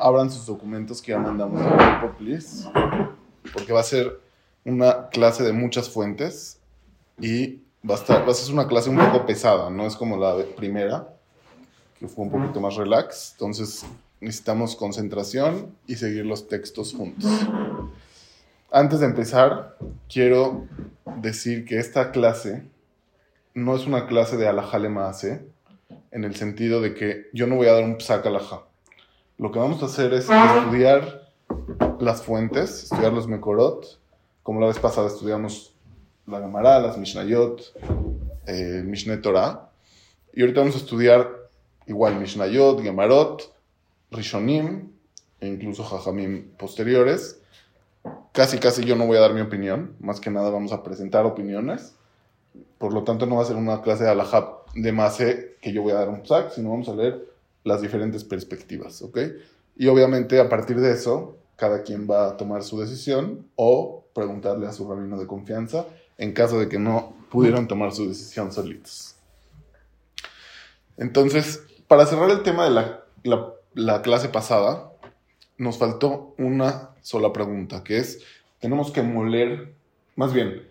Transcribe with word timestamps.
abran 0.00 0.30
sus 0.30 0.46
documentos 0.46 1.00
que 1.00 1.12
ya 1.12 1.18
mandamos 1.18 1.60
al 1.60 2.00
grupo, 2.00 2.16
please. 2.18 2.68
Porque 3.52 3.72
va 3.72 3.80
a 3.80 3.84
ser 3.84 4.20
una 4.64 5.08
clase 5.08 5.42
de 5.42 5.52
muchas 5.52 5.88
fuentes 5.88 6.60
y 7.20 7.60
va 7.88 7.94
a, 7.94 7.98
estar, 7.98 8.26
va 8.26 8.32
a 8.32 8.34
ser 8.34 8.52
una 8.52 8.66
clase 8.66 8.90
un 8.90 8.98
poco 8.98 9.26
pesada, 9.26 9.70
no 9.70 9.86
es 9.86 9.96
como 9.96 10.16
la 10.16 10.36
primera, 10.56 11.08
que 11.98 12.08
fue 12.08 12.24
un 12.24 12.30
poquito 12.30 12.60
más 12.60 12.76
relax. 12.76 13.32
Entonces 13.32 13.84
necesitamos 14.20 14.76
concentración 14.76 15.74
y 15.86 15.96
seguir 15.96 16.26
los 16.26 16.48
textos 16.48 16.94
juntos. 16.94 17.30
Antes 18.70 19.00
de 19.00 19.06
empezar, 19.06 19.76
quiero 20.08 20.66
decir 21.20 21.64
que 21.64 21.78
esta 21.78 22.10
clase 22.10 22.62
no 23.54 23.76
es 23.76 23.86
una 23.86 24.06
clase 24.06 24.36
de 24.36 24.48
alajale 24.48 24.88
maase, 24.88 25.44
en 26.10 26.24
el 26.24 26.36
sentido 26.36 26.80
de 26.80 26.94
que 26.94 27.28
yo 27.32 27.46
no 27.46 27.56
voy 27.56 27.66
a 27.66 27.72
dar 27.72 27.84
un 27.84 27.96
psak 27.96 28.26
alajá. 28.26 28.62
Lo 29.38 29.50
que 29.50 29.58
vamos 29.58 29.82
a 29.82 29.86
hacer 29.86 30.12
es 30.14 30.28
estudiar 30.28 31.22
las 32.00 32.22
fuentes, 32.22 32.84
estudiar 32.84 33.12
los 33.12 33.26
mekorot, 33.26 33.98
como 34.42 34.60
la 34.60 34.66
vez 34.66 34.78
pasada 34.78 35.08
estudiamos 35.08 35.74
la 36.26 36.40
Gemara, 36.40 36.78
las 36.80 36.98
Mishnayot, 36.98 37.74
eh, 38.46 38.82
Mishneh 38.84 39.18
Torah, 39.18 39.70
y 40.32 40.42
ahorita 40.42 40.60
vamos 40.60 40.76
a 40.76 40.78
estudiar 40.78 41.28
igual 41.86 42.18
Mishnayot, 42.18 42.80
Gemarot, 42.82 43.52
Rishonim, 44.10 44.92
e 45.40 45.48
incluso 45.48 45.82
Jajamim 45.84 46.52
posteriores. 46.56 47.40
Casi, 48.32 48.58
casi 48.58 48.84
yo 48.84 48.96
no 48.96 49.06
voy 49.06 49.16
a 49.16 49.20
dar 49.20 49.34
mi 49.34 49.40
opinión, 49.40 49.96
más 50.00 50.20
que 50.20 50.30
nada 50.30 50.50
vamos 50.50 50.72
a 50.72 50.82
presentar 50.82 51.26
opiniones. 51.26 51.94
Por 52.78 52.92
lo 52.92 53.02
tanto, 53.04 53.26
no 53.26 53.36
va 53.36 53.42
a 53.42 53.46
ser 53.46 53.56
una 53.56 53.82
clase 53.82 54.04
de 54.04 54.10
alajab 54.10 54.64
de 54.74 54.92
Mase 54.92 55.56
que 55.60 55.72
yo 55.72 55.82
voy 55.82 55.92
a 55.92 55.96
dar 55.96 56.08
un 56.08 56.24
sac, 56.26 56.50
sino 56.50 56.70
vamos 56.70 56.88
a 56.88 56.94
leer 56.94 57.31
las 57.64 57.82
diferentes 57.82 58.24
perspectivas, 58.24 59.02
¿ok? 59.02 59.18
Y 59.76 59.86
obviamente 59.88 60.40
a 60.40 60.48
partir 60.48 60.80
de 60.80 60.92
eso, 60.92 61.36
cada 61.56 61.82
quien 61.82 62.08
va 62.10 62.28
a 62.28 62.36
tomar 62.36 62.62
su 62.62 62.80
decisión 62.80 63.46
o 63.56 64.04
preguntarle 64.14 64.66
a 64.66 64.72
su 64.72 64.88
rabino 64.88 65.18
de 65.18 65.26
confianza 65.26 65.86
en 66.18 66.32
caso 66.32 66.58
de 66.58 66.68
que 66.68 66.78
no 66.78 67.14
pudieran 67.30 67.68
tomar 67.68 67.92
su 67.92 68.08
decisión 68.08 68.52
solitos. 68.52 69.16
Entonces, 70.96 71.62
para 71.88 72.06
cerrar 72.06 72.30
el 72.30 72.42
tema 72.42 72.64
de 72.64 72.70
la, 72.70 73.04
la, 73.22 73.52
la 73.74 74.02
clase 74.02 74.28
pasada, 74.28 74.92
nos 75.56 75.78
faltó 75.78 76.34
una 76.38 76.90
sola 77.00 77.32
pregunta, 77.32 77.82
que 77.82 77.98
es, 77.98 78.20
tenemos 78.60 78.90
que 78.90 79.02
moler, 79.02 79.74
más 80.16 80.32
bien, 80.32 80.68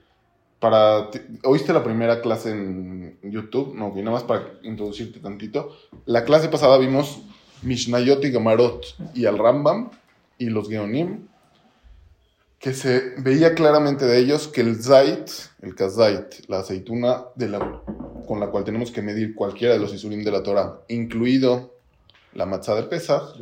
para, 0.61 1.09
¿oíste 1.43 1.73
la 1.73 1.83
primera 1.83 2.21
clase 2.21 2.51
en 2.51 3.17
YouTube? 3.23 3.73
No, 3.75 3.91
y 3.95 3.99
nada 4.01 4.11
más 4.11 4.23
para 4.23 4.45
introducirte 4.61 5.19
tantito. 5.19 5.75
La 6.05 6.23
clase 6.23 6.49
pasada 6.49 6.77
vimos 6.77 7.23
Mishnayot 7.63 8.23
y 8.23 8.29
Gamarot 8.29 8.85
y 9.15 9.25
al 9.25 9.39
Rambam 9.39 9.89
y 10.37 10.45
los 10.51 10.69
Geonim, 10.69 11.27
que 12.59 12.75
se 12.75 13.15
veía 13.17 13.55
claramente 13.55 14.05
de 14.05 14.19
ellos 14.19 14.47
que 14.47 14.61
el 14.61 14.75
Zait, 14.83 15.31
el 15.63 15.73
Kazait, 15.73 16.47
la 16.47 16.59
aceituna 16.59 17.23
de 17.33 17.49
la, 17.49 17.81
con 18.27 18.39
la 18.39 18.51
cual 18.51 18.63
tenemos 18.63 18.91
que 18.91 19.01
medir 19.01 19.33
cualquiera 19.33 19.73
de 19.73 19.79
los 19.79 19.91
Isurim 19.95 20.23
de 20.23 20.31
la 20.31 20.43
Torah, 20.43 20.81
incluido 20.89 21.73
la 22.35 22.45
matzah 22.45 22.75
de 22.75 22.83
Pesach, 22.83 23.35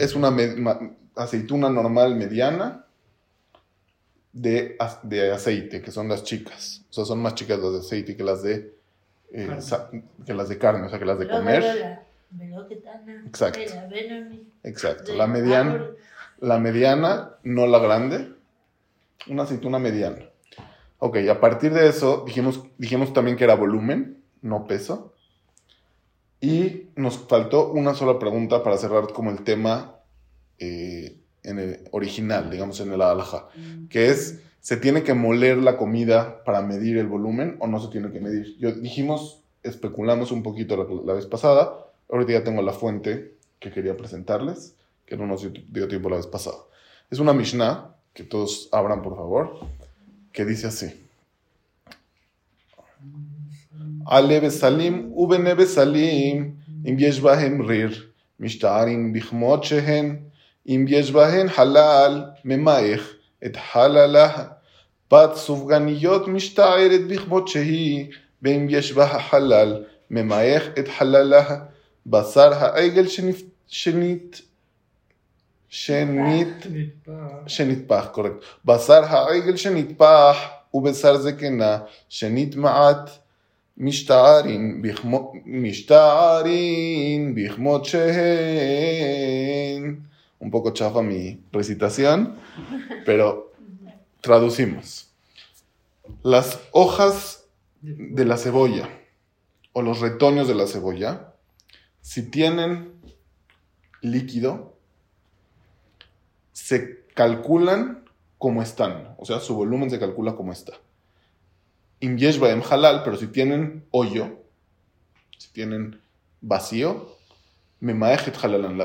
es 0.00 0.14
una 0.14 0.34
aceituna 1.14 1.68
normal 1.68 2.16
mediana 2.16 2.86
de, 4.32 4.76
de, 5.02 5.32
aceite, 5.32 5.82
que 5.82 5.90
son 5.90 6.08
las 6.08 6.24
chicas. 6.24 6.84
O 6.90 6.92
sea, 6.92 7.04
son 7.04 7.20
más 7.20 7.34
chicas 7.34 7.58
las 7.58 7.72
de 7.72 7.78
aceite 7.78 8.16
que 8.16 8.24
las 8.24 8.42
de, 8.42 8.74
eh, 9.32 9.58
que 10.24 10.34
las 10.34 10.48
de 10.48 10.58
carne, 10.58 10.86
o 10.86 10.90
sea, 10.90 10.98
que 10.98 11.04
las 11.04 11.18
de 11.18 11.28
comer. 11.28 12.00
Exacto. 13.26 13.60
Exacto. 14.62 15.14
La 15.14 15.26
mediana, 15.26 15.86
la 16.40 16.58
mediana, 16.58 17.36
no 17.42 17.66
la 17.66 17.78
grande. 17.78 18.32
Una 19.28 19.44
aceituna 19.44 19.78
mediana. 19.78 20.28
Ok, 20.98 21.18
a 21.30 21.40
partir 21.40 21.72
de 21.72 21.88
eso 21.88 22.24
dijimos, 22.26 22.64
dijimos 22.76 23.12
también 23.12 23.36
que 23.36 23.44
era 23.44 23.54
volumen, 23.54 24.22
no 24.42 24.66
peso. 24.66 25.14
Y 26.40 26.88
nos 26.94 27.18
faltó 27.18 27.70
una 27.72 27.94
sola 27.94 28.18
pregunta 28.18 28.62
para 28.62 28.76
cerrar 28.78 29.12
como 29.12 29.30
el 29.30 29.42
tema 29.42 29.96
eh, 30.58 31.16
en 31.48 31.58
el 31.58 31.80
original, 31.90 32.50
digamos 32.50 32.80
en 32.80 32.92
el 32.92 33.02
alhaja, 33.02 33.48
que 33.88 34.08
es, 34.10 34.40
¿se 34.60 34.76
tiene 34.76 35.02
que 35.02 35.14
moler 35.14 35.58
la 35.58 35.76
comida 35.76 36.44
para 36.44 36.62
medir 36.62 36.98
el 36.98 37.06
volumen 37.06 37.56
o 37.60 37.66
no 37.66 37.80
se 37.80 37.88
tiene 37.88 38.10
que 38.10 38.20
medir? 38.20 38.56
Yo, 38.58 38.72
dijimos, 38.72 39.40
especulamos 39.62 40.30
un 40.30 40.42
poquito 40.42 40.76
la, 41.04 41.14
vez 41.14 41.26
pasada, 41.26 41.72
ahorita 42.10 42.32
ya 42.32 42.44
tengo 42.44 42.62
la 42.62 42.72
fuente 42.72 43.34
que 43.58 43.72
quería 43.72 43.96
presentarles, 43.96 44.74
que 45.06 45.16
no 45.16 45.26
nos 45.26 45.46
dio 45.72 45.88
tiempo 45.88 46.10
la 46.10 46.16
vez 46.16 46.26
pasada. 46.26 46.58
Es 47.10 47.18
una 47.18 47.32
Mishnah, 47.32 47.94
que 48.12 48.24
todos 48.24 48.68
abran 48.72 49.02
por 49.02 49.16
favor, 49.16 49.58
que 50.32 50.44
dice 50.44 50.66
así. 50.66 51.08
Ale 54.06 54.40
besalim, 54.40 55.10
ubene 55.14 55.54
besalim, 55.54 56.56
im 56.84 56.98
yesh 56.98 57.20
bahem 57.20 57.66
rir, 57.66 58.12
mishtarim 58.38 59.12
bichmot 59.12 59.64
shehen, 59.64 60.27
אם 60.68 60.84
יש 60.88 61.10
בהן 61.10 61.48
חלל, 61.48 62.24
ממייך 62.44 63.14
את 63.46 63.56
חללה. 63.72 64.44
בת 65.12 65.34
סופגניות 65.34 66.28
משתערת 66.28 67.08
בכמות 67.08 67.48
שהיא, 67.48 68.06
ואם 68.42 68.66
יש 68.70 68.92
בה 68.92 69.04
החלל, 69.04 69.84
ממייך 70.10 70.68
את 70.78 70.88
חללה. 70.88 71.56
בשר 72.06 72.54
העגל 72.54 73.08
שנית, 73.08 74.40
שנית, 75.68 76.66
שנטפח, 77.46 78.08
קורקט. 78.12 78.36
בשר 78.64 79.04
העגל 79.04 79.56
שנטפח 79.56 80.36
ובשר 80.74 81.16
זקנה 81.16 81.78
שנטמעת. 82.08 83.10
משתערים 85.46 87.34
בכמות 87.34 87.84
שהן. 87.84 88.08
Un 90.40 90.50
poco 90.50 90.72
chafa 90.72 91.02
mi 91.02 91.42
recitación, 91.52 92.36
pero 93.04 93.52
traducimos. 94.20 95.10
Las 96.22 96.60
hojas 96.72 97.46
de 97.80 98.24
la 98.24 98.36
cebolla 98.36 98.88
o 99.72 99.82
los 99.82 100.00
retoños 100.00 100.48
de 100.48 100.54
la 100.54 100.66
cebolla, 100.66 101.34
si 102.00 102.30
tienen 102.30 102.92
líquido, 104.00 104.76
se 106.52 107.04
calculan 107.14 108.04
como 108.38 108.62
están, 108.62 109.14
o 109.18 109.24
sea, 109.24 109.40
su 109.40 109.54
volumen 109.54 109.90
se 109.90 109.98
calcula 109.98 110.36
como 110.36 110.52
está. 110.52 110.74
Em 112.00 112.16
halal, 112.70 113.02
pero 113.02 113.16
si 113.16 113.26
tienen 113.26 113.84
hoyo, 113.90 114.38
si 115.36 115.52
tienen 115.52 116.00
vacío, 116.40 117.17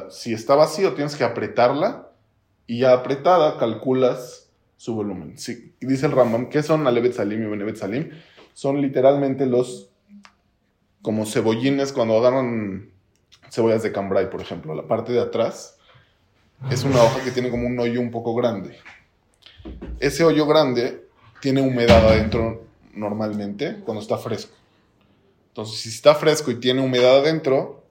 si 0.10 0.34
está 0.34 0.56
vacío, 0.56 0.94
tienes 0.94 1.16
que 1.16 1.24
apretarla 1.24 2.10
y 2.68 2.80
ya 2.80 2.94
apretada 2.94 3.58
calculas 3.58 4.50
su 4.78 4.96
volumen. 4.96 5.38
Sí, 5.38 5.74
dice 5.80 6.06
el 6.06 6.12
Rambam, 6.12 6.50
¿qué 6.50 6.62
son 6.62 6.86
Alevet 6.88 7.14
Salim 7.14 7.44
y 7.44 7.50
Benevet 7.50 7.78
Salim? 7.78 8.12
Son 8.54 8.82
literalmente 8.82 9.46
los 9.46 9.90
como 11.02 11.26
cebollines 11.26 11.92
cuando 11.92 12.18
agarran 12.18 12.90
cebollas 13.50 13.84
de 13.84 13.92
cambrai, 13.92 14.30
por 14.30 14.42
ejemplo. 14.42 14.74
La 14.76 14.88
parte 14.88 15.12
de 15.12 15.22
atrás 15.22 15.78
es 16.72 16.84
una 16.84 17.04
hoja 17.04 17.24
que 17.24 17.32
tiene 17.32 17.50
como 17.50 17.68
un 17.68 17.78
hoyo 17.80 18.00
un 18.00 18.12
poco 18.12 18.34
grande. 18.36 18.78
Ese 20.00 20.24
hoyo 20.24 20.46
grande 20.46 21.08
tiene 21.42 21.62
humedad 21.62 22.08
adentro 22.08 22.64
normalmente 22.94 23.82
cuando 23.84 24.02
está 24.02 24.18
fresco. 24.18 24.56
Entonces, 25.50 25.82
si 25.82 25.90
está 25.90 26.16
fresco 26.16 26.52
y 26.52 26.56
tiene 26.56 26.82
humedad 26.82 27.18
adentro, 27.20 27.83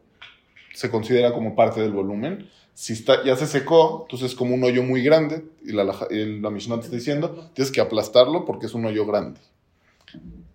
se 0.75 0.91
considera 0.91 1.33
como 1.33 1.55
parte 1.55 1.81
del 1.81 1.93
volumen. 1.93 2.49
Si 2.75 2.95
está, 2.95 3.23
ya 3.25 3.37
se 3.37 3.47
secó, 3.47 4.03
entonces 4.03 4.31
es 4.31 4.37
como 4.37 4.55
un 4.55 4.65
hoyo 4.65 4.83
muy 4.83 5.03
grande, 5.03 5.45
y 5.65 5.73
la, 5.73 5.85
la 5.85 6.51
Mishnah 6.51 6.77
te 6.77 6.87
está 6.87 6.97
diciendo, 6.97 7.51
tienes 7.55 7.71
que 7.71 7.81
aplastarlo 7.81 8.45
porque 8.45 8.67
es 8.67 8.75
un 8.75 8.87
hoyo 8.87 9.07
grande. 9.07 9.41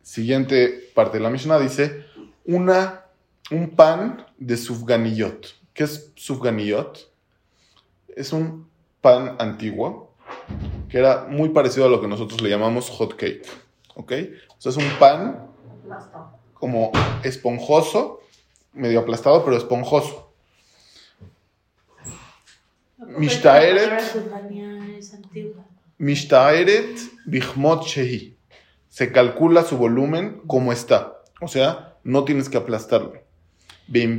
Siguiente 0.02 0.90
parte 0.96 1.18
de 1.18 1.24
la 1.24 1.30
Mishnah 1.30 1.60
dice, 1.60 2.06
una, 2.46 3.04
un 3.52 3.70
pan 3.72 4.26
de 4.38 4.58
sufganiyot. 4.58 5.48
¿Qué 5.74 5.84
es 5.84 6.12
sufganiyot? 6.16 7.12
Es 8.16 8.34
un 8.34 8.68
pan 9.02 9.36
antiguo 9.38 10.14
que 10.90 10.98
era 10.98 11.28
muy 11.30 11.50
parecido 11.50 11.86
a 11.86 11.90
lo 11.90 12.02
que 12.02 12.08
nosotros 12.08 12.42
le 12.42 12.50
llamamos 12.50 12.90
hot 12.90 13.16
cake. 13.16 13.46
¿Ok? 13.96 14.14
O 14.58 14.62
sea, 14.62 14.72
es 14.72 14.78
un 14.78 14.90
pan 15.00 15.48
como 16.54 16.92
esponjoso 17.24 18.17
medio 18.78 19.00
aplastado, 19.00 19.44
pero 19.44 19.58
esponjoso. 19.58 20.34
Mishtaeret. 22.98 24.02
Mishtaeret 25.98 27.00
Bihmot 27.26 27.86
Shehi. 27.86 28.38
Se 28.90 29.12
calcula 29.12 29.64
su 29.64 29.78
volumen 29.78 30.42
como 30.48 30.72
está. 30.72 31.22
O 31.42 31.48
sea, 31.48 31.98
no 32.04 32.24
tienes 32.24 32.50
que 32.50 32.58
aplastarlo. 32.58 33.14
Bem 33.88 34.18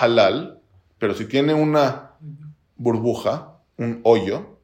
halal. 0.00 0.60
Pero 0.98 1.14
si 1.14 1.24
tiene 1.26 1.54
una 1.54 2.12
burbuja, 2.76 3.58
un 3.76 4.00
hoyo, 4.04 4.58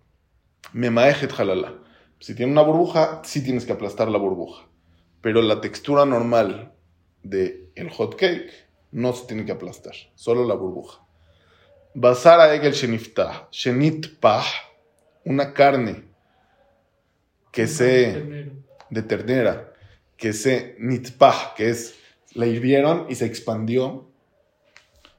me 0.73 0.90
maejet 0.90 1.32
jalala. 1.32 1.75
Si 2.20 2.35
tiene 2.35 2.52
una 2.52 2.62
burbuja, 2.62 3.23
sí 3.25 3.43
tienes 3.43 3.64
que 3.64 3.73
aplastar 3.73 4.08
la 4.08 4.19
burbuja. 4.19 4.67
Pero 5.20 5.43
la 5.43 5.61
textura 5.61 6.05
normal 6.05 6.73
del 7.23 7.70
el 7.75 7.90
hot 7.90 8.17
cake 8.17 8.50
no 8.93 9.12
se 9.12 9.26
tiene 9.26 9.44
que 9.44 9.52
aplastar, 9.52 9.94
solo 10.14 10.44
la 10.46 10.55
burbuja. 10.55 11.00
Basara 11.94 12.55
egel 12.55 12.73
sheniftah, 12.73 13.49
shenitpah, 13.50 14.44
una 15.25 15.52
carne 15.52 16.05
que 17.50 17.67
se 17.67 18.52
de 18.90 19.02
ternera, 19.02 19.73
que 20.17 20.32
se 20.32 20.76
nitpah, 20.79 21.55
que 21.56 21.70
es 21.70 21.94
la 22.35 22.46
hirvieron 22.46 23.06
y 23.08 23.14
se 23.14 23.26
expandió 23.26 24.06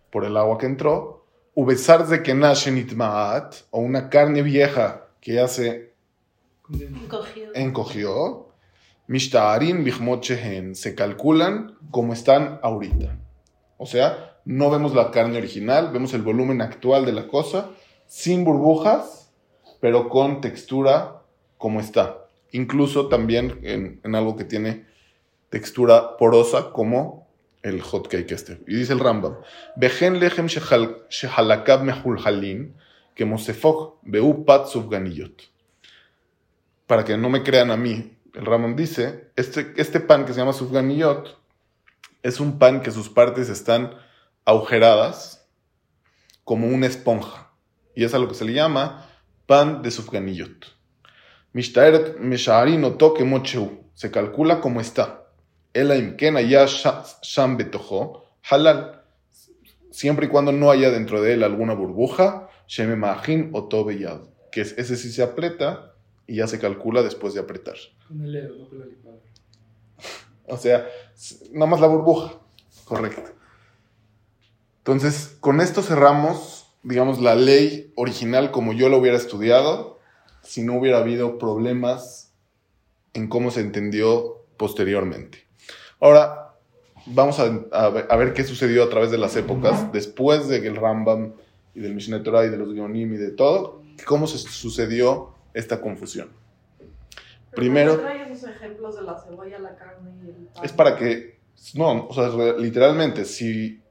por 0.09 0.25
el 0.25 0.37
agua 0.37 0.57
que 0.57 0.65
entró. 0.65 1.25
Ubesar 1.53 2.07
de 2.07 2.23
kenashe 2.23 2.71
nitmaat, 2.71 3.55
o 3.71 3.79
una 3.79 4.09
carne 4.09 4.41
vieja 4.41 5.07
que 5.19 5.33
ya 5.33 5.47
se 5.47 5.93
Encogido. 6.69 7.51
encogió. 7.55 8.45
Mishtaarin 9.07 9.83
se 10.75 10.95
calculan 10.95 11.75
como 11.89 12.13
están 12.13 12.59
ahorita. 12.61 13.17
O 13.81 13.85
sea, 13.85 14.37
no 14.43 14.69
vemos 14.69 14.93
la 14.93 15.09
carne 15.09 15.37
original, 15.37 15.91
vemos 15.93 16.13
el 16.13 16.21
volumen 16.21 16.61
actual 16.61 17.05
de 17.05 17.13
la 17.13 17.27
cosa, 17.27 17.69
sin 18.07 18.43
burbujas, 18.43 19.31
pero 19.79 20.09
con 20.09 20.41
textura 20.41 21.21
como 21.57 21.79
está. 21.79 22.27
Incluso 22.51 23.07
también 23.07 23.59
en, 23.63 24.15
algo 24.15 24.35
que 24.35 24.43
tiene 24.43 24.85
textura 25.49 26.17
porosa 26.17 26.71
como 26.71 27.25
el 27.63 27.81
hot 27.81 28.09
cake 28.09 28.33
este. 28.33 28.59
Y 28.67 28.75
dice 28.75 28.91
el 28.91 28.99
Rambam, 28.99 29.37
Bejen 29.77 30.19
lechem 30.19 30.47
shehal- 30.47 31.07
shehalakav 31.07 31.85
mehulhalin, 31.85 32.75
que 33.15 33.23
beu 34.03 34.45
pat. 34.45 34.67
Para 36.85 37.05
que 37.05 37.17
no 37.17 37.29
me 37.29 37.43
crean 37.43 37.71
a 37.71 37.77
mí, 37.77 38.17
el 38.33 38.45
Rambam 38.45 38.75
dice, 38.75 39.31
este, 39.37 39.73
este 39.77 40.01
pan 40.01 40.25
que 40.25 40.33
se 40.33 40.39
llama 40.39 40.51
subganiyot 40.51 41.39
es 42.23 42.39
un 42.39 42.59
pan 42.59 42.81
que 42.81 42.91
sus 42.91 43.09
partes 43.09 43.49
están 43.49 43.95
agujeradas 44.45 45.47
como 46.43 46.67
una 46.67 46.87
esponja. 46.87 47.51
Y 47.95 48.03
es 48.03 48.13
a 48.13 48.19
lo 48.19 48.27
que 48.27 48.35
se 48.35 48.45
le 48.45 48.53
llama 48.53 49.05
pan 49.45 49.81
de 49.81 49.91
sufganiyot. 49.91 50.65
Se 53.93 54.11
calcula 54.11 54.61
como 54.61 54.81
está. 54.81 55.25
El 55.73 55.91
imken 55.95 56.37
ya 56.47 56.65
sham 56.65 57.57
betojo 57.57 58.25
halal. 58.49 59.03
Siempre 59.91 60.27
y 60.27 60.29
cuando 60.29 60.51
no 60.51 60.71
haya 60.71 60.89
dentro 60.91 61.21
de 61.21 61.33
él 61.33 61.43
alguna 61.43 61.73
burbuja, 61.73 62.47
sheme 62.67 62.95
majin 62.95 63.49
oto 63.53 63.89
yad. 63.91 64.21
Que 64.51 64.61
es- 64.61 64.77
ese 64.77 64.95
sí 64.95 65.11
se 65.11 65.21
aprieta 65.23 65.93
y 66.27 66.37
ya 66.37 66.47
se 66.47 66.59
calcula 66.59 67.01
después 67.03 67.33
de 67.33 67.41
apretar. 67.41 67.75
Con 68.07 68.21
el 68.23 68.31
dedo, 68.31 68.55
no 68.55 68.69
con 68.69 68.79
la 68.79 68.85
licuadora. 68.85 69.23
O 70.47 70.57
sea, 70.57 70.87
nada 71.51 71.65
más 71.65 71.79
la 71.79 71.87
burbuja. 71.87 72.33
Correcto. 72.85 73.23
Entonces, 74.79 75.37
con 75.39 75.61
esto 75.61 75.81
cerramos, 75.81 76.67
digamos, 76.83 77.19
la 77.21 77.35
ley 77.35 77.91
original 77.95 78.51
como 78.51 78.73
yo 78.73 78.89
lo 78.89 78.97
hubiera 78.97 79.17
estudiado, 79.17 79.99
si 80.41 80.63
no 80.63 80.75
hubiera 80.79 80.99
habido 80.99 81.37
problemas 81.37 82.33
en 83.13 83.27
cómo 83.27 83.51
se 83.51 83.61
entendió 83.61 84.45
posteriormente. 84.57 85.45
Ahora, 85.99 86.55
vamos 87.05 87.39
a, 87.39 87.43
a 87.71 87.89
ver, 87.89 88.07
a 88.09 88.15
ver 88.15 88.33
qué 88.33 88.43
sucedió 88.43 88.83
a 88.83 88.89
través 88.89 89.11
de 89.11 89.17
las 89.17 89.35
épocas, 89.35 89.91
después 89.91 90.47
de 90.47 90.61
que 90.61 90.67
el 90.67 90.75
Rambam 90.75 91.33
y 91.75 91.81
del 91.81 91.93
Mishneh 91.93 92.19
Torah 92.21 92.45
y 92.45 92.49
de 92.49 92.57
los 92.57 92.73
Geonim 92.73 93.13
y 93.13 93.17
de 93.17 93.31
todo, 93.31 93.83
cómo 94.05 94.25
se 94.27 94.37
sucedió 94.37 95.33
esta 95.53 95.81
confusión. 95.81 96.29
Primero- 97.53 97.95
ejemplos 98.59 98.95
de 98.95 99.03
la 99.03 99.19
cebolla, 99.19 99.59
la 99.59 99.75
carne 99.75 100.11
y 100.23 100.27
el 100.29 100.35
pan. 100.53 100.63
Es 100.65 100.71
para 100.73 100.95
que, 100.95 101.39
no, 101.75 102.07
o 102.07 102.13
sea, 102.13 102.29
literalmente, 102.57 103.25
si, 103.25 103.81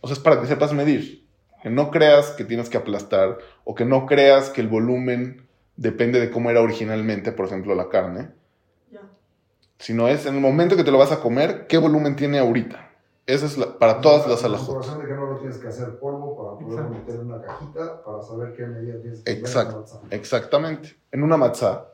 o 0.00 0.06
sea, 0.08 0.14
es 0.14 0.20
para 0.20 0.40
que 0.40 0.46
sepas 0.46 0.72
medir. 0.72 1.20
Que 1.62 1.68
no 1.68 1.90
creas 1.90 2.30
que 2.30 2.44
tienes 2.44 2.70
que 2.70 2.78
aplastar 2.78 3.36
o 3.64 3.74
que 3.74 3.84
no 3.84 4.06
creas 4.06 4.48
que 4.48 4.62
el 4.62 4.68
volumen 4.68 5.46
depende 5.76 6.18
de 6.18 6.30
cómo 6.30 6.48
era 6.50 6.62
originalmente, 6.62 7.32
por 7.32 7.44
ejemplo, 7.46 7.74
la 7.74 7.88
carne, 7.90 8.30
Ya. 8.90 9.00
sino 9.78 10.08
es 10.08 10.24
en 10.24 10.36
el 10.36 10.40
momento 10.40 10.74
que 10.76 10.84
te 10.84 10.90
lo 10.90 10.96
vas 10.98 11.12
a 11.12 11.20
comer, 11.20 11.66
qué 11.66 11.76
volumen 11.76 12.16
tiene 12.16 12.38
ahorita. 12.38 12.86
Esa 13.26 13.44
es 13.46 13.58
la- 13.58 13.78
para 13.78 14.00
todas 14.00 14.26
las 14.26 14.40
La 14.42 14.48
alajot. 14.48 14.68
información 14.76 15.00
de 15.02 15.06
que 15.06 15.14
no 15.14 15.26
lo 15.26 15.36
tienes 15.38 15.58
que 15.58 15.68
hacer 15.68 15.98
polvo 15.98 16.34
para 16.36 16.50
poder 16.58 16.68
Exacto. 16.70 16.90
meter 16.98 17.14
en 17.16 17.26
una 17.26 17.42
cajita 17.42 18.04
para 18.04 18.22
saber 18.22 18.54
qué 18.56 18.66
medida 18.66 19.00
tienes 19.02 19.20
que 19.20 19.30
en 19.30 19.38
Exacto. 19.38 19.72
la 19.74 19.78
matzá. 19.80 20.00
Exactamente. 20.10 20.96
En 21.12 21.22
una 21.22 21.36
matzá, 21.36 21.88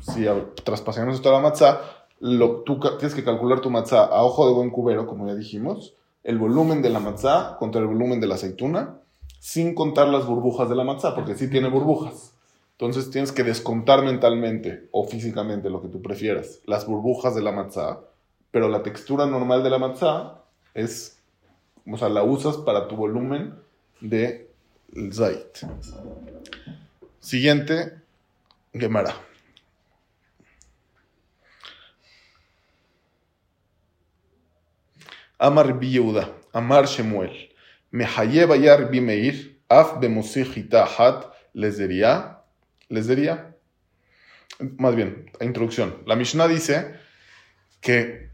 si 0.00 0.26
traspasamos 0.64 1.14
esto 1.14 1.28
a 1.28 1.32
la 1.32 1.40
matzá, 1.40 1.80
lo, 2.20 2.62
tú 2.62 2.80
tienes 2.98 3.14
que 3.14 3.24
calcular 3.24 3.60
tu 3.60 3.70
matzá 3.70 4.04
a 4.04 4.22
ojo 4.22 4.46
de 4.48 4.54
buen 4.54 4.70
cubero, 4.70 5.06
como 5.06 5.26
ya 5.26 5.34
dijimos, 5.34 5.94
el 6.24 6.38
volumen 6.38 6.82
de 6.82 6.90
la 6.90 7.00
matzá 7.00 7.56
contra 7.58 7.80
el 7.80 7.86
volumen 7.86 8.20
de 8.20 8.26
la 8.26 8.34
aceituna, 8.34 8.98
sin 9.38 9.74
contar 9.74 10.08
las 10.08 10.26
burbujas 10.26 10.68
de 10.68 10.74
la 10.74 10.84
matzá, 10.84 11.14
porque 11.14 11.36
sí 11.36 11.48
tiene 11.48 11.68
burbujas. 11.68 12.34
Entonces 12.72 13.10
tienes 13.10 13.32
que 13.32 13.44
descontar 13.44 14.04
mentalmente 14.04 14.88
o 14.92 15.04
físicamente, 15.04 15.70
lo 15.70 15.82
que 15.82 15.88
tú 15.88 16.00
prefieras, 16.00 16.60
las 16.64 16.86
burbujas 16.86 17.34
de 17.34 17.42
la 17.42 17.52
matzá, 17.52 18.00
pero 18.50 18.68
la 18.68 18.82
textura 18.82 19.26
normal 19.26 19.62
de 19.62 19.70
la 19.70 19.78
matzá 19.78 20.42
es, 20.74 21.18
o 21.90 21.96
sea, 21.96 22.08
la 22.08 22.22
usas 22.22 22.56
para 22.58 22.88
tu 22.88 22.96
volumen 22.96 23.54
de 24.00 24.48
zait. 25.12 25.58
Siguiente, 27.20 27.94
Gemara. 28.72 29.27
Amar 35.38 35.78
Yehuda, 35.80 36.34
Amar 36.52 36.86
Shemuel, 36.86 37.54
Mehayeva 37.92 38.56
ya 38.56 38.76
Rabbi 38.76 39.00
Meir, 39.00 39.58
Af 39.68 40.00
bemosich 40.00 40.56
itahat, 40.56 41.26
lezería, 41.52 42.42
lezería. 42.88 43.54
Más 44.78 44.96
bien, 44.96 45.30
introducción. 45.40 46.02
La 46.06 46.16
Mishnah 46.16 46.48
dice 46.48 46.94
que 47.80 48.30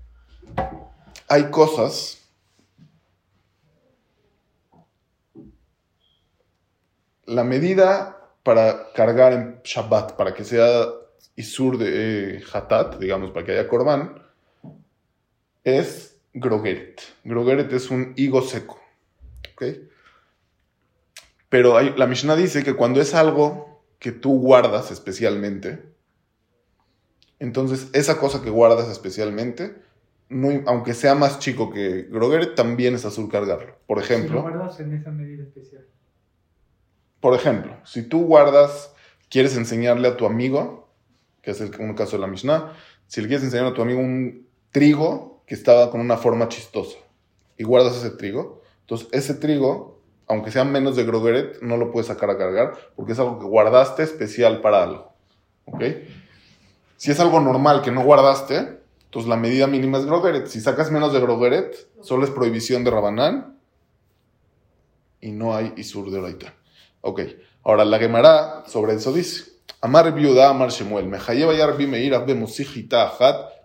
hay 1.29 1.51
cosas 1.51 2.25
la 7.27 7.45
medida 7.45 8.17
para 8.43 8.93
cargar 8.93 9.33
en 9.33 9.61
Shabbat, 9.65 10.13
para 10.17 10.35
que 10.35 10.45
sea 10.45 10.85
Isur 11.37 11.79
de 11.79 12.37
eh, 12.37 12.45
Hatat, 12.53 12.99
digamos, 12.99 13.33
para 13.33 13.45
que 13.45 13.53
haya 13.53 13.69
Korban, 13.69 14.23
es 15.65 16.14
Grogeret. 16.35 17.01
Grogeret 17.25 17.73
es 17.73 17.91
un 17.91 18.13
higo 18.17 18.43
seco. 18.43 18.81
¿ok? 19.55 19.65
Pero 21.49 21.77
hay- 21.79 21.95
la 21.97 22.07
Mishnah 22.07 22.37
dice 22.37 22.65
que 22.65 22.75
cuando 22.75 23.01
es 23.01 23.15
algo 23.15 23.83
que 24.01 24.13
tú 24.13 24.41
guardas 24.41 24.91
especialmente, 24.91 25.83
entonces 27.39 27.89
esa 27.93 28.19
cosa 28.19 28.43
que 28.43 28.51
guardas 28.51 28.89
especialmente, 28.89 29.77
no, 30.29 30.49
aunque 30.67 30.95
sea 30.95 31.15
más 31.15 31.39
chico 31.39 31.71
que 31.71 32.03
Grogeret, 32.11 32.55
también 32.55 32.95
es 32.95 33.05
azul 33.05 33.31
cargarlo. 33.31 33.77
Por 33.87 34.03
Si 34.03 34.09
lo 34.13 34.15
ejemplo. 34.19 34.43
guardas 34.43 34.81
en 34.81 34.95
esa 34.95 35.11
medida 35.11 35.45
especial. 35.45 35.87
Por 37.21 37.35
ejemplo, 37.35 37.77
si 37.85 38.03
tú 38.03 38.25
guardas, 38.27 38.93
quieres 39.31 39.57
enseñarle 39.57 40.09
a 40.09 40.17
tu 40.17 40.27
amigo, 40.27 40.93
que 41.43 41.53
es 41.53 41.61
el, 41.61 41.71
un 41.79 41.95
caso 41.95 42.17
de 42.17 42.21
la 42.23 42.27
Mishnah, 42.27 42.73
si 43.07 43.21
le 43.21 43.29
quieres 43.29 43.45
enseñar 43.45 43.67
a 43.67 43.75
tu 43.75 43.83
amigo 43.83 44.01
un 44.01 44.49
trigo 44.71 45.34
que 45.47 45.55
estaba 45.55 45.91
con 45.91 46.01
una 46.01 46.17
forma 46.17 46.49
chistosa 46.49 46.99
y 47.57 47.65
guardas 47.65 47.97
ese 47.97 48.11
trigo, 48.11 48.63
entonces 48.81 49.09
ese 49.13 49.35
trigo, 49.35 50.01
aunque 50.27 50.51
sea 50.51 50.65
menos 50.65 50.97
de 50.97 51.05
grogeret, 51.05 51.61
no 51.63 51.77
lo 51.77 51.91
puedes 51.91 52.09
sacar 52.09 52.31
a 52.31 52.39
cargar 52.39 52.75
porque 52.97 53.13
es 53.13 53.19
algo 53.19 53.39
que 53.39 53.47
guardaste 53.47 54.03
especial 54.03 54.61
para 54.61 54.83
algo. 54.83 55.13
¿Ok? 55.67 55.83
Si 56.97 57.11
es 57.11 57.21
algo 57.21 57.41
normal 57.41 57.83
que 57.83 57.91
no 57.91 58.03
guardaste, 58.03 58.79
entonces 59.05 59.29
la 59.29 59.37
medida 59.37 59.67
mínima 59.67 59.99
es 59.99 60.07
grogeret. 60.07 60.47
Si 60.47 60.61
sacas 60.61 60.91
menos 60.91 61.13
de 61.13 61.21
grogeret, 61.21 61.89
solo 62.03 62.25
es 62.25 62.31
prohibición 62.31 62.85
de 62.85 62.91
Rabanán 62.91 63.59
y 65.21 65.33
no 65.33 65.55
hay 65.55 65.73
Isur 65.77 66.11
de 66.11 66.19
Oraita. 66.19 66.55
Ok, 67.01 67.21
ahora 67.63 67.85
la 67.85 67.99
Gemara 67.99 68.65
sobre 68.67 68.95
eso 68.95 69.13
dice: 69.13 69.53
Amar 69.81 70.13
viuda, 70.15 70.51
Amar 70.51 70.71
Shemuel, 70.71 71.07
Mejayeva 71.07 71.55
ya 71.55 71.67
Rabbi 71.67 71.87
Meir, 71.87 72.15
Abbe 72.15 72.35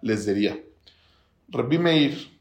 les 0.01 0.25
diría. 0.25 0.62
Rabbi 1.51 1.77
Meir 1.77 2.39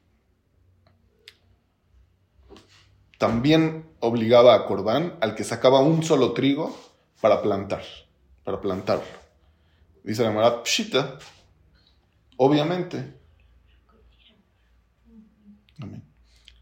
también 3.19 3.87
obligaba 4.01 4.55
a 4.55 4.67
Corbán 4.67 5.17
al 5.21 5.35
que 5.35 5.45
sacaba 5.45 5.81
un 5.81 6.03
solo 6.03 6.33
trigo 6.33 6.77
para 7.21 7.43
plantar, 7.43 7.83
para 8.45 8.61
plantarlo. 8.61 9.05
Dice 10.05 10.23
la 10.23 10.29
Gemara, 10.31 10.63
Pshita, 10.63 11.19
obviamente. 12.37 13.15
Amén. 15.81 16.03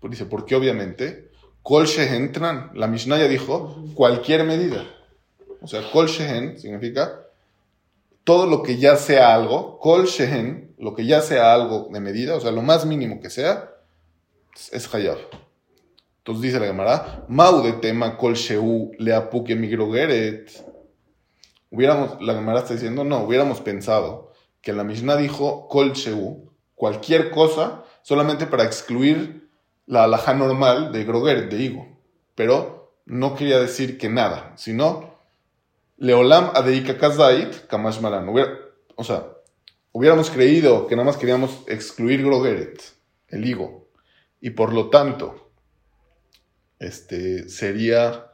Pues 0.00 0.10
dice, 0.10 0.26
¿por 0.26 0.46
qué 0.46 0.56
obviamente? 0.56 1.30
Kol 1.62 1.86
shehen 1.86 2.32
tran. 2.32 2.70
La 2.74 2.86
Mishnah 2.86 3.18
ya 3.18 3.28
dijo 3.28 3.84
cualquier 3.94 4.44
medida. 4.44 4.84
O 5.60 5.66
sea, 5.66 5.90
kol 5.90 6.06
shehen 6.06 6.58
significa 6.58 7.22
todo 8.24 8.46
lo 8.46 8.62
que 8.62 8.76
ya 8.76 8.96
sea 8.96 9.34
algo, 9.34 9.78
kol 9.78 10.06
shehen, 10.06 10.65
lo 10.78 10.94
que 10.94 11.06
ya 11.06 11.20
sea 11.20 11.54
algo 11.54 11.88
de 11.90 12.00
medida, 12.00 12.34
o 12.34 12.40
sea, 12.40 12.50
lo 12.50 12.62
más 12.62 12.86
mínimo 12.86 13.20
que 13.20 13.30
sea, 13.30 13.72
es 14.72 14.94
hayab. 14.94 15.18
Entonces 16.18 16.42
dice 16.42 16.60
la 16.60 16.66
Gemara, 16.66 17.24
Mau 17.28 17.62
de 17.62 17.72
tema 17.74 18.16
kol 18.16 18.34
sheu 18.34 18.90
leapuke 18.98 19.54
migrogeret. 19.54 20.50
Hubiéramos, 21.70 22.20
la 22.20 22.34
Gemara 22.34 22.60
está 22.60 22.74
diciendo, 22.74 23.04
no, 23.04 23.22
hubiéramos 23.22 23.60
pensado 23.60 24.32
que 24.60 24.72
la 24.72 24.82
Mishnah 24.82 25.16
dijo 25.16 25.68
kol 25.68 25.92
sheu, 25.92 26.50
cualquier 26.74 27.30
cosa, 27.30 27.84
solamente 28.02 28.46
para 28.46 28.64
excluir 28.64 29.48
la 29.86 30.04
alhaja 30.04 30.34
normal 30.34 30.90
de 30.90 31.04
grogeret, 31.04 31.48
de 31.48 31.62
higo. 31.62 31.86
Pero 32.34 32.92
no 33.04 33.36
quería 33.36 33.60
decir 33.60 33.96
que 33.96 34.08
nada, 34.08 34.52
sino 34.56 35.14
leolam 35.96 36.50
adeika 36.54 36.98
kazait 36.98 37.66
kamash 37.68 38.00
malan. 38.00 38.28
O 38.96 39.04
sea, 39.04 39.35
hubiéramos 39.96 40.28
creído 40.28 40.86
que 40.86 40.94
nada 40.94 41.06
más 41.06 41.16
queríamos 41.16 41.64
excluir 41.66 42.22
grogeret, 42.22 42.82
el 43.28 43.46
higo, 43.46 43.88
y 44.42 44.50
por 44.50 44.74
lo 44.74 44.90
tanto, 44.90 45.50
este, 46.78 47.48
sería 47.48 48.26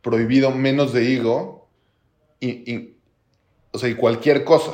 prohibido 0.00 0.50
menos 0.50 0.94
de 0.94 1.04
higo 1.04 1.68
y, 2.40 2.96
o 3.70 3.78
sea, 3.78 3.90
y 3.90 3.96
cualquier 3.96 4.44
cosa, 4.44 4.72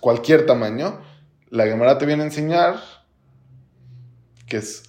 cualquier 0.00 0.44
tamaño, 0.44 1.00
la 1.50 1.66
Gemara 1.66 1.98
te 1.98 2.06
viene 2.06 2.24
a 2.24 2.26
enseñar 2.26 2.80
que 4.48 4.56
es, 4.56 4.82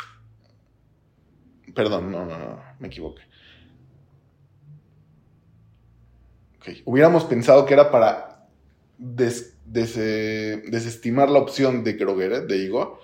perdón, 1.75 2.12
no, 2.12 2.25
no, 2.25 2.39
no, 2.39 2.60
me 2.80 2.88
equivoqué. 2.88 3.22
Ok, 3.22 3.30
Hubiéramos 6.85 7.23
pensado 7.25 7.65
que 7.65 7.73
era 7.73 7.91
para 7.91 8.45
des- 8.97 9.55
des- 9.65 9.97
eh, 9.97 10.63
desestimar 10.67 11.29
la 11.29 11.39
opción 11.39 11.83
de 11.83 11.97
Kroger, 11.97 12.47
de 12.47 12.57
higo, 12.57 12.99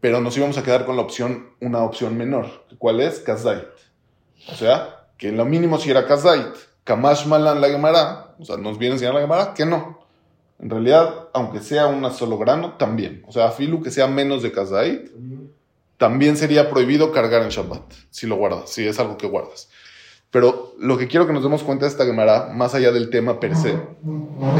pero 0.00 0.20
nos 0.20 0.36
íbamos 0.36 0.58
a 0.58 0.62
quedar 0.62 0.84
con 0.86 0.96
la 0.96 1.02
opción, 1.02 1.50
una 1.60 1.82
opción 1.82 2.16
menor. 2.16 2.64
¿Cuál 2.78 3.00
es? 3.00 3.20
Kazait. 3.20 3.64
O 4.50 4.54
sea, 4.54 5.06
que 5.18 5.32
lo 5.32 5.44
mínimo 5.44 5.78
si 5.78 5.90
era 5.90 6.06
Kazait. 6.06 6.54
Kamash 6.84 7.26
Malan 7.26 7.60
la 7.60 7.68
Gemara, 7.68 8.34
o 8.38 8.44
sea, 8.44 8.56
nos 8.56 8.78
viene 8.78 8.92
a 8.92 8.94
enseñar 8.96 9.14
la 9.14 9.20
Gemara 9.22 9.54
que 9.54 9.66
no. 9.66 9.98
En 10.60 10.70
realidad, 10.70 11.28
aunque 11.34 11.60
sea 11.60 11.86
un 11.88 12.08
solo 12.12 12.38
grano, 12.38 12.74
también. 12.78 13.22
O 13.26 13.32
sea, 13.32 13.50
filu 13.50 13.82
que 13.82 13.90
sea 13.90 14.06
menos 14.06 14.42
de 14.42 14.52
Kazait, 14.52 15.10
también 15.98 16.36
sería 16.36 16.70
prohibido 16.70 17.10
cargar 17.12 17.42
en 17.42 17.48
Shabbat, 17.48 17.82
si 18.10 18.26
lo 18.26 18.36
guardas, 18.36 18.70
si 18.70 18.86
es 18.86 18.98
algo 19.00 19.16
que 19.16 19.26
guardas. 19.26 19.68
Pero 20.36 20.74
lo 20.78 20.98
que 20.98 21.08
quiero 21.08 21.26
que 21.26 21.32
nos 21.32 21.42
demos 21.42 21.62
cuenta 21.62 21.86
de 21.86 21.90
esta 21.90 22.04
Gemara, 22.04 22.50
más 22.52 22.74
allá 22.74 22.92
del 22.92 23.08
tema 23.08 23.40
per 23.40 23.56
se, 23.56 23.80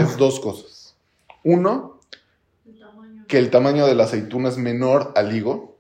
es 0.00 0.16
dos 0.16 0.40
cosas. 0.40 0.96
Uno, 1.44 2.00
que 3.28 3.36
el 3.36 3.50
tamaño 3.50 3.86
de 3.86 3.94
la 3.94 4.04
aceituna 4.04 4.48
es 4.48 4.56
menor 4.56 5.12
al 5.16 5.36
higo, 5.36 5.76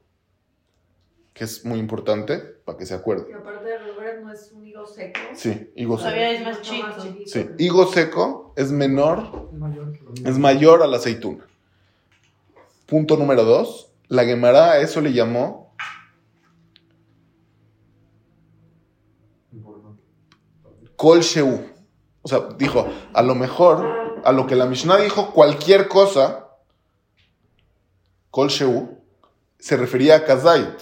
que 1.32 1.44
es 1.44 1.64
muy 1.64 1.78
importante 1.78 2.36
para 2.36 2.76
que 2.76 2.84
se 2.84 2.92
acuerde. 2.92 3.28
Y 3.30 3.32
aparte 3.32 3.64
de 3.64 3.78
Robert 3.78 4.22
no 4.22 4.30
es 4.30 4.52
un 4.52 4.66
higo 4.66 4.86
seco. 4.86 5.18
Sí, 5.32 5.72
higo 5.76 5.96
seco. 5.96 6.10
Todavía 6.10 6.30
es 6.32 6.44
más 6.44 6.60
chico. 6.60 6.88
Sí, 7.24 7.48
higo 7.56 7.86
seco 7.86 8.52
es 8.54 8.70
menor, 8.70 9.48
Es 9.50 9.58
mayor 9.58 9.92
que 9.92 10.28
es 10.28 10.38
mayor 10.38 10.82
a 10.82 10.86
la 10.88 10.98
aceituna. 10.98 11.46
Punto 12.84 13.16
número 13.16 13.44
dos, 13.44 13.90
la 14.08 14.26
Gemara 14.26 14.72
a 14.72 14.80
eso 14.80 15.00
le 15.00 15.14
llamó 15.14 15.66
Importante. 19.56 20.02
Kol 20.96 21.20
Sheu. 21.20 21.72
O 22.22 22.28
sea, 22.28 22.48
dijo, 22.58 22.86
a 23.12 23.22
lo 23.22 23.34
mejor, 23.34 24.20
a 24.24 24.32
lo 24.32 24.46
que 24.46 24.56
la 24.56 24.66
Mishnah 24.66 24.96
dijo, 24.96 25.32
cualquier 25.32 25.88
cosa, 25.88 26.48
Kol 28.30 28.48
Sheu, 28.48 28.98
se 29.58 29.76
refería 29.76 30.16
a 30.16 30.24
Kazait. 30.24 30.80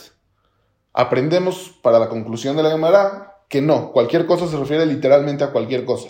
Aprendemos 0.92 1.74
para 1.82 1.98
la 1.98 2.08
conclusión 2.08 2.56
de 2.56 2.62
la 2.62 2.70
Gemara 2.70 3.42
que 3.48 3.60
no, 3.60 3.92
cualquier 3.92 4.26
cosa 4.26 4.46
se 4.48 4.56
refiere 4.56 4.86
literalmente 4.86 5.44
a 5.44 5.52
cualquier 5.52 5.84
cosa. 5.84 6.08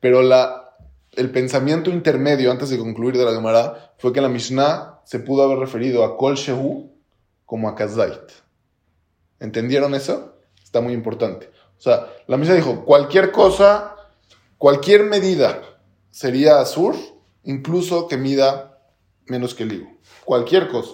Pero 0.00 0.22
la, 0.22 0.76
el 1.12 1.30
pensamiento 1.30 1.90
intermedio 1.90 2.50
antes 2.50 2.70
de 2.70 2.78
concluir 2.78 3.16
de 3.16 3.24
la 3.24 3.32
Gemara 3.32 3.94
fue 3.98 4.12
que 4.12 4.20
la 4.20 4.28
Mishnah 4.28 5.00
se 5.04 5.18
pudo 5.18 5.42
haber 5.42 5.58
referido 5.58 6.04
a 6.04 6.16
Kol 6.16 6.36
Sheu 6.36 6.92
como 7.44 7.68
a 7.68 7.74
Kazait. 7.74 8.32
¿Entendieron 9.40 9.94
eso? 9.94 10.36
Está 10.62 10.80
muy 10.80 10.92
importante. 10.92 11.50
O 11.78 11.80
sea, 11.80 12.06
la 12.26 12.36
Mishnah 12.36 12.54
dijo, 12.54 12.84
cualquier 12.84 13.30
cosa, 13.32 13.94
cualquier 14.58 15.04
medida 15.04 15.62
sería 16.10 16.60
azur, 16.60 16.94
incluso 17.44 18.08
que 18.08 18.16
mida 18.16 18.78
menos 19.26 19.54
que 19.54 19.64
el 19.64 19.72
higo. 19.72 19.88
Cualquier 20.24 20.68
cosa. 20.68 20.92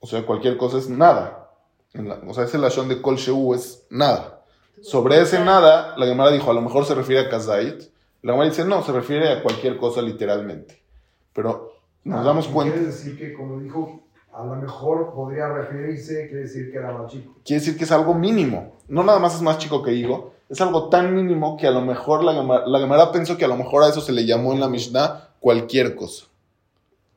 O 0.00 0.06
sea, 0.06 0.24
cualquier 0.26 0.56
cosa 0.56 0.78
es 0.78 0.88
nada. 0.88 1.50
La- 1.92 2.20
o 2.26 2.34
sea, 2.34 2.44
ese 2.44 2.58
lashon 2.58 2.88
de 2.88 3.00
kol 3.02 3.16
sheu 3.16 3.54
es 3.54 3.84
nada. 3.90 4.44
Sobre 4.80 5.20
ese 5.20 5.38
nada, 5.44 5.94
la 5.96 6.06
Gemara 6.06 6.30
dijo, 6.32 6.50
a 6.50 6.54
lo 6.54 6.62
mejor 6.62 6.84
se 6.86 6.94
refiere 6.94 7.26
a 7.26 7.28
kazait. 7.28 7.90
La 8.22 8.32
Gemara 8.32 8.48
dice, 8.50 8.64
no, 8.64 8.82
se 8.82 8.92
refiere 8.92 9.30
a 9.30 9.42
cualquier 9.42 9.76
cosa 9.76 10.00
literalmente. 10.02 10.82
Pero 11.32 11.72
nos 12.04 12.20
Ah, 12.20 12.24
damos 12.24 12.48
cuenta. 12.48 12.72
Quiere 12.74 12.88
decir 12.88 13.16
que, 13.18 13.32
como 13.34 13.60
dijo, 13.60 14.00
a 14.34 14.44
lo 14.44 14.54
mejor 14.56 15.12
podría 15.14 15.48
referirse, 15.48 16.26
quiere 16.28 16.42
decir 16.44 16.70
que 16.72 16.78
era 16.78 16.92
más 16.92 17.10
chico. 17.12 17.34
quiere 17.44 17.60
decir 17.60 17.76
que 17.76 17.84
es 17.84 17.92
algo 17.92 18.14
mínimo. 18.14 18.76
No 18.88 19.02
nada 19.02 19.18
más 19.18 19.34
es 19.34 19.42
más 19.42 19.58
chico 19.58 19.82
que 19.82 19.92
higo, 19.92 20.32
es 20.48 20.60
algo 20.60 20.88
tan 20.88 21.14
mínimo 21.14 21.56
que 21.56 21.66
a 21.66 21.70
lo 21.70 21.80
mejor 21.82 22.24
la 22.24 22.32
la 22.66 22.78
Gemara 22.78 23.12
pensó 23.12 23.36
que 23.36 23.44
a 23.44 23.48
lo 23.48 23.56
mejor 23.56 23.82
a 23.84 23.88
eso 23.88 24.00
se 24.00 24.12
le 24.12 24.24
llamó 24.26 24.52
en 24.52 24.60
la 24.60 24.68
Mishnah 24.68 25.28
cualquier 25.40 25.94
cosa. 25.96 26.26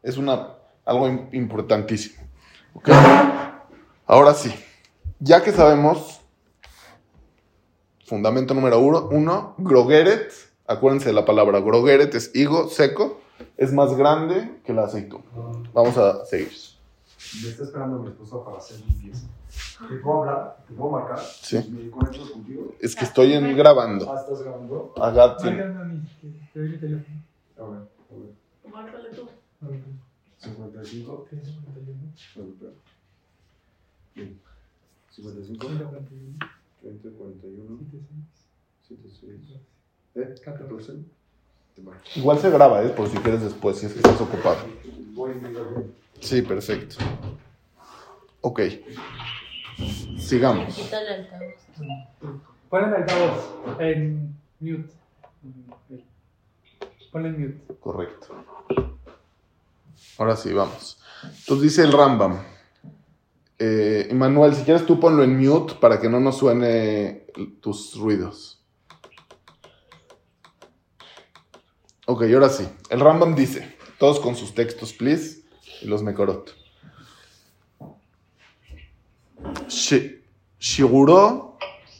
Es 0.04 0.18
una, 0.18 0.50
algo 0.86 1.08
im- 1.08 1.28
importantísimo. 1.34 2.22
¿Ok? 2.74 2.90
Ahora 4.06 4.34
sí, 4.34 4.54
ya 5.20 5.42
que 5.44 5.52
sabemos, 5.52 6.20
fundamento 8.06 8.54
número 8.54 8.80
uno, 8.80 9.08
uno, 9.12 9.56
grogeret, 9.58 10.32
acuérdense 10.68 11.08
de 11.10 11.14
la 11.14 11.26
palabra 11.26 11.60
grogeret, 11.60 12.14
es 12.16 12.32
higo 12.36 12.68
seco, 12.70 13.20
es 13.58 13.74
más 13.74 13.96
grande 13.98 14.60
que 14.64 14.74
la 14.74 14.84
aceituna. 14.86 15.24
Vamos 15.74 15.98
a 15.98 16.26
seguir. 16.26 16.52
Me 17.42 17.50
está 17.50 17.64
esperando 17.64 18.00
mi 18.00 18.10
esposa 18.10 18.44
para 18.44 18.58
hacer 18.58 18.80
limpieza. 18.82 19.28
¿Te 19.90 19.96
puedo 19.98 20.22
hablar? 20.24 20.58
¿Te 20.68 20.74
puedo 20.74 20.92
marcar? 20.92 21.20
Sí. 21.20 21.58
¿Me 21.70 21.90
conecto 21.90 22.32
contigo? 22.32 22.76
Es 22.80 22.96
que 22.96 23.06
estoy 23.06 23.34
en 23.34 23.56
grabando. 23.58 24.12
Ah, 24.12 24.22
¿estás 24.22 24.42
grabando? 24.42 24.94
Agat, 24.98 25.40
sí. 25.42 25.48
Márcame 25.48 25.80
a 25.80 25.84
mí, 25.84 26.02
te 26.54 26.60
doy 26.60 26.70
mi 26.70 26.78
teléfono. 26.78 27.18
A 27.58 27.64
ver, 27.64 27.80
a 27.80 28.14
ver. 28.14 28.74
Márcale 28.74 29.10
tú. 29.10 29.28
A 29.62 29.68
ver, 29.68 29.82
55. 30.40 31.28
351, 31.30 32.14
Espera. 32.16 32.72
Bien. 34.16 34.40
55, 35.12 35.68
141, 35.68 36.38
30, 36.82 37.10
41, 37.18 37.80
76, 38.88 39.40
76. 39.42 39.60
¿Eh? 40.16 40.36
14. 40.44 40.64
14. 40.64 40.94
Te 41.76 41.82
marco. 41.82 42.02
Igual 42.16 42.40
se 42.40 42.50
graba, 42.50 42.84
¿eh? 42.84 42.90
Por 42.90 43.10
si 43.10 43.18
quieres 43.18 43.42
después, 43.42 43.78
si 43.78 43.88
es 43.88 43.94
que 43.94 44.00
estás 44.00 44.20
ocupado. 44.22 44.58
Voy 45.14 45.32
a 45.32 45.36
mirar 45.36 45.70
bien. 45.74 46.05
Sí, 46.20 46.42
perfecto. 46.42 46.96
Ok. 48.42 48.62
Sigamos. 50.18 50.78
El 50.78 51.08
altavoz. 51.08 51.54
Pon 52.70 52.84
el 52.84 52.94
altavoz 52.94 53.80
en 53.80 54.36
mute. 54.60 54.94
Ponle 57.12 57.30
en 57.30 57.42
mute. 57.42 57.76
Correcto. 57.80 58.46
Ahora 60.18 60.36
sí, 60.36 60.54
vamos. 60.54 61.00
Entonces 61.24 61.62
dice 61.62 61.84
el 61.84 61.92
Rambam. 61.92 62.40
Eh, 63.58 64.10
Manuel, 64.14 64.54
si 64.54 64.64
quieres 64.64 64.86
tú 64.86 65.00
ponlo 65.00 65.24
en 65.24 65.38
mute 65.38 65.76
para 65.76 66.00
que 66.00 66.10
no 66.10 66.20
nos 66.20 66.38
suene 66.38 67.28
tus 67.62 67.98
ruidos. 67.98 68.64
Ok, 72.06 72.24
ahora 72.34 72.50
sí. 72.50 72.68
El 72.90 73.00
Rambam 73.00 73.34
dice, 73.34 73.78
todos 73.98 74.20
con 74.20 74.36
sus 74.36 74.54
textos, 74.54 74.94
please, 74.94 75.45
los 75.84 76.04
Mekorot. 76.04 76.56
Shiguro, 80.60 81.58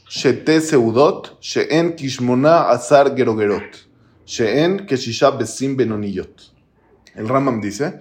Shete 0.08 0.60
Seudot, 0.60 1.38
Sheen 1.40 1.94
Kishmona 1.94 2.68
Azar 2.70 3.14
Gerogerot, 3.14 3.86
Sheen 4.24 4.86
Keshisha 4.86 5.30
Besim 5.30 5.76
Benonillot. 5.76 6.52
El 7.14 7.28
Ramam 7.28 7.60
dice, 7.60 8.00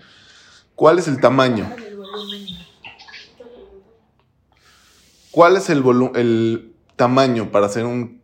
¿cuál 0.75 0.99
es 0.99 1.07
el 1.07 1.19
tamaño? 1.19 1.69
¿Cuál 5.31 5.57
es 5.57 5.69
el, 5.69 5.83
el 6.15 6.73
tamaño 6.95 7.51
para 7.51 7.65
hacer 7.65 7.85
un 7.85 8.21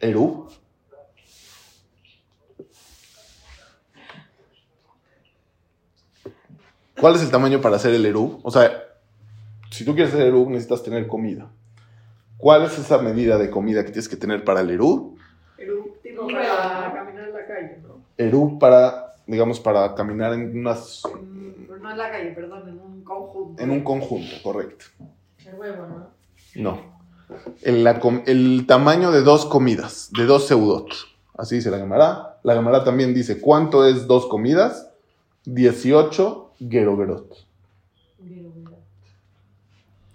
Eru? 0.00 0.48
¿Cuál 7.00 7.14
es 7.14 7.22
el 7.22 7.30
tamaño 7.30 7.60
para 7.60 7.76
hacer 7.76 7.94
el 7.94 8.06
Eru? 8.06 8.40
O 8.42 8.50
sea, 8.50 8.70
si 9.70 9.84
tú 9.84 9.94
quieres 9.94 10.14
hacer 10.14 10.26
Erub, 10.28 10.48
necesitas 10.48 10.82
tener 10.82 11.06
comida. 11.06 11.48
¿Cuál 12.38 12.64
es 12.64 12.78
esa 12.78 12.98
medida 12.98 13.36
de 13.38 13.50
comida 13.50 13.84
que 13.84 13.90
tienes 13.90 14.08
que 14.08 14.16
tener 14.16 14.44
para 14.44 14.60
el 14.60 14.70
Erub? 14.70 15.16
Eruptivo 15.58 16.26
para 16.26 16.92
caminar 16.94 17.28
en 17.28 17.34
la 17.34 17.46
calle, 17.46 17.78
¿no? 17.82 18.00
Erub 18.16 18.58
para, 18.58 19.14
digamos, 19.26 19.60
para 19.60 19.94
caminar 19.94 20.32
en, 20.32 20.58
unas, 20.58 21.02
no 21.80 21.90
en 21.90 21.98
la 21.98 22.10
calle, 22.10 22.30
perdón, 22.30 22.68
en 22.68 22.78
un 22.78 23.04
conjunto. 23.04 23.62
en 23.62 23.70
un 23.70 23.84
conjunto, 23.84 24.34
correcto. 24.42 24.86
El 25.44 25.54
huevo, 25.54 25.86
¿no? 25.86 26.06
No. 26.54 26.96
El, 27.62 27.84
la 27.84 28.00
el 28.26 28.66
tamaño 28.66 29.10
de 29.10 29.22
dos 29.22 29.46
comidas, 29.46 30.10
de 30.16 30.24
dos 30.24 30.46
seudot. 30.46 30.88
Así 31.36 31.56
dice 31.56 31.70
la 31.70 31.78
Gemara. 31.78 32.38
La 32.42 32.54
Gemara 32.54 32.84
también 32.84 33.12
dice, 33.12 33.40
¿cuánto 33.40 33.86
es 33.86 34.06
dos 34.06 34.26
comidas? 34.26 34.90
18 35.44 36.45
gerogerot. 36.58 37.46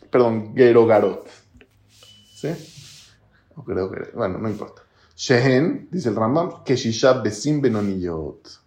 Perdón, 0.10 0.54
gerogarot. 0.56 1.28
¿Sí? 2.34 2.50
O 3.56 3.64
creo 3.64 3.90
que, 3.92 4.12
bueno, 4.16 4.38
no 4.38 4.50
importa. 4.50 4.82
Shehen, 5.16 5.88
dice 5.92 6.10
el 6.10 6.16
Rambam, 6.16 6.64
que 6.64 6.76
shisha 6.76 7.14
besim 7.14 7.62
benoniyot. 7.62 8.60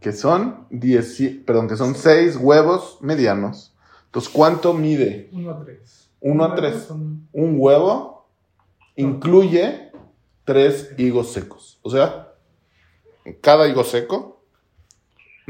Que 0.00 0.12
son 0.12 0.66
10, 0.70 1.44
perdón, 1.46 1.68
que 1.68 1.76
son 1.76 1.94
6 1.94 2.36
huevos 2.36 2.98
medianos. 3.00 3.74
Entonces, 4.06 4.32
¿cuánto 4.32 4.74
mide 4.74 5.28
1 5.32 5.50
a 5.50 5.64
3. 5.64 6.10
Uno 6.20 6.44
a 6.44 6.54
tres. 6.54 6.84
Son 6.84 7.28
un 7.32 7.54
huevo? 7.58 8.26
Incluye 8.96 9.90
3 10.44 10.94
higos 10.98 11.32
secos. 11.32 11.78
O 11.82 11.90
sea, 11.90 12.34
cada 13.40 13.68
higo 13.68 13.84
seco, 13.84 14.39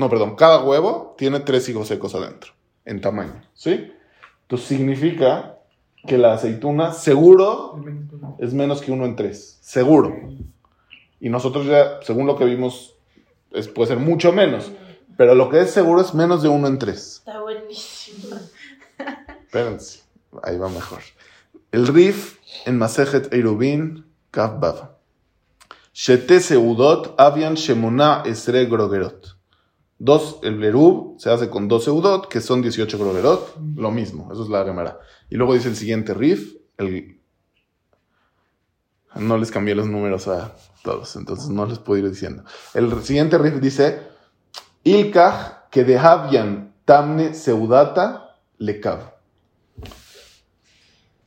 no, 0.00 0.10
perdón, 0.10 0.34
cada 0.34 0.64
huevo 0.64 1.14
tiene 1.16 1.38
3 1.40 1.68
higos 1.68 1.86
secos 1.88 2.14
adentro, 2.14 2.52
en 2.84 3.00
tamaño. 3.00 3.40
¿Sí? 3.54 3.92
Entonces 4.42 4.66
significa 4.66 5.56
que 6.06 6.18
la 6.18 6.32
aceituna 6.32 6.92
seguro 6.92 7.74
el 7.76 7.82
21. 7.84 8.36
es 8.40 8.52
menos 8.54 8.80
que 8.80 8.90
uno 8.90 9.04
en 9.04 9.14
tres. 9.14 9.58
Seguro. 9.60 10.12
Y 11.20 11.28
nosotros 11.28 11.66
ya, 11.66 12.00
según 12.02 12.26
lo 12.26 12.36
que 12.36 12.46
vimos, 12.46 12.96
es- 13.52 13.68
puede 13.68 13.88
ser 13.88 13.98
mucho 13.98 14.32
menos. 14.32 14.72
Pero 15.16 15.34
lo 15.34 15.50
que 15.50 15.60
es 15.60 15.70
seguro 15.70 16.00
es 16.00 16.14
menos 16.14 16.42
de 16.42 16.48
uno 16.48 16.66
en 16.66 16.78
tres. 16.78 17.16
Está 17.18 17.40
buenísimo. 17.40 18.36
Espérense, 19.44 20.00
ahí 20.42 20.56
va 20.56 20.68
mejor. 20.68 21.00
El 21.72 21.86
Rif 21.86 22.38
en 22.66 22.78
Masejet 22.78 23.32
Eirubin, 23.32 24.06
Kaf 24.30 24.58
Bava. 24.58 24.96
Shete 25.92 26.40
seudot 26.40 27.14
avian 27.18 27.54
shemona 27.54 28.22
esre 28.24 28.64
grogerot. 28.66 29.36
Dos, 30.02 30.38
el 30.42 30.64
Erub 30.64 31.20
se 31.20 31.30
hace 31.30 31.50
con 31.50 31.68
dos 31.68 31.84
seudot, 31.84 32.26
que 32.26 32.40
son 32.40 32.62
18 32.62 32.98
grogerot. 32.98 33.54
Lo 33.76 33.90
mismo, 33.90 34.30
eso 34.32 34.44
es 34.44 34.48
la 34.48 34.64
Gemara. 34.64 34.98
Y 35.28 35.36
luego 35.36 35.52
dice 35.52 35.68
el 35.68 35.76
siguiente 35.76 36.14
Rif, 36.14 36.56
el... 36.78 37.20
No 39.14 39.36
les 39.36 39.50
cambié 39.50 39.74
los 39.74 39.88
números 39.88 40.26
a 40.26 40.56
todos, 40.82 41.16
entonces 41.16 41.50
no 41.50 41.66
les 41.66 41.78
puedo 41.78 42.02
ir 42.02 42.08
diciendo. 42.08 42.44
El 42.72 43.02
siguiente 43.02 43.36
Rif 43.36 43.60
dice, 43.60 44.00
Ilkach 44.84 45.68
que 45.70 45.84
de 45.84 45.98
Havian 45.98 46.72
tamne 46.86 47.34
seudata 47.34 48.38
lekav. 48.56 49.12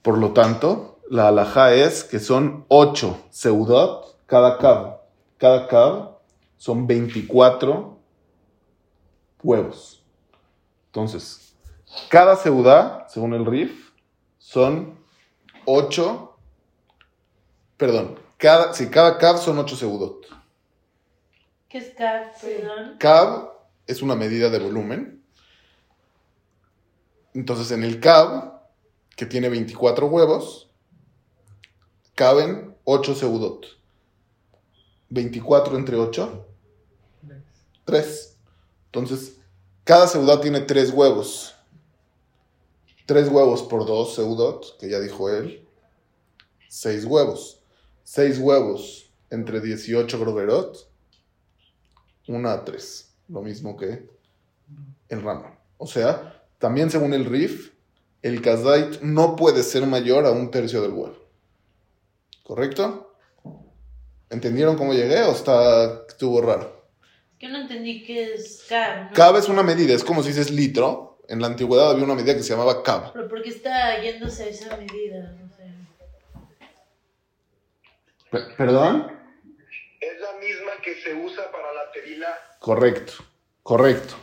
Por 0.02 0.18
lo 0.18 0.32
tanto, 0.32 1.00
la 1.12 1.28
alajá 1.28 1.76
es 1.76 2.04
que 2.04 2.20
son 2.20 2.66
8 2.70 3.28
seudot 3.30 4.18
cada 4.26 4.58
cab. 4.58 5.02
Cada 5.38 5.68
cab 5.68 6.18
son 6.58 6.88
24 6.88 7.93
huevos. 9.44 10.04
Entonces, 10.88 11.56
cada 12.10 12.36
seudá, 12.36 13.08
según 13.10 13.34
el 13.34 13.46
RIF, 13.46 13.92
son 14.38 14.98
8. 15.66 16.38
Perdón, 17.78 18.20
cada, 18.38 18.74
si 18.74 18.90
cada 18.90 19.18
cab 19.18 19.38
son 19.38 19.58
8 19.58 19.76
seudot. 19.76 20.26
¿Qué 21.70 21.80
es 21.80 21.94
cat? 21.96 22.40
Perdón. 22.40 22.98
Cab 23.00 23.52
es 23.88 24.02
una 24.02 24.16
medida 24.16 24.50
de 24.50 24.60
volumen. 24.60 25.24
Entonces, 27.34 27.72
en 27.72 27.84
el 27.84 28.00
cab, 28.00 28.62
que 29.16 29.26
tiene 29.26 29.50
24 29.50 30.08
huevos, 30.08 30.70
caben 32.16 32.76
8 32.84 33.16
seudot. 33.16 33.66
24 35.10 35.78
entre 35.78 35.96
8, 35.96 36.48
3. 37.86 38.38
Entonces, 38.86 39.40
cada 39.84 40.08
seudot 40.08 40.42
tiene 40.42 40.62
3 40.62 40.92
huevos. 40.92 41.56
3 43.06 43.30
huevos 43.30 43.64
por 43.64 43.86
2 43.86 44.16
seudot, 44.16 44.78
que 44.78 44.90
ya 44.90 45.00
dijo 45.00 45.30
él. 45.30 45.68
6 46.70 47.06
huevos. 47.06 47.62
6 48.04 48.40
huevos 48.40 49.12
entre 49.30 49.60
18 49.60 50.20
grogerot. 50.20 50.90
1 52.28 52.50
a 52.50 52.64
3. 52.64 53.16
Lo 53.30 53.42
mismo 53.42 53.76
que 53.76 54.08
el 55.10 55.22
ramo. 55.22 55.58
O 55.78 55.88
sea, 55.88 56.46
también 56.60 56.90
según 56.90 57.14
el 57.14 57.26
RIF, 57.26 57.74
el 58.22 58.42
kazait 58.42 59.02
no 59.02 59.36
puede 59.36 59.64
ser 59.64 59.86
mayor 59.86 60.26
a 60.26 60.32
un 60.32 60.50
tercio 60.50 60.82
del 60.82 60.94
huevo. 60.94 61.18
¿Correcto? 62.44 63.16
¿Entendieron 64.30 64.78
cómo 64.78 64.94
llegué 64.94 65.22
o 65.24 65.32
está, 65.32 66.06
estuvo 66.08 66.42
raro? 66.42 66.83
Yo 67.44 67.50
no 67.50 67.58
entendí 67.58 68.06
qué 68.06 68.36
es 68.36 68.64
cab. 68.70 69.10
¿no? 69.10 69.14
Cab 69.14 69.36
es 69.36 69.50
una 69.50 69.64
medida, 69.64 69.94
es 69.94 70.02
como 70.06 70.24
si 70.24 70.30
dices 70.30 70.50
litro. 70.50 71.20
En 71.28 71.42
la 71.42 71.48
antigüedad 71.48 71.92
había 71.92 72.06
una 72.06 72.16
medida 72.16 72.36
que 72.36 72.42
se 72.42 72.52
llamaba 72.52 72.82
cab. 72.84 73.12
Pero 73.12 73.28
¿por 73.28 73.42
qué 73.44 73.50
está 73.50 74.02
yéndose 74.02 74.44
a 74.44 74.48
esa 74.48 74.78
medida? 74.78 75.30
No 75.42 75.50
sé. 75.54 75.64
Pe- 78.32 78.54
¿Perdón? 78.58 79.12
Es 80.00 80.22
la 80.22 80.40
misma 80.40 80.72
que 80.82 80.96
se 81.02 81.14
usa 81.14 81.52
para 81.52 81.74
la 81.74 81.92
terina. 81.92 82.28
Correcto, 82.60 83.14
correcto. 83.62 84.16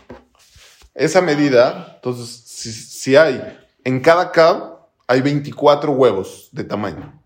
Esa 0.94 1.20
medida, 1.20 1.92
entonces, 1.96 2.28
si, 2.46 2.72
si 2.72 3.16
hay, 3.16 3.58
en 3.84 4.00
cada 4.00 4.32
cab 4.32 4.88
hay 5.06 5.20
24 5.20 5.92
huevos 5.92 6.48
de 6.52 6.64
tamaño. 6.64 7.22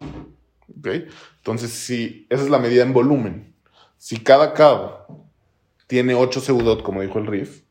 ¿Ok? 0.77 0.89
Entonces, 1.37 1.71
si 1.71 2.27
esa 2.31 2.43
es 2.43 2.51
la 2.51 2.59
medida 2.59 2.83
en 2.83 2.93
volumen. 2.93 3.55
Si 3.97 4.19
cada 4.19 4.53
cab 4.55 5.07
tiene 5.95 6.17
8 6.17 6.41
seudot, 6.41 6.83
como 6.83 7.03
dijo 7.03 7.21
el 7.21 7.27
RIF, 7.29 7.63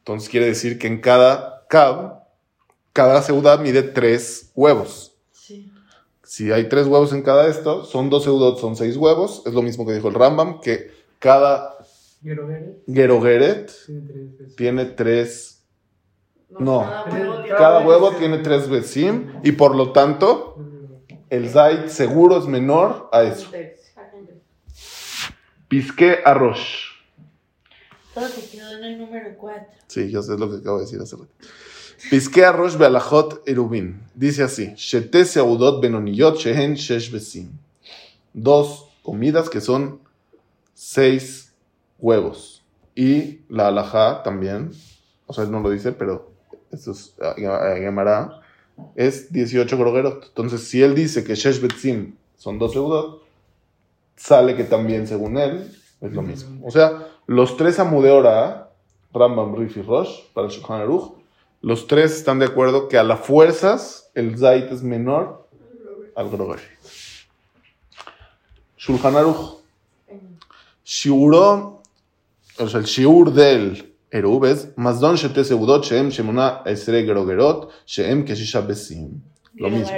entonces 0.00 0.28
quiere 0.28 0.44
decir 0.44 0.78
que 0.78 0.86
en 0.86 1.00
cada 1.00 1.64
cab, 1.66 2.24
cada 2.92 3.22
seudad 3.22 3.58
mide 3.60 3.82
3 3.82 4.52
huevos. 4.54 5.16
Sí. 5.32 5.72
Si 6.22 6.52
hay 6.52 6.68
3 6.68 6.86
huevos 6.88 7.14
en 7.14 7.22
cada 7.22 7.44
de 7.44 7.50
estos, 7.52 7.88
son 7.88 8.10
2 8.10 8.22
seudot, 8.24 8.58
son 8.58 8.76
6 8.76 8.98
huevos. 8.98 9.42
Es 9.46 9.54
lo 9.54 9.62
mismo 9.62 9.86
que 9.86 9.94
dijo 9.94 10.08
el 10.08 10.14
Rambam, 10.14 10.60
que 10.60 10.90
cada 11.18 11.78
Gerogeret 12.22 12.82
gerogeret 12.86 13.72
tiene 13.86 14.04
3 14.04 14.38
veces. 14.38 14.56
tiene 14.56 14.84
tres. 14.84 15.64
No. 16.50 16.80
Cada 16.80 17.04
huevo 17.06 17.32
tiene- 17.42 17.56
Cada 17.56 17.86
huevo 17.86 18.10
tiene 18.18 18.38
tres 18.38 18.68
besim 18.68 19.32
y 19.42 19.52
por 19.52 19.74
lo 19.74 19.92
tanto 19.92 20.58
el 21.30 21.48
zait 21.48 21.88
seguro 21.88 22.36
es 22.38 22.44
menor 22.44 23.08
a 23.10 23.22
eso. 23.22 23.48
Pisque 25.68 26.18
arroz. 26.24 26.87
Todo 28.18 28.28
te 28.30 28.48
quedó 28.48 28.76
en 28.76 28.84
el 28.84 28.98
número 28.98 29.36
4. 29.36 29.66
Sí, 29.86 30.10
yo 30.10 30.22
sé 30.22 30.36
lo 30.36 30.50
que 30.50 30.56
acabo 30.56 30.78
de 30.78 30.84
decir 30.84 31.00
hace 31.00 31.14
rato. 31.14 31.28
Pisque 32.10 32.44
arroz 32.44 32.76
bealajot 32.76 33.46
erubin. 33.46 34.02
Dice 34.14 34.42
así: 34.42 34.72
Shete 34.76 35.24
seudot 35.24 35.80
benoniyot 35.80 36.36
shehen 36.36 36.74
shesh 36.74 37.12
besim. 37.12 37.50
Dos 38.32 38.88
comidas 39.02 39.48
que 39.48 39.60
son 39.60 40.00
seis 40.74 41.52
huevos. 41.98 42.64
Y 42.96 43.42
la 43.48 43.68
alajá 43.68 44.24
también, 44.24 44.72
o 45.26 45.32
sea, 45.32 45.44
él 45.44 45.52
no 45.52 45.60
lo 45.60 45.70
dice, 45.70 45.92
pero 45.92 46.32
esto 46.72 46.90
es 46.90 47.14
ah, 47.22 47.36
ah, 47.36 47.76
Gemara, 47.76 48.40
es 48.96 49.32
18 49.32 49.78
grogerot. 49.78 50.24
Entonces, 50.26 50.66
si 50.66 50.82
él 50.82 50.96
dice 50.96 51.22
que 51.22 51.36
shesh 51.36 51.60
besim 51.60 52.16
son 52.36 52.58
dos 52.58 52.72
seudot, 52.72 53.22
sale 54.16 54.56
que 54.56 54.64
también, 54.64 55.06
según 55.06 55.38
él, 55.38 55.72
es 56.00 56.12
lo 56.12 56.22
mismo. 56.22 56.66
O 56.66 56.70
sea, 56.72 57.08
los 57.28 57.58
tres 57.58 57.78
Amudeora, 57.78 58.70
Rambam, 59.12 59.54
Rif 59.54 59.76
y 59.76 59.82
Rosh, 59.82 60.22
para 60.32 60.46
el 60.46 60.52
Shulchan 60.52 60.80
Aruch, 60.80 61.12
los 61.60 61.86
tres 61.86 62.16
están 62.16 62.38
de 62.38 62.46
acuerdo 62.46 62.88
que 62.88 62.96
a 62.96 63.02
las 63.02 63.20
fuerzas 63.20 64.10
el 64.14 64.38
Zait 64.38 64.72
es 64.72 64.82
menor 64.82 65.46
al 66.16 66.30
Grover. 66.30 66.58
Shulchan 68.78 69.14
Aruch. 69.14 69.58
Shiuro, 70.82 71.82
o 72.58 72.66
sea, 72.66 72.80
el 72.80 72.86
Shiur 72.86 73.34
del 73.34 73.94
Eruv 74.10 74.46
es 74.46 74.72
Mazdon 74.78 75.16
Shete 75.16 75.44
Seudot 75.44 75.84
Sheem 75.84 76.08
Shemona 76.08 76.62
Esre 76.64 77.02
Grogerot 77.02 77.68
Sheem 77.84 78.24
Keshisha 78.24 78.62
Besim. 78.62 79.20
Lo 79.54 79.68
mismo. 79.68 79.92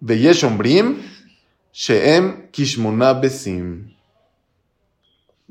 Veyesh 0.00 0.42
Ombrim 0.42 1.00
Sheem 1.72 2.50
Kishmona 2.50 3.14
Besim. 3.14 3.94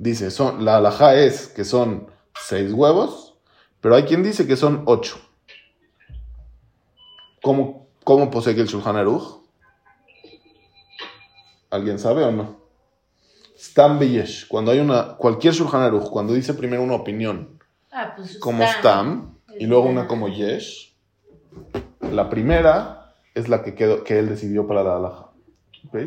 Dice, 0.01 0.31
son, 0.31 0.65
la 0.65 0.77
alajá 0.77 1.13
es 1.13 1.47
que 1.47 1.63
son 1.63 2.07
seis 2.33 2.73
huevos, 2.73 3.35
pero 3.81 3.93
hay 3.93 4.01
quien 4.05 4.23
dice 4.23 4.47
que 4.47 4.55
son 4.55 4.81
ocho. 4.87 5.19
¿Cómo, 7.43 7.87
cómo 8.03 8.31
posee 8.31 8.59
el 8.59 8.65
Shulchan 8.65 8.95
Aruch? 8.95 9.43
¿Alguien 11.69 11.99
sabe 11.99 12.23
o 12.23 12.31
no? 12.31 12.61
Stam 13.55 13.99
Beyesh. 13.99 14.47
Cuando 14.47 14.71
hay 14.71 14.79
una. 14.79 15.17
Cualquier 15.17 15.53
Shulchan 15.53 15.83
Aruch, 15.83 16.09
cuando 16.09 16.33
dice 16.33 16.55
primero 16.55 16.81
una 16.81 16.95
opinión 16.95 17.59
Ah, 17.91 18.13
pues 18.15 18.39
como 18.39 18.65
Stam. 18.65 19.37
Y 19.59 19.67
luego 19.67 19.85
una 19.87 20.07
como 20.07 20.29
Yesh, 20.29 20.95
la 21.99 22.27
primera 22.27 23.13
es 23.35 23.49
la 23.49 23.61
que, 23.61 23.75
quedó, 23.75 24.03
que 24.03 24.17
él 24.17 24.29
decidió 24.29 24.65
para 24.65 24.81
la 24.83 24.95
Alaja. 24.95 25.29
¿ok? 25.87 25.97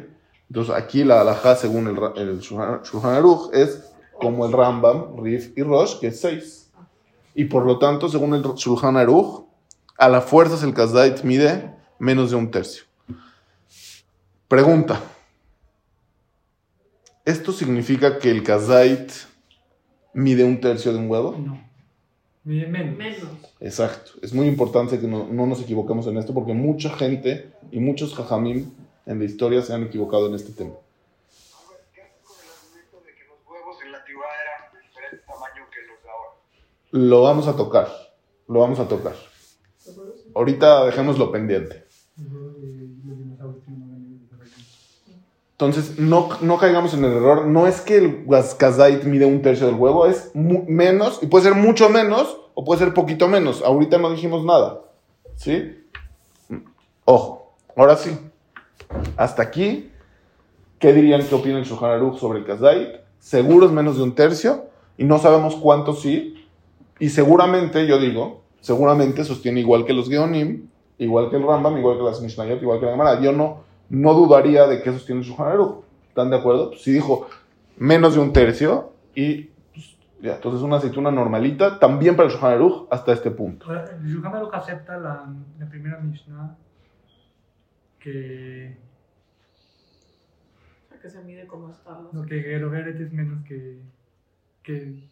Entonces 0.55 0.73
aquí 0.73 1.03
la 1.03 1.21
Alaja, 1.21 1.57
según 1.57 1.89
el, 1.89 1.99
el 2.15 2.39
Shulchan 2.39 3.17
Aruch, 3.17 3.53
es 3.53 3.91
como 4.13 4.47
el 4.47 4.53
Rambam, 4.53 5.21
Rif 5.21 5.51
y 5.59 5.63
Rosh, 5.65 5.99
que 5.99 6.07
es 6.07 6.21
6. 6.21 6.71
Y 7.35 7.47
por 7.47 7.67
lo 7.67 7.81
tanto, 7.81 8.09
según 8.09 8.35
el 8.35 8.43
Shulchan 8.43 8.97
Aruch, 8.97 9.47
a 9.99 10.09
la 10.09 10.21
fuerza 10.21 10.65
el 10.65 10.73
Kazdait 10.73 11.25
mide 11.25 11.75
menos 11.99 12.31
de 12.31 12.37
un 12.37 12.53
tercio. 12.53 12.85
Pregunta. 14.47 15.01
¿Esto 17.25 17.51
significa 17.51 18.21
que 18.21 18.31
el 18.31 18.45
Kazdait 18.45 19.11
mide 20.13 20.45
un 20.45 20.61
tercio 20.61 20.93
de 20.93 21.01
un 21.01 21.11
huevo? 21.11 21.37
No. 21.37 21.61
Mide 22.45 22.69
menos. 22.69 22.97
Menos. 22.97 23.29
Exacto. 23.59 24.13
Es 24.23 24.33
muy 24.33 24.47
importante 24.47 25.01
que 25.01 25.09
no, 25.09 25.27
no 25.27 25.49
nos 25.49 25.61
equivoquemos 25.61 26.07
en 26.07 26.17
esto 26.17 26.33
porque 26.33 26.55
mucha 26.55 26.91
gente 26.91 27.51
y 27.73 27.81
muchos 27.81 28.15
jajamim 28.15 28.71
en 29.07 29.19
la 29.19 29.25
historia 29.25 29.63
se 29.63 29.73
han 29.73 29.85
equivocado 29.85 30.29
en 30.29 30.35
este 30.35 30.53
tema. 30.53 30.75
Lo 36.91 37.23
vamos 37.23 37.49
a 37.49 37.57
tocar. 37.57 37.89
Lo 38.47 38.61
vamos 38.61 38.79
a 38.79 38.87
tocar. 38.87 39.15
Ahorita 40.35 40.85
dejémoslo 40.85 41.33
pendiente. 41.33 41.85
Entonces, 45.53 45.99
no, 45.99 46.29
no 46.41 46.59
caigamos 46.59 46.95
en 46.95 47.05
el 47.05 47.13
error. 47.13 47.47
No 47.47 47.67
es 47.67 47.81
que 47.81 47.97
el 47.97 48.27
Kazait 48.59 49.05
mide 49.05 49.25
un 49.25 49.43
tercio 49.43 49.67
del 49.67 49.77
huevo, 49.77 50.07
es 50.07 50.31
menos, 50.35 51.23
y 51.23 51.27
puede 51.27 51.45
ser 51.45 51.55
mucho 51.55 51.89
menos, 51.89 52.37
o 52.55 52.65
puede 52.65 52.81
ser 52.81 52.95
poquito 52.95 53.29
menos. 53.29 53.63
Ahorita 53.63 53.99
no 53.99 54.11
dijimos 54.11 54.45
nada. 54.45 54.83
¿Sí? 55.37 55.85
Ojo. 57.05 57.55
Ahora 57.77 57.97
sí. 57.97 58.17
Hasta 59.17 59.43
aquí. 59.43 59.91
¿Qué 60.79 60.93
dirían 60.93 61.27
que 61.27 61.35
opina 61.35 61.59
el 61.59 61.65
Shulchan 61.65 61.91
Aruch 61.91 62.19
sobre 62.19 62.41
el 62.41 62.45
Kazait? 62.45 62.97
Seguro 63.19 63.67
es 63.67 63.73
menos 63.73 63.97
de 63.97 64.03
un 64.03 64.15
tercio, 64.15 64.67
y 64.99 65.05
no 65.05 65.19
sabemos 65.19 65.57
cuánto 65.57 65.95
sí. 65.95 66.47
Y 66.99 67.09
seguramente, 67.09 67.87
yo 67.87 67.99
digo, 67.99 68.43
seguramente 68.61 69.25
sostiene 69.25 69.61
igual 69.61 69.85
que 69.85 69.95
los 69.95 70.09
Geonim, 70.09 70.69
igual 70.99 71.31
que 71.31 71.37
el 71.37 71.47
Rambam, 71.47 71.79
igual 71.79 71.97
que 71.97 72.05
las 72.05 72.21
Mishnayot, 72.21 72.61
igual 72.61 72.81
que 72.81 72.87
la 72.87 72.93
Gemara. 72.93 73.21
Yo 73.21 73.33
no, 73.33 73.63
no 73.89 74.15
dudaría 74.15 74.67
de 74.67 74.83
que 74.83 74.93
sostiene 74.93 75.23
el 75.23 75.27
Shulchan 75.27 75.49
Aruch. 75.49 75.85
¿Están 76.09 76.31
de 76.31 76.37
acuerdo? 76.37 76.71
Pues 76.71 76.83
si 76.83 76.93
dijo 76.93 77.29
menos 77.77 78.15
de 78.15 78.21
un 78.21 78.33
tercio 78.33 78.93
y 79.15 79.51
pues, 79.73 79.97
ya, 80.21 80.35
entonces 80.35 80.63
una 80.63 80.77
aceituna 80.77 81.11
normalita, 81.11 81.79
también 81.79 82.15
para 82.15 82.29
el 82.29 82.33
Shulchan 82.33 82.53
Aruch 82.53 82.87
hasta 82.91 83.13
este 83.13 83.31
punto. 83.31 83.67
El 83.73 84.07
Shulchan 84.07 84.35
Aruch 84.35 84.55
acepta 84.55 84.99
la, 84.99 85.25
la 85.59 85.69
primera 85.69 85.99
Mishnah 85.99 86.57
que, 88.05 88.77
O 90.85 90.89
sea, 90.91 91.01
que 91.01 91.09
se 91.11 91.23
mide 91.23 91.47
como 91.47 91.71
está. 91.71 91.99
no, 92.13 92.27
que 92.27 92.43
Geroberet 92.43 93.01
es 93.01 93.13
menos 93.13 93.43
que 93.45 93.79
que, 94.63 95.09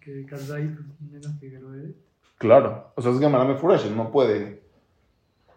que 0.00 0.26
Kazait 0.26 0.70
es 0.72 1.00
menos 1.12 1.32
que 1.40 1.50
Geroberet. 1.50 1.96
Claro, 2.38 2.92
o 2.94 3.02
sea, 3.02 3.12
es 3.12 3.18
Gemara 3.18 3.44
Mefuresh, 3.44 3.90
no 3.90 4.10
puede, 4.10 4.62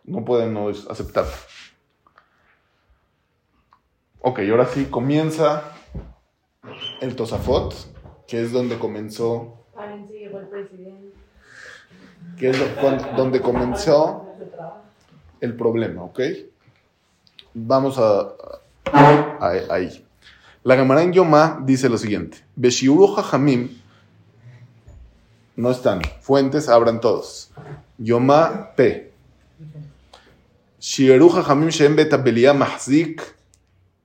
no 0.03 0.25
puede 0.25 0.49
no 0.49 0.69
aceptar. 0.69 1.25
Ok, 4.21 4.39
ahora 4.49 4.65
sí 4.65 4.86
comienza 4.86 5.63
el 7.01 7.15
Tosafot, 7.15 7.73
que 8.27 8.41
es 8.41 8.51
donde 8.51 8.77
comenzó, 8.79 9.65
Párense, 9.73 10.13
llegó 10.13 10.39
el 10.39 10.47
presidente. 10.47 11.13
que 12.38 12.49
es 12.49 12.57
donde 13.17 13.41
comenzó 13.41 14.27
el 15.41 15.55
problema, 15.55 16.03
¿ok? 16.03 16.19
Vamos 17.53 17.97
a, 17.99 18.33
ahí. 19.69 20.05
La 20.63 20.75
Gemara 20.75 21.03
en 21.03 21.13
Yomá 21.13 21.59
dice 21.63 21.89
lo 21.89 21.97
siguiente: 21.97 22.43
Beshiuru 22.55 23.07
Jajamim, 23.15 23.69
no 25.55 25.71
están, 25.71 26.01
fuentes 26.21 26.69
abran 26.69 26.99
todos. 26.99 27.51
Yomá 27.97 28.71
P. 28.75 29.11
Shiru 30.79 31.29
Jajamim 31.29 31.69
Shem 31.69 31.95
Betabelia 31.95 32.53
Mahzik 32.53 33.21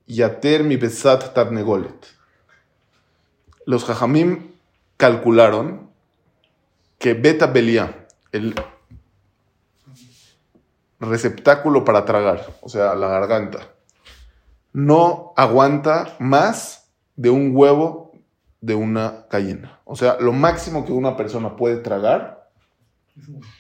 Yater 0.07 0.63
mi 0.63 0.77
Besat 0.77 1.35
Tarnegolet. 1.35 2.07
Los 3.65 3.85
Jajamim 3.85 4.53
calcularon 4.97 5.91
que 6.99 7.15
Betabelia, 7.15 8.07
el 8.33 8.55
receptáculo 11.01 11.85
para 11.85 12.05
tragar, 12.05 12.47
o 12.61 12.69
sea, 12.69 12.95
la 12.95 13.09
garganta, 13.09 13.61
no 14.73 15.33
aguanta 15.37 16.17
más 16.19 16.91
de 17.17 17.31
un 17.31 17.53
huevo 17.55 18.13
de 18.61 18.75
una 18.75 19.27
gallina. 19.31 19.79
O 19.85 19.97
sea, 19.97 20.17
lo 20.21 20.33
máximo 20.33 20.85
que 20.85 20.93
una 20.93 21.17
persona 21.17 21.57
puede 21.57 21.77
tragar 21.79 22.49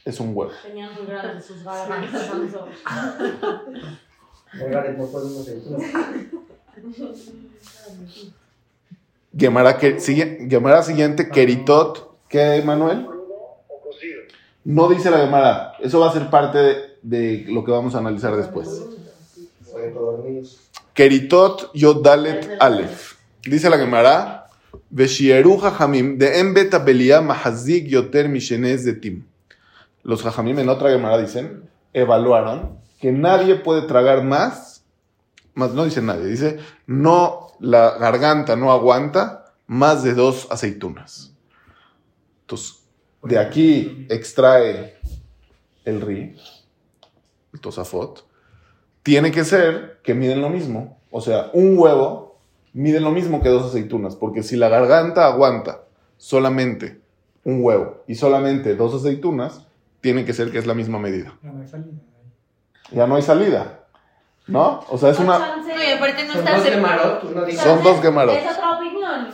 Es 0.04 0.20
un- 0.20 0.36
huevo. 0.36 0.52
Tenían 0.62 0.94
muy 0.94 1.06
grandes 1.06 1.44
sus 1.46 1.64
gargantas. 1.64 2.30
Oigan, 4.64 4.98
no 4.98 5.06
podemos 5.06 5.44
seguir. 5.44 5.78
Gemara, 9.36 9.76
que, 9.78 10.00
sigue, 10.00 10.46
Gemara 10.48 10.82
siguiente, 10.82 11.28
Keritot, 11.28 12.16
¿qué, 12.28 12.62
Manuel? 12.64 13.06
No 14.64 14.88
dice 14.88 15.10
la 15.10 15.18
Gemara. 15.18 15.72
Eso 15.80 16.00
va 16.00 16.08
a 16.10 16.12
ser 16.12 16.30
parte 16.30 16.58
de, 16.58 16.87
de 17.02 17.44
lo 17.48 17.64
que 17.64 17.70
vamos 17.70 17.94
a 17.94 17.98
analizar 17.98 18.36
después. 18.36 18.84
Keritot 20.94 21.72
Yodalet 21.74 22.56
Aleph. 22.60 23.14
Dice 23.44 23.70
la 23.70 23.78
Gemara, 23.78 24.48
Veshieru 24.90 25.58
Jajamim 25.58 26.18
de 26.18 26.40
Embet 26.40 26.74
Abelia 26.74 27.20
Mahazik 27.20 27.86
Yoter 27.86 28.28
Mishenez 28.28 28.84
de 28.84 28.94
Tim. 28.94 29.24
Los 30.02 30.22
Jajamim 30.22 30.58
en 30.58 30.68
otra 30.68 30.90
Gemara 30.90 31.18
dicen, 31.18 31.68
evaluaron 31.92 32.78
que 33.00 33.12
nadie 33.12 33.54
puede 33.56 33.82
tragar 33.82 34.24
más, 34.24 34.84
más 35.54 35.72
no 35.72 35.84
dice 35.84 36.02
nadie, 36.02 36.26
dice, 36.26 36.58
no, 36.86 37.52
la 37.60 37.98
garganta 37.98 38.56
no 38.56 38.72
aguanta 38.72 39.52
más 39.66 40.02
de 40.02 40.14
dos 40.14 40.48
aceitunas. 40.50 41.32
Entonces, 42.40 42.82
de 43.22 43.38
aquí 43.38 44.06
extrae 44.08 44.96
el 45.84 46.00
ri, 46.00 46.36
el 47.52 47.60
tosafot, 47.60 48.26
tiene 49.02 49.30
que 49.30 49.44
ser 49.44 50.00
que 50.02 50.14
miden 50.14 50.42
lo 50.42 50.50
mismo. 50.50 50.98
O 51.10 51.20
sea, 51.20 51.50
un 51.52 51.78
huevo 51.78 52.38
mide 52.72 53.00
lo 53.00 53.10
mismo 53.10 53.42
que 53.42 53.48
dos 53.48 53.64
aceitunas, 53.64 54.16
porque 54.16 54.42
si 54.42 54.56
la 54.56 54.68
garganta 54.68 55.26
aguanta 55.26 55.82
solamente 56.16 57.00
un 57.44 57.64
huevo 57.64 58.02
y 58.06 58.14
solamente 58.14 58.74
dos 58.74 58.94
aceitunas, 58.94 59.66
tiene 60.00 60.24
que 60.24 60.32
ser 60.32 60.50
que 60.50 60.58
es 60.58 60.66
la 60.66 60.74
misma 60.74 60.98
medida. 60.98 61.34
Ya 61.42 61.50
no 61.50 61.62
hay 61.62 61.68
salida. 61.68 61.98
Ya 62.90 63.06
no 63.06 63.16
hay 63.16 63.22
salida, 63.22 63.80
¿no? 64.46 64.84
O 64.88 64.98
sea, 64.98 65.10
es 65.10 65.18
una... 65.18 65.36
Oye, 65.38 65.94
aparte 65.94 66.24
no 66.24 66.32
Son 66.32 66.46
está 66.46 66.58
dos 66.58 67.22
uno 67.30 67.44
dice. 67.44 67.62
Son 67.62 67.82
dos. 67.82 67.98
Es 67.98 68.56
otra 68.56 68.76
opinión. 68.76 69.28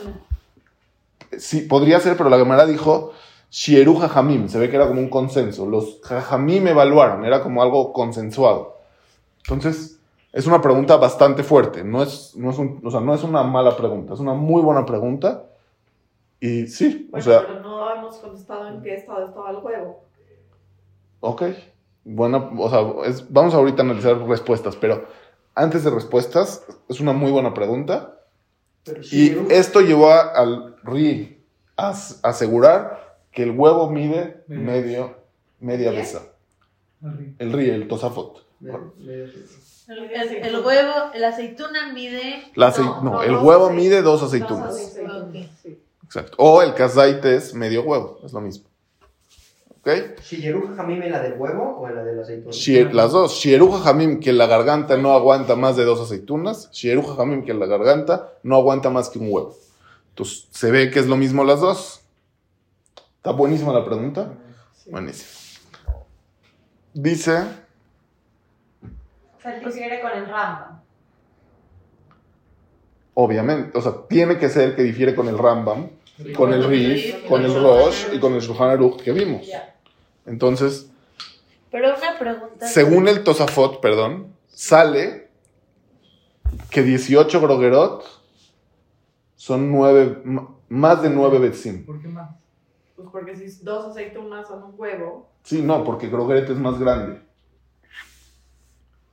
Sí, 1.39 1.63
podría 1.63 2.01
ser, 2.01 2.17
pero 2.17 2.31
la 2.31 2.39
Gemara 2.39 2.67
dijo 2.67 3.13
Shieru 3.57 3.95
Jajamim. 4.01 4.49
Se 4.49 4.59
ve 4.59 4.69
que 4.69 4.75
era 4.75 4.89
como 4.89 5.01
un 5.01 5.09
consenso. 5.09 5.65
Los 5.67 6.01
Jajamim 6.03 6.67
evaluaron, 6.67 7.25
era 7.25 7.41
como 7.41 7.63
algo 7.63 7.93
consensuado. 7.93 8.79
Entonces, 9.45 10.01
es 10.33 10.47
una 10.49 10.61
pregunta 10.61 10.97
bastante 10.97 11.45
fuerte. 11.45 11.85
No 11.85 12.03
es, 12.03 12.35
no 12.37 12.51
es, 12.51 12.59
un- 12.59 12.81
o 12.85 12.91
sea, 12.91 13.01
no 13.01 13.15
es 13.15 13.23
una 13.23 13.45
mala 13.45 13.77
pregunta, 13.77 14.15
es 14.15 14.19
una 14.21 14.35
muy 14.35 14.61
buena 14.61 14.85
pregunta. 14.85 15.45
Y 16.41 16.67
sí, 16.67 17.09
o 17.13 17.21
sea, 17.21 17.43
pero 17.47 17.61
no 17.61 17.95
hemos 17.95 18.17
contestado 18.17 18.67
en 18.69 18.83
qué 18.83 18.95
estado 18.97 19.25
estaba 19.27 19.51
el 19.51 19.59
huevo. 19.59 20.03
ok. 21.21 21.43
Bueno, 22.07 22.51
o 22.59 22.69
sea, 22.69 23.09
es- 23.09 23.33
vamos 23.33 23.55
ahorita 23.55 23.83
a 23.83 23.85
analizar 23.87 24.19
respuestas, 24.27 24.75
pero 24.77 25.05
antes 25.55 25.85
de 25.85 25.91
respuestas, 25.91 26.67
es 26.89 26.99
una 27.01 27.13
muy 27.13 27.31
buena 27.31 27.55
pregunta. 27.55 28.19
Pero 28.85 29.01
Y 29.13 29.47
esto 29.49 29.81
llevó 29.81 30.11
a- 30.11 30.23
al 30.33 30.77
RI 30.83 31.41
a 31.77 31.91
as- 31.91 32.21
asegurar 32.23 33.04
que 33.35 33.43
el 33.43 33.51
huevo 33.53 33.91
mide 33.91 34.45
Medio. 34.47 34.65
medio, 34.65 35.17
media 35.61 35.91
¿Qué? 35.91 35.97
besa. 35.99 36.23
El 37.39 37.53
RI, 37.53 37.71
el 37.71 37.89
tosafot. 37.89 38.43
El, 38.63 39.11
el- 39.11 40.45
el 40.45 40.65
huevo, 40.65 40.93
la 41.17 41.29
aceituna 41.29 41.93
mide. 41.93 42.45
La 42.55 42.73
acei- 42.73 43.03
No, 43.03 43.23
el 43.23 43.33
dos 43.33 43.43
huevo 43.45 43.71
mide 43.71 44.01
dos 44.01 44.21
Dos 44.21 44.29
aceitunas. 44.31 44.97
Exacto. 46.05 46.37
O 46.39 46.63
el 46.63 46.73
kazait 46.75 47.23
es 47.25 47.55
medio 47.55 47.83
huevo, 47.83 48.21
es 48.25 48.33
lo 48.33 48.41
mismo. 48.41 48.67
¿Ok? 49.81 49.91
¿Shigeru 50.23 50.75
Jamim 50.75 51.03
en 51.03 51.13
la 51.13 51.21
del 51.21 51.35
huevo 51.39 51.81
o 51.81 51.89
la 51.91 52.03
de 52.03 52.15
la 52.17 52.23
aceituna? 52.23 52.51
Shie- 52.53 52.91
las 52.93 53.13
dos. 53.13 53.33
Shieru 53.35 53.71
Jajamim, 53.71 54.21
que 54.21 54.33
la 54.33 54.47
garganta 54.47 54.97
no 54.97 55.13
aguanta 55.13 55.57
más 55.57 55.77
de 55.77 55.85
dos 55.85 56.01
aceitunas. 56.01 56.71
Shieru 56.73 57.03
Jajamim, 57.03 57.45
que 57.45 57.53
la 57.53 57.67
garganta 57.67 58.33
no 58.43 58.57
aguanta 58.57 58.89
más 58.89 59.11
que 59.11 59.19
un 59.19 59.27
huevo. 59.31 59.55
Entonces, 60.11 60.47
se 60.51 60.71
ve 60.71 60.91
que 60.91 61.01
es 61.01 61.07
lo 61.07 61.17
mismo 61.19 61.45
las 61.45 61.61
dos. 61.61 62.01
Está 63.25 63.33
buenísima 63.33 63.73
la 63.73 63.83
pregunta. 63.83 64.35
Buenísimo. 64.91 65.31
Dice, 66.93 67.39
O 69.39 69.41
sea, 69.41 69.59
difiere 69.59 70.03
con 70.03 70.11
el 70.13 70.27
Rambam. 70.27 70.83
obviamente, 73.15 73.79
o 73.79 73.81
sea, 73.81 73.93
tiene 74.11 74.37
que 74.37 74.51
ser 74.51 74.77
que 74.77 74.83
difiere 74.83 75.15
con 75.15 75.27
el 75.29 75.39
Rambam, 75.39 75.89
con 76.37 76.53
el 76.53 76.65
Rif, 76.65 77.27
con 77.27 77.43
el 77.47 77.55
Rosh 77.55 78.09
y 78.13 78.19
con 78.21 78.35
el 78.35 78.43
Shulchan 78.43 78.69
Aruch 78.69 79.01
que 79.01 79.13
vimos. 79.13 79.47
Ya. 79.47 79.75
Entonces, 80.27 80.91
Pero 81.71 81.95
una 81.97 82.19
pregunta. 82.19 82.67
según 82.67 83.09
el 83.09 83.25
Tosafot, 83.25 83.81
perdón, 83.81 84.35
sale 84.49 85.31
que 86.69 86.83
18 86.83 87.41
grogerot 87.41 88.05
son 89.35 89.73
nueve, 89.73 90.21
m- 90.27 90.47
más 90.69 91.01
de 91.03 91.09
9 91.09 91.39
betzim. 91.39 91.87
¿Por 91.87 92.03
qué 92.03 92.09
más? 92.09 92.29
Pues 93.11 93.13
porque 93.13 93.37
si 93.37 93.65
dos 93.65 93.87
aceitunas 93.87 94.49
son 94.49 94.63
un 94.63 94.75
huevo, 94.77 95.35
Sí, 95.45 95.61
no, 95.61 95.85
porque 95.85 96.09
grogeret 96.09 96.49
es 96.49 96.57
más 96.57 96.79
grande. 96.79 97.21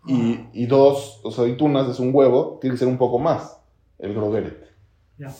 Y, 0.08 0.48
y 0.54 0.66
dos 0.66 1.22
aceitunas 1.26 1.90
es 1.90 2.00
un 2.00 2.12
huevo, 2.14 2.58
tiene 2.60 2.74
que 2.74 2.80
ser 2.80 2.88
un 2.88 2.98
poco 2.98 3.20
más 3.20 3.60
el 4.00 4.14
grogeret. 4.14 4.66
Ya. 5.18 5.32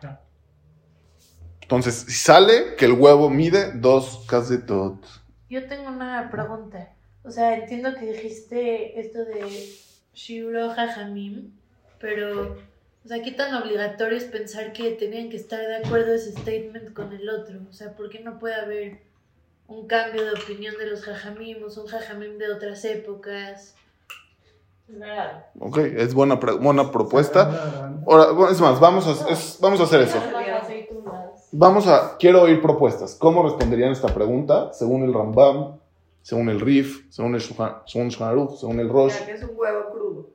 Ya. 0.00 0.20
Entonces, 1.60 2.06
si 2.08 2.12
sale 2.12 2.76
que 2.78 2.86
el 2.86 2.92
huevo 2.92 3.28
mide 3.28 3.72
dos 3.72 4.24
casetot. 4.28 5.04
Yo 5.50 5.66
tengo 5.66 5.88
una 5.88 6.30
pregunta. 6.30 6.94
O 7.24 7.30
sea, 7.30 7.56
entiendo 7.58 7.94
que 7.96 8.12
dijiste 8.12 8.98
esto 9.00 9.18
de 9.24 9.76
Shiro 10.14 10.70
Jajamim, 10.70 11.52
pero, 11.98 12.56
o 13.04 13.08
sea, 13.08 13.22
¿qué 13.22 13.32
tan 13.32 13.54
obligatorio 13.54 14.16
es 14.18 14.24
pensar 14.24 14.72
que 14.72 14.90
tenían 14.92 15.30
que 15.30 15.36
estar 15.36 15.60
de 15.60 15.76
acuerdo 15.76 16.12
ese 16.12 16.32
statement 16.32 16.92
con 16.94 17.12
el 17.12 17.28
otro? 17.28 17.58
O 17.68 17.72
sea, 17.72 17.94
¿por 17.94 18.08
qué 18.10 18.20
no 18.20 18.38
puede 18.38 18.54
haber 18.54 18.98
un 19.68 19.86
cambio 19.86 20.24
de 20.24 20.32
opinión 20.32 20.76
de 20.78 20.86
los 20.86 21.02
Jajamim 21.02 21.58
o 21.62 21.80
un 21.80 21.86
Jajamim 21.86 22.38
de 22.38 22.52
otras 22.52 22.84
épocas? 22.84 23.74
Verdad. 24.88 25.46
Ok, 25.60 25.78
es 25.78 26.12
buena, 26.14 26.40
pre- 26.40 26.54
buena 26.54 26.90
propuesta. 26.90 28.00
Ahora, 28.06 28.50
es 28.50 28.60
más, 28.60 28.80
vamos 28.80 29.06
a, 29.06 29.30
es- 29.30 29.58
vamos 29.60 29.80
a 29.80 29.84
hacer 29.84 30.00
eso. 30.00 30.18
Vamos 31.52 31.86
a, 31.86 32.16
quiero 32.18 32.42
oír 32.42 32.60
propuestas. 32.60 33.14
¿Cómo 33.14 33.42
responderían 33.42 33.92
esta 33.92 34.08
pregunta 34.08 34.72
según 34.72 35.02
el 35.04 35.12
Rambam, 35.14 35.78
según 36.22 36.48
el 36.48 36.60
Rif, 36.60 37.06
según 37.10 37.34
el 37.34 37.40
Shulchan 37.40 37.76
según 37.86 38.06
el 38.06 38.10
Shulchan 38.12 38.28
Aruch, 38.28 38.56
según 38.58 38.80
el 38.80 38.88
Rosh? 38.88 39.16
que 39.24 39.32
es 39.32 39.42
un 39.42 39.50
huevo 39.54 39.90
crudo. 39.90 40.28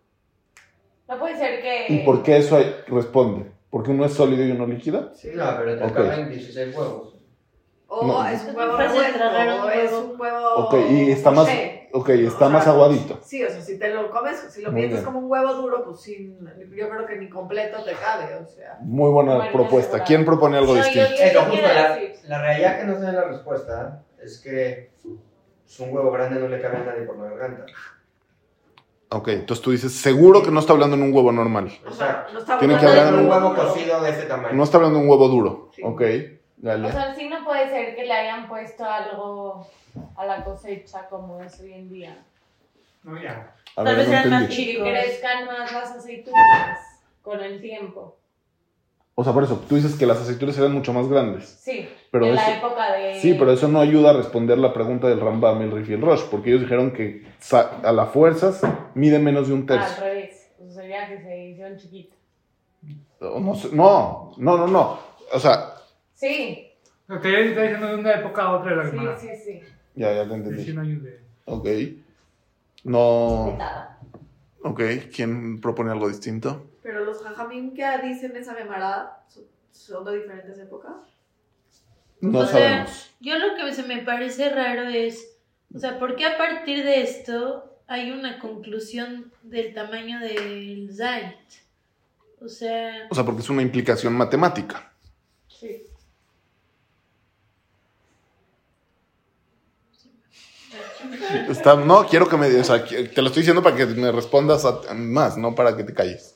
No 1.07 1.19
puede 1.19 1.37
ser 1.37 1.61
que. 1.61 1.85
¿Y 1.93 1.99
por 1.99 2.23
qué 2.23 2.37
eso 2.37 2.57
hay- 2.57 2.75
responde? 2.87 3.51
¿Porque 3.69 3.91
uno 3.91 4.05
es 4.05 4.13
sólido 4.13 4.43
y 4.45 4.51
uno 4.51 4.65
líquida? 4.67 5.11
Sí, 5.13 5.31
no, 5.35 5.45
pero 5.57 5.77
te 5.77 5.83
Ok. 5.83 5.93
caben 5.93 6.29
16 6.29 6.75
huevos. 6.75 7.15
O 7.87 8.07
No. 8.07 8.27
es 8.27 8.43
un 8.43 8.55
huevo 8.55 8.77
revuelto, 8.77 9.69
es 9.69 9.91
un 9.91 10.19
huevo. 10.19 10.55
Ok, 10.55 10.75
y 10.89 11.11
está 11.11 11.29
más, 11.31 11.45
poché. 11.45 11.89
ok, 11.93 12.09
está 12.09 12.35
O 12.35 12.39
sea, 12.39 12.49
más 12.49 12.67
aguadito. 12.67 13.19
Sí, 13.23 13.43
o 13.43 13.49
sea, 13.49 13.61
si 13.61 13.77
te 13.77 13.93
lo 13.93 14.09
comes, 14.09 14.37
si 14.49 14.61
lo 14.63 14.73
piensas 14.73 15.03
como 15.03 15.19
un 15.19 15.29
huevo 15.29 15.53
duro, 15.53 15.85
pues 15.85 16.01
sí, 16.01 16.35
yo 16.75 16.89
creo 16.89 17.05
que 17.05 17.15
ni 17.17 17.29
completo 17.29 17.83
te 17.83 17.93
cabe, 17.93 18.33
o 18.35 18.47
sea. 18.47 18.77
Muy 18.81 19.11
buena 19.11 19.35
Bueno, 19.35 19.51
propuesta. 19.51 20.03
¿Quién 20.03 20.25
propone 20.25 20.57
algo 20.57 20.73
No, 20.75 20.83
distinto? 20.83 21.09
yo- 21.09 21.15
Eso, 21.15 21.23
¿qué 21.23 21.45
justo 21.45 21.51
quiero 21.51 21.67
la, 21.73 21.99
la 22.27 22.41
realidad 22.41 22.79
que 22.79 22.85
no 22.85 22.99
sé 22.99 23.05
en 23.07 23.15
la 23.15 23.23
respuesta 23.25 24.03
es 24.23 24.39
que 24.39 24.91
pues, 25.03 25.79
un 25.79 25.93
huevo 25.95 26.11
grande 26.11 26.39
no 26.39 26.47
le 26.47 26.59
cabe 26.59 26.77
a 26.77 26.83
nadie 26.85 27.03
por 27.03 27.17
la 27.17 27.29
garganta. 27.29 27.65
Ok, 29.15 29.29
entonces 29.29 29.63
tú 29.63 29.71
dices, 29.71 29.93
seguro 29.93 30.43
que 30.43 30.51
no 30.51 30.59
está 30.59 30.73
hablando 30.73 30.97
en 30.97 31.03
un 31.03 31.13
huevo 31.13 31.31
normal. 31.31 31.71
O 31.87 31.91
sea, 31.93 32.27
no 32.33 32.39
está 32.39 32.59
Tiene 32.59 32.77
que 32.77 32.85
hablando 32.85 33.01
hablar 33.01 33.13
de 33.13 33.19
en 33.19 33.25
un 33.25 33.31
huevo 33.31 33.55
cocido 33.55 34.01
de 34.01 34.09
este 34.09 34.23
tamaño. 34.25 34.53
No 34.55 34.63
está 34.63 34.75
hablando 34.77 34.99
de 34.99 35.05
un 35.05 35.09
huevo 35.09 35.27
duro. 35.29 35.71
Sí. 35.73 35.81
Ok, 35.85 36.01
dale. 36.57 36.89
O 36.89 36.91
sea, 36.91 37.15
sí 37.15 37.29
no 37.29 37.45
puede 37.45 37.69
ser 37.69 37.95
que 37.95 38.03
le 38.03 38.11
hayan 38.11 38.49
puesto 38.49 38.83
algo 38.83 39.65
a 40.17 40.25
la 40.25 40.43
cosecha 40.43 41.07
como 41.07 41.41
es 41.41 41.57
hoy 41.61 41.71
en 41.73 41.89
día. 41.89 42.17
No, 43.03 43.17
ya. 43.21 43.53
A 43.77 43.83
Tal 43.83 43.95
ver, 43.95 43.95
vez 43.97 44.07
no 44.07 44.13
eran 44.13 44.29
más 44.31 44.41
entendí. 44.41 44.61
Y 44.61 44.65
que 44.65 44.71
chicos. 44.73 44.89
crezcan 44.89 45.45
más 45.45 45.71
las 45.71 45.91
aceitunas 45.91 46.79
con 47.21 47.41
el 47.41 47.61
tiempo. 47.61 48.17
O 49.17 49.23
sea, 49.23 49.31
por 49.31 49.43
eso, 49.45 49.63
tú 49.69 49.75
dices 49.75 49.95
que 49.95 50.05
las 50.05 50.17
aceitunas 50.19 50.57
eran 50.57 50.73
mucho 50.73 50.91
más 50.91 51.07
grandes. 51.07 51.45
Sí, 51.61 51.87
Pero 52.11 52.25
en 52.27 52.33
eso- 52.35 52.43
la 52.49 52.57
época 52.57 52.93
de... 52.93 53.19
Sí, 53.21 53.33
pero 53.39 53.51
eso 53.53 53.67
no 53.69 53.79
ayuda 53.79 54.09
a 54.09 54.13
responder 54.13 54.57
la 54.57 54.73
pregunta 54.73 55.07
del 55.07 55.21
Rambam, 55.21 55.61
el 55.61 55.71
Rif 55.71 55.89
y 55.89 55.93
el 55.93 56.01
Rosh, 56.01 56.23
porque 56.29 56.49
ellos 56.49 56.61
dijeron 56.63 56.91
que 56.91 57.25
a 57.83 57.91
la 57.93 58.07
fuerzas 58.07 58.61
mide 58.93 59.19
menos 59.19 59.47
de 59.47 59.53
un 59.53 59.61
Al 59.61 59.65
tercio. 59.67 60.03
revés, 60.03 60.51
pues 60.57 60.73
sería 60.73 61.07
que 61.07 61.21
se 61.21 61.45
hicieron 61.45 61.77
chiquitas. 61.77 62.17
No, 63.21 63.39
no, 63.39 63.55
sé- 63.55 63.69
no, 63.71 64.31
no, 64.37 64.57
no, 64.57 64.67
no. 64.67 64.99
O 65.33 65.39
sea, 65.39 65.71
Sí, 66.13 66.71
Lo 67.07 67.21
que 67.21 67.29
ella 67.29 67.49
está 67.49 67.61
diciendo 67.61 67.87
de 67.87 67.95
una 67.95 68.13
época 68.15 68.41
a 68.43 68.51
otra 68.57 68.71
de 68.71 68.77
la 68.77 68.83
sí, 68.85 68.89
semana. 68.91 69.17
sí, 69.17 69.27
sí. 69.45 69.61
ya, 69.95 70.13
ya 70.13 70.23
te 70.23 70.29
Sí, 70.29 70.33
entendí. 70.35 70.63
100 70.65 70.79
años 70.79 71.03
de... 71.03 71.19
Ok. 71.45 71.67
No. 72.83 73.57
Ok, 74.63 74.81
¿quién 75.15 75.61
propone 75.61 75.91
algo 75.91 76.07
distinto? 76.07 76.65
Pero 76.85 77.03
los 77.03 77.23
jajamim 77.23 77.73
que 77.73 77.83
dicen 78.03 78.37
esa 78.37 78.53
Gemara 78.53 79.25
son, 79.71 80.05
de 80.05 80.17
diferentes 80.17 80.59
épocas. 80.59 80.93
No 82.21 82.37
O 82.37 82.45
sea, 82.45 82.51
sabemos. 82.51 83.11
Yo 83.19 83.39
lo 83.39 83.55
que 83.55 83.73
se 83.73 83.81
me 83.81 84.03
parece 84.03 84.49
raro 84.49 84.87
es, 84.87 85.35
o 85.73 85.79
sea, 85.79 85.97
¿por 85.97 86.15
qué 86.15 86.27
a 86.27 86.37
partir 86.37 86.83
de 86.83 87.01
esto 87.01 87.81
hay 87.87 88.11
una 88.11 88.37
conclusión 88.37 89.33
del 89.41 89.73
tamaño 89.73 90.19
del 90.19 90.91
Zait? 90.95 91.35
O 92.39 92.47
sea, 92.47 93.07
O 93.09 93.15
sea, 93.15 93.25
porque 93.25 93.41
es 93.41 93.49
una 93.49 93.63
implicación 93.63 94.13
matemática. 94.13 94.93
Sí. 95.47 95.87
Está, 101.49 101.75
no, 101.75 102.05
quiero 102.07 102.27
que 102.27 102.37
me. 102.37 102.47
O 102.59 102.63
sea, 102.63 102.83
te 102.83 103.21
lo 103.21 103.27
estoy 103.27 103.41
diciendo 103.41 103.61
para 103.63 103.75
que 103.75 103.85
me 103.85 104.11
respondas 104.11 104.65
a- 104.65 104.93
más, 104.93 105.37
no 105.37 105.55
para 105.55 105.75
que 105.75 105.83
te 105.83 105.93
calles. 105.93 106.33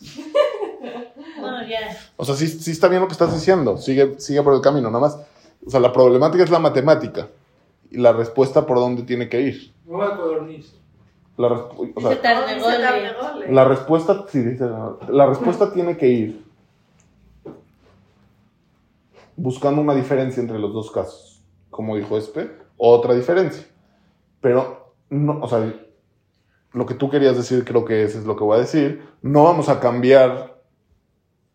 no, 1.39 1.67
ya. 1.67 1.97
O 2.17 2.25
sea, 2.25 2.35
sí, 2.35 2.47
sí 2.47 2.71
está 2.71 2.87
bien 2.87 3.01
lo 3.01 3.07
que 3.07 3.13
estás 3.13 3.33
diciendo. 3.33 3.77
Sigue, 3.77 4.19
sigue 4.19 4.41
por 4.41 4.53
el 4.53 4.61
camino, 4.61 4.89
nada 4.89 5.01
más. 5.01 5.17
O 5.65 5.69
sea, 5.69 5.79
la 5.79 5.91
problemática 5.93 6.43
es 6.43 6.49
la 6.49 6.59
matemática. 6.59 7.27
Y 7.91 7.97
la 7.97 8.13
respuesta 8.13 8.65
por 8.65 8.77
dónde 8.77 9.03
tiene 9.03 9.27
que 9.29 9.41
ir. 9.41 9.73
Huevo 9.85 10.09
de 10.11 10.15
codorniz. 10.17 10.73
La, 11.37 11.47
o 11.47 12.01
sea, 12.01 12.19
la 13.49 13.63
respuesta. 13.65 14.25
Sí, 14.29 14.39
dice. 14.39 14.65
La 15.09 15.25
respuesta 15.25 15.71
tiene 15.71 15.95
que 15.97 16.07
ir. 16.07 16.43
Buscando 19.35 19.81
una 19.81 19.95
diferencia 19.95 20.41
entre 20.41 20.59
los 20.59 20.73
dos 20.73 20.91
casos. 20.91 21.41
Como 21.69 21.95
dijo 21.95 22.17
Espe, 22.17 22.51
otra 22.77 23.13
diferencia. 23.13 23.65
Pero, 24.41 24.78
no, 25.09 25.39
o 25.41 25.47
sea, 25.47 25.73
lo 26.71 26.85
que 26.85 26.93
tú 26.93 27.09
querías 27.09 27.35
decir, 27.35 27.65
creo 27.65 27.85
que 27.85 28.03
ese 28.03 28.19
es 28.19 28.25
lo 28.25 28.35
que 28.35 28.43
voy 28.43 28.57
a 28.57 28.61
decir. 28.61 29.07
No 29.21 29.43
vamos 29.43 29.69
a 29.69 29.79
cambiar 29.79 30.59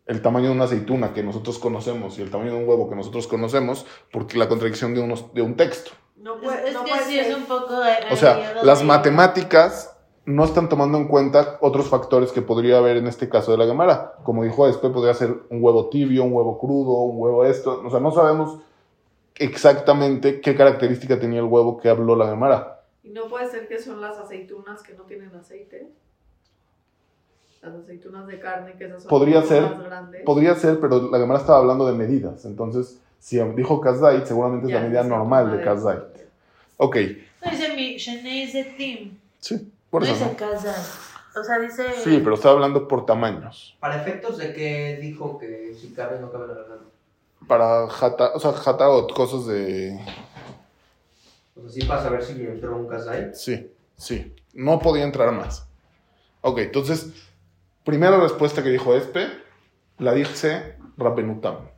el 0.05 0.21
tamaño 0.21 0.47
de 0.47 0.55
una 0.55 0.65
aceituna 0.65 1.13
que 1.13 1.23
nosotros 1.23 1.57
conocemos 1.57 2.19
y 2.19 2.21
el 2.21 2.29
tamaño 2.29 2.51
de 2.53 2.57
un 2.59 2.69
huevo 2.69 2.89
que 2.89 2.95
nosotros 2.95 3.27
conocemos 3.27 3.85
porque 4.11 4.37
la 4.37 4.47
contradicción 4.47 4.93
de, 4.93 5.01
unos, 5.01 5.33
de 5.33 5.41
un 5.41 5.55
texto. 5.55 5.91
No 6.17 6.39
puede, 6.39 6.67
es 6.67 6.73
no 6.73 6.83
que 6.83 6.91
puede 6.91 7.03
sí 7.05 7.15
ser. 7.15 7.31
es 7.31 7.37
un 7.37 7.45
poco... 7.45 7.75
O 8.11 8.15
sea, 8.15 8.61
las 8.63 8.83
matemáticas 8.83 9.95
no 10.25 10.43
están 10.43 10.69
tomando 10.69 10.97
en 10.97 11.07
cuenta 11.07 11.57
otros 11.61 11.87
factores 11.87 12.31
que 12.31 12.41
podría 12.41 12.79
haber 12.79 12.97
en 12.97 13.07
este 13.07 13.29
caso 13.29 13.51
de 13.51 13.57
la 13.57 13.65
Gemara. 13.65 14.15
Como 14.23 14.43
dijo 14.43 14.67
Espe, 14.67 14.89
podría 14.89 15.13
ser 15.13 15.35
un 15.49 15.63
huevo 15.63 15.89
tibio, 15.89 16.23
un 16.23 16.33
huevo 16.33 16.57
crudo, 16.57 16.91
un 17.03 17.21
huevo 17.21 17.45
esto. 17.45 17.81
O 17.85 17.89
sea, 17.89 17.99
no 17.99 18.11
sabemos 18.11 18.59
exactamente 19.35 20.41
qué 20.41 20.55
característica 20.55 21.19
tenía 21.19 21.39
el 21.39 21.45
huevo 21.45 21.77
que 21.77 21.89
habló 21.89 22.15
la 22.15 22.27
Gemara. 22.27 22.74
Y 23.05 23.09
no 23.11 23.27
puede 23.27 23.49
ser 23.49 23.67
que 23.67 23.79
son 23.79 24.01
las 24.01 24.17
aceitunas 24.17 24.81
que 24.81 24.93
no 24.93 25.03
tienen 25.03 25.33
aceite. 25.35 25.91
Las 27.61 27.75
aceitunas 27.75 28.25
de 28.25 28.39
carne, 28.39 28.73
que 28.73 28.85
esas 28.85 29.03
son 29.03 29.09
Podría 29.09 29.41
poco 29.41 29.47
ser, 29.47 29.61
más 29.61 29.83
grandes. 29.83 30.23
Podría 30.23 30.55
ser, 30.55 30.79
pero 30.79 31.11
la 31.11 31.19
Gemara 31.19 31.39
estaba 31.39 31.59
hablando 31.59 31.85
de 31.85 31.93
medidas. 31.93 32.45
Entonces, 32.45 32.99
si 33.19 33.39
dijo 33.39 33.79
Kazait, 33.79 34.25
seguramente 34.25 34.65
es 34.65 34.71
Ya, 34.71 34.79
la 34.79 34.85
medida 34.85 35.03
normal 35.03 35.55
de 35.55 35.63
Kazait. 35.63 36.03
Ok, 36.77 36.97
No 37.43 37.51
dice 37.51 37.73
mi 37.75 38.47
Zetim, 38.47 39.17
sí, 39.39 39.71
por 39.89 40.01
no 40.01 40.07
eso 40.07 40.25
dice 40.25 40.37
no. 40.43 41.39
O 41.39 41.43
sea, 41.43 41.59
dice... 41.59 41.83
Sí, 42.03 42.21
pero 42.23 42.35
estaba 42.35 42.55
hablando 42.55 42.87
por 42.87 43.05
tamaños. 43.05 43.75
Para 43.79 44.01
efectos 44.01 44.37
de 44.37 44.53
que 44.53 44.97
dijo 45.01 45.37
que 45.37 45.75
si 45.79 45.89
cabe 45.93 46.19
no 46.19 46.31
cabe 46.31 46.47
la 46.47 46.53
garganta. 46.53 46.85
Para 47.47 47.87
jata, 47.87 48.31
o 48.33 48.39
sea, 48.39 48.53
jataot, 48.53 49.13
cosas 49.13 49.45
de... 49.45 49.99
O 51.55 51.61
sea, 51.61 51.69
sí 51.69 51.87
para 51.87 52.03
saber 52.03 52.23
si 52.23 52.33
entró 52.41 52.75
un 52.77 52.87
kazai. 52.87 53.31
Sí, 53.33 53.71
sí. 53.95 54.33
No 54.53 54.79
podía 54.79 55.03
entrar 55.03 55.31
más. 55.31 55.67
Ok, 56.41 56.59
entonces, 56.59 57.11
primera 57.83 58.19
respuesta 58.19 58.61
que 58.63 58.69
dijo 58.69 58.95
Espe, 58.95 59.27
la 59.99 60.13
dice 60.13 60.75
Rabenutam. 60.97 61.69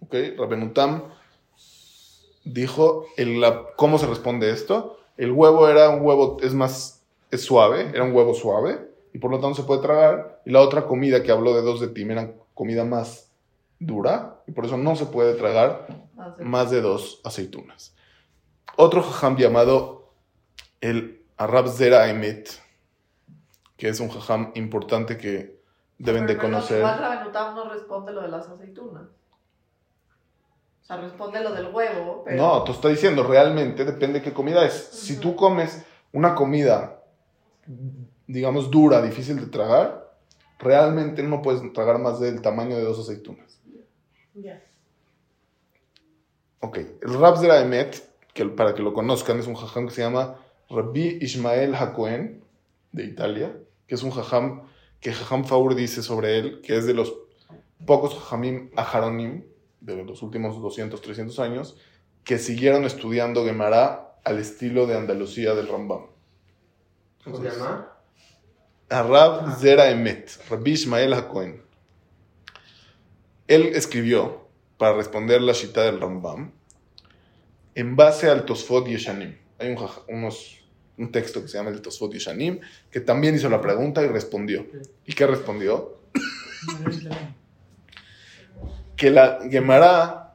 Ok, 0.00 0.14
Rabenutam 0.38 1.02
dijo 2.44 3.06
el- 3.16 3.40
la- 3.40 3.66
cómo 3.76 3.98
se 3.98 4.06
responde 4.06 4.50
esto. 4.50 4.98
El 5.16 5.32
huevo 5.32 5.68
era 5.68 5.88
un 5.90 6.02
huevo, 6.04 6.36
es 6.42 6.54
más, 6.54 7.02
es 7.30 7.42
suave, 7.42 7.90
era 7.92 8.04
un 8.04 8.12
huevo 8.14 8.34
suave 8.34 8.78
y 9.12 9.18
por 9.18 9.30
lo 9.30 9.40
tanto 9.40 9.56
se 9.56 9.66
puede 9.66 9.82
tragar. 9.82 10.40
Y 10.44 10.50
la 10.50 10.60
otra 10.60 10.86
comida 10.86 11.22
que 11.22 11.32
habló 11.32 11.54
de 11.54 11.62
dos 11.62 11.80
de 11.80 11.88
tim 11.88 12.10
era 12.10 12.32
comida 12.54 12.84
más 12.84 13.30
dura 13.78 14.40
y 14.46 14.52
por 14.52 14.64
eso 14.66 14.76
no 14.76 14.94
se 14.96 15.06
puede 15.06 15.34
tragar 15.34 15.86
Más 16.14 16.36
de- 16.38 16.44
más 16.44 16.70
de 16.70 16.80
dos 16.80 17.20
aceitunas. 17.24 17.94
Otro 18.76 19.02
jajam 19.02 19.36
llamado 19.36 20.12
el 20.80 21.24
Arab 21.36 21.68
Zera 21.68 22.08
Emet, 22.08 22.50
que 23.76 23.88
es 23.88 24.00
un 24.00 24.08
jajam 24.08 24.52
importante 24.54 25.16
que 25.16 25.60
deben 25.98 26.26
de 26.26 26.34
Pero 26.34 26.48
perdón, 26.48 26.52
conocer. 26.52 26.78
Igual 26.78 27.54
no 27.54 27.70
responde 27.70 28.12
lo 28.12 28.22
de 28.22 28.28
las 28.28 28.48
aceitunas. 28.48 29.08
O 30.82 30.84
sea, 30.86 30.98
responde 30.98 31.40
lo 31.42 31.52
del 31.52 31.74
huevo, 31.74 32.22
pero... 32.24 32.36
No, 32.36 32.62
te 32.62 32.70
está 32.70 32.88
diciendo, 32.88 33.24
realmente 33.24 33.84
depende 33.84 34.22
qué 34.22 34.32
comida 34.32 34.64
es. 34.64 34.72
Si 34.72 35.14
Ujú. 35.14 35.22
tú 35.22 35.36
comes 35.36 35.84
una 36.12 36.34
comida, 36.34 37.02
digamos, 38.26 38.70
dura, 38.70 39.02
difícil 39.02 39.40
de 39.40 39.46
tragar, 39.46 40.14
realmente 40.58 41.22
no 41.22 41.42
puedes 41.42 41.72
tragar 41.72 41.98
más 41.98 42.20
del 42.20 42.40
tamaño 42.40 42.76
de 42.76 42.84
dos 42.84 43.00
aceitunas. 43.00 43.60
Ya. 44.34 44.62
Ok, 46.60 46.78
el 47.02 47.14
Rab 47.20 47.38
Zera 47.38 47.60
Emet, 47.60 48.02
que 48.36 48.44
para 48.44 48.74
que 48.74 48.82
lo 48.82 48.92
conozcan, 48.92 49.40
es 49.40 49.46
un 49.46 49.54
jajam 49.54 49.88
que 49.88 49.94
se 49.94 50.02
llama 50.02 50.36
Rabbi 50.68 51.18
Ishmael 51.22 51.74
Hakohen, 51.74 52.44
de 52.92 53.04
Italia, 53.04 53.56
que 53.86 53.94
es 53.94 54.02
un 54.02 54.10
jajam 54.10 54.62
que 55.00 55.12
Jajam 55.12 55.44
Faur 55.44 55.74
dice 55.74 56.02
sobre 56.02 56.38
él, 56.38 56.60
que 56.62 56.76
es 56.76 56.86
de 56.86 56.92
los 56.92 57.14
pocos 57.86 58.14
jajamim 58.14 58.70
aharonim 58.76 59.44
de 59.80 60.04
los 60.04 60.22
últimos 60.22 60.60
200, 60.60 61.00
300 61.00 61.38
años, 61.38 61.76
que 62.24 62.38
siguieron 62.38 62.84
estudiando 62.84 63.44
Gemara 63.44 64.18
al 64.22 64.38
estilo 64.38 64.86
de 64.86 64.96
Andalucía 64.96 65.54
del 65.54 65.68
Rambam. 65.68 66.06
¿Cómo 67.24 67.38
se 67.38 67.50
llama? 67.50 67.92
Arab 68.90 69.56
Zera 69.56 69.90
Emet, 69.90 70.30
Rabbi 70.50 70.72
Ishmael 70.72 71.14
Hakohen. 71.14 71.62
Él 73.46 73.70
escribió, 73.74 74.46
para 74.76 74.94
responder 74.94 75.40
la 75.40 75.54
shita 75.54 75.84
del 75.84 76.00
Rambam, 76.00 76.52
en 77.76 77.94
base 77.94 78.28
al 78.28 78.44
Tosfot 78.46 78.88
Yeshanim. 78.88 79.36
Hay 79.58 79.70
un, 79.70 79.78
unos, 80.08 80.58
un 80.96 81.12
texto 81.12 81.42
que 81.42 81.48
se 81.48 81.58
llama 81.58 81.70
el 81.70 81.82
Tosfot 81.82 82.10
Yeshanim, 82.10 82.58
que 82.90 83.00
también 83.00 83.34
hizo 83.34 83.50
la 83.50 83.60
pregunta 83.60 84.02
y 84.02 84.08
respondió. 84.08 84.66
¿Y 85.04 85.12
qué 85.12 85.26
respondió? 85.26 86.00
Que 88.96 89.10
la 89.10 89.40
Gemara 89.50 90.32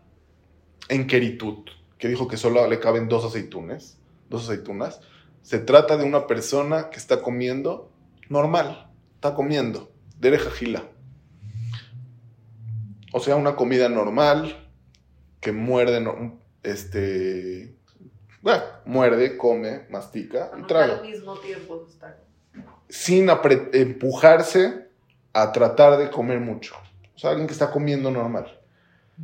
en 0.87 1.07
Keritut, 1.07 1.71
que 1.97 2.07
dijo 2.07 2.27
que 2.27 2.37
solo 2.37 2.67
le 2.67 2.79
caben 2.79 3.09
dos 3.09 3.25
aceitunes, 3.25 3.97
dos 4.29 4.43
aceitunas, 4.43 5.01
se 5.41 5.57
trata 5.57 5.97
de 5.97 6.03
una 6.03 6.27
persona 6.27 6.91
que 6.91 6.97
está 6.97 7.23
comiendo 7.23 7.91
normal, 8.29 8.91
está 9.15 9.33
comiendo, 9.33 9.91
derecha 10.19 10.51
gila. 10.51 10.83
O 13.11 13.19
sea, 13.19 13.35
una 13.35 13.55
comida 13.55 13.89
normal, 13.89 14.69
que 15.39 15.51
muerde, 15.51 15.99
este, 16.63 17.75
bueno, 18.41 18.63
muerde, 18.85 19.37
come, 19.37 19.85
mastica 19.89 20.51
y 20.55 20.61
no 20.61 20.67
traga. 20.67 20.99
al 20.99 21.01
mismo 21.01 21.37
tiempo 21.39 21.85
está. 21.87 22.17
Sin 22.89 23.29
empujarse 23.73 24.87
a 25.33 25.51
tratar 25.51 25.97
de 25.97 26.09
comer 26.09 26.39
mucho. 26.39 26.75
O 27.15 27.19
sea, 27.19 27.31
alguien 27.31 27.47
que 27.47 27.53
está 27.53 27.71
comiendo 27.71 28.11
normal. 28.11 28.59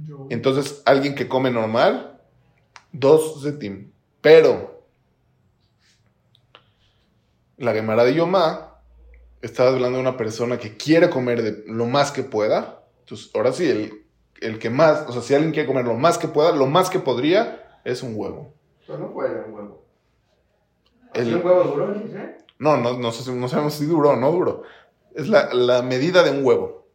Yo, 0.06 0.28
Entonces, 0.30 0.82
alguien 0.86 1.16
que 1.16 1.28
come 1.28 1.52
normal, 1.52 2.22
dos 2.92 3.42
zetim. 3.44 3.92
Pero, 4.22 4.84
la 7.58 7.74
Gemara 7.74 8.06
de 8.06 8.14
Yomá 8.14 8.80
está 9.42 9.68
hablando 9.68 9.98
de 9.98 10.02
una 10.02 10.18
persona 10.18 10.58
que 10.58 10.78
quiere 10.78 11.10
comer 11.10 11.42
de 11.42 11.64
lo 11.68 11.88
más 11.88 12.12
que 12.12 12.24
pueda. 12.24 12.84
Entonces, 13.00 13.32
ahora 13.34 13.52
sí, 13.52 13.70
el, 13.70 14.07
el 14.42 14.60
que 14.60 14.70
más, 14.70 15.06
o 15.08 15.12
sea, 15.12 15.22
si 15.22 15.34
alguien 15.34 15.52
quiere 15.54 15.68
comer 15.68 15.86
lo 15.86 15.96
más 15.96 16.18
que 16.18 16.28
pueda, 16.28 16.52
lo 16.52 16.68
más 16.68 16.90
que 16.90 17.00
podría 17.00 17.80
es 17.84 18.04
un 18.04 18.14
huevo. 18.16 18.54
Pero 18.86 19.00
no 19.00 19.14
puede 19.14 19.42
un 19.46 19.54
huevo. 19.54 19.84
El- 21.14 21.30
¿Es 21.30 21.36
un 21.36 21.46
huevo 21.46 21.64
duro, 21.64 21.94
dice? 21.94 22.38
No, 22.60 22.78
no, 22.78 22.98
no, 22.98 23.12
sé 23.12 23.24
si- 23.24 23.32
no 23.32 23.48
sabemos 23.48 23.74
si 23.74 23.86
duro 23.86 24.12
o 24.12 24.16
no 24.16 24.32
duro. 24.32 24.64
Es 25.16 25.28
la, 25.30 25.54
la 25.54 25.82
medida 25.82 26.24
de 26.24 26.32
un 26.32 26.46
huevo. 26.46 26.86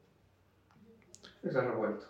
Eso 1.42 1.60
no 1.62 1.76
vuelto. 1.76 2.06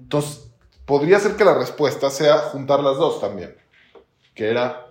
Entonces, 0.00 0.50
podría 0.86 1.18
ser 1.18 1.36
que 1.36 1.44
la 1.44 1.54
respuesta 1.54 2.10
sea 2.10 2.38
juntar 2.38 2.80
las 2.80 2.96
dos 2.96 3.20
también. 3.20 3.56
Que 4.34 4.50
era 4.50 4.86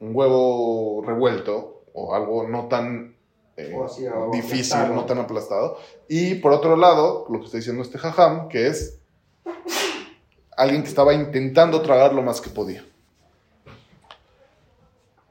un 0.00 0.14
huevo 0.14 1.02
revuelto 1.06 1.82
o 1.94 2.14
algo 2.14 2.46
no 2.48 2.66
tan 2.68 3.16
eh, 3.58 3.76
difícil, 4.32 4.74
aplastado. 4.74 4.94
no 4.94 5.04
tan 5.04 5.18
aplastado. 5.18 5.78
Y 6.08 6.36
por 6.36 6.52
otro 6.52 6.76
lado, 6.76 7.26
lo 7.28 7.40
que 7.40 7.46
está 7.46 7.58
diciendo 7.58 7.82
este 7.82 7.98
jajam, 7.98 8.48
que 8.48 8.68
es 8.68 9.00
alguien 10.56 10.82
que 10.82 10.88
estaba 10.88 11.12
intentando 11.12 11.82
tragar 11.82 12.14
lo 12.14 12.22
más 12.22 12.40
que 12.40 12.50
podía. 12.50 12.84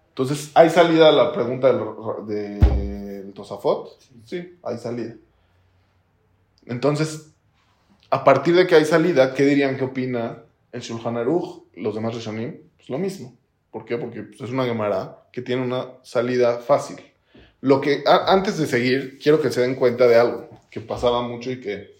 Entonces, 0.09 0.51
¿hay 0.55 0.69
salida 0.69 1.09
a 1.09 1.11
la 1.11 1.31
pregunta 1.31 1.71
del, 1.71 2.59
del 3.23 3.33
Tosafot? 3.33 3.97
Sí, 4.25 4.57
hay 4.63 4.77
salida. 4.77 5.15
Entonces, 6.65 7.31
a 8.09 8.23
partir 8.23 8.55
de 8.55 8.67
que 8.67 8.75
hay 8.75 8.85
salida, 8.85 9.33
¿qué 9.33 9.45
dirían 9.45 9.77
que 9.77 9.85
opina 9.85 10.43
el 10.71 10.81
Shulchan 10.81 11.17
Aruch, 11.17 11.63
los 11.75 11.95
demás 11.95 12.15
Rishonim? 12.15 12.57
Pues 12.75 12.89
lo 12.89 12.97
mismo. 12.97 13.35
¿Por 13.71 13.85
qué? 13.85 13.97
Porque 13.97 14.23
pues, 14.23 14.41
es 14.41 14.49
una 14.49 14.65
Gemara 14.65 15.27
que 15.31 15.41
tiene 15.41 15.61
una 15.63 15.93
salida 16.01 16.57
fácil. 16.57 16.97
Lo 17.67 17.81
que, 17.81 18.05
antes 18.07 18.57
de 18.57 18.65
seguir, 18.65 19.19
quiero 19.21 19.41
que 19.41 19.51
se 19.51 19.59
den 19.59 19.75
cuenta 19.75 20.07
de 20.07 20.15
algo 20.15 20.47
que 20.71 20.79
pasaba 20.79 21.21
mucho 21.21 21.51
y 21.51 21.59
que 21.59 21.97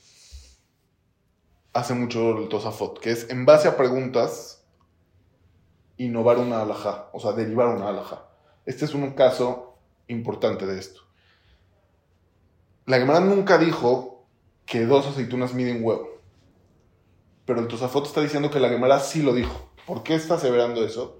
hace 1.74 1.94
mucho 1.94 2.38
el 2.38 2.48
Tosafot, 2.48 3.02
que 3.02 3.12
es 3.12 3.30
en 3.30 3.46
base 3.46 3.68
a 3.68 3.76
preguntas, 3.76 4.66
innovar 5.98 6.38
una 6.38 6.62
alajá, 6.62 7.10
o 7.12 7.20
sea, 7.20 7.34
derivar 7.34 7.68
una 7.68 7.90
alajá. 7.90 8.30
Este 8.66 8.86
es 8.86 8.94
un 8.94 9.12
caso 9.12 9.78
importante 10.08 10.66
de 10.66 10.80
esto. 10.80 11.02
La 12.86 12.98
Gemara 13.00 13.20
nunca 13.20 13.58
dijo 13.58 14.26
que 14.66 14.86
dos 14.86 15.06
aceitunas 15.06 15.54
miden 15.54 15.84
huevo. 15.84 16.22
Pero 17.44 17.60
el 17.60 17.68
Tosafot 17.68 18.06
está 18.06 18.22
diciendo 18.22 18.50
que 18.50 18.62
la 18.62 18.70
Gemara 18.70 19.02
sí 19.02 19.22
lo 19.22 19.34
dijo. 19.34 19.70
¿Por 19.86 20.04
qué 20.04 20.16
está 20.16 20.36
aseverando 20.36 20.86
eso? 20.86 21.20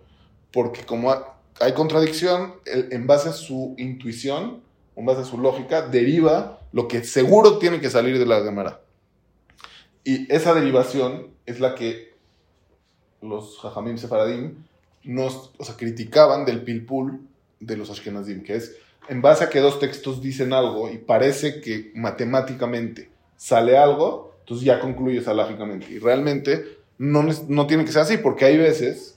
Porque 0.54 0.86
como 0.86 1.37
hay 1.60 1.74
contradicción, 1.74 2.56
en 2.66 3.08
base 3.08 3.30
a 3.30 3.34
su 3.34 3.76
intuición, 3.78 4.62
en 4.96 5.06
base 5.06 5.22
a 5.22 5.26
su 5.26 5.38
lógica, 5.38 5.88
deriva 5.88 6.60
lo 6.72 6.88
que 6.88 7.04
seguro 7.04 7.58
tiene 7.60 7.80
que 7.80 7.90
salir 7.90 8.20
de 8.20 8.26
la 8.26 8.44
Gemara. 8.44 8.82
Y 10.04 10.32
esa 10.34 10.54
derivación 10.54 11.28
es 11.46 11.60
la 11.60 11.76
que 11.76 12.14
los 13.22 13.60
Jajamim 13.60 13.98
Sefaradim 13.98 14.64
nos, 15.04 15.52
o 15.58 15.64
sea, 15.64 15.76
criticaban 15.76 16.46
del 16.46 16.64
pilpul 16.64 17.22
de 17.60 17.78
los 17.78 17.90
Ashkenazim, 17.90 18.44
que 18.44 18.56
es 18.56 18.76
en 19.10 19.22
base 19.22 19.44
a 19.44 19.50
que 19.50 19.60
dos 19.60 19.80
textos 19.80 20.22
dicen 20.22 20.54
algo 20.54 20.92
y 20.92 20.98
parece 20.98 21.62
que 21.62 21.92
matemáticamente 21.96 23.10
sale 23.38 23.78
algo, 23.78 24.36
entonces 24.42 24.66
ya 24.66 24.80
concluyes 24.80 25.28
alágicamente. 25.28 25.88
Y 25.90 26.00
realmente 26.00 26.78
no, 26.98 27.24
no 27.48 27.68
tiene 27.68 27.86
que 27.86 27.92
ser 27.92 28.02
así, 28.02 28.18
porque 28.18 28.46
hay 28.46 28.58
veces, 28.58 29.17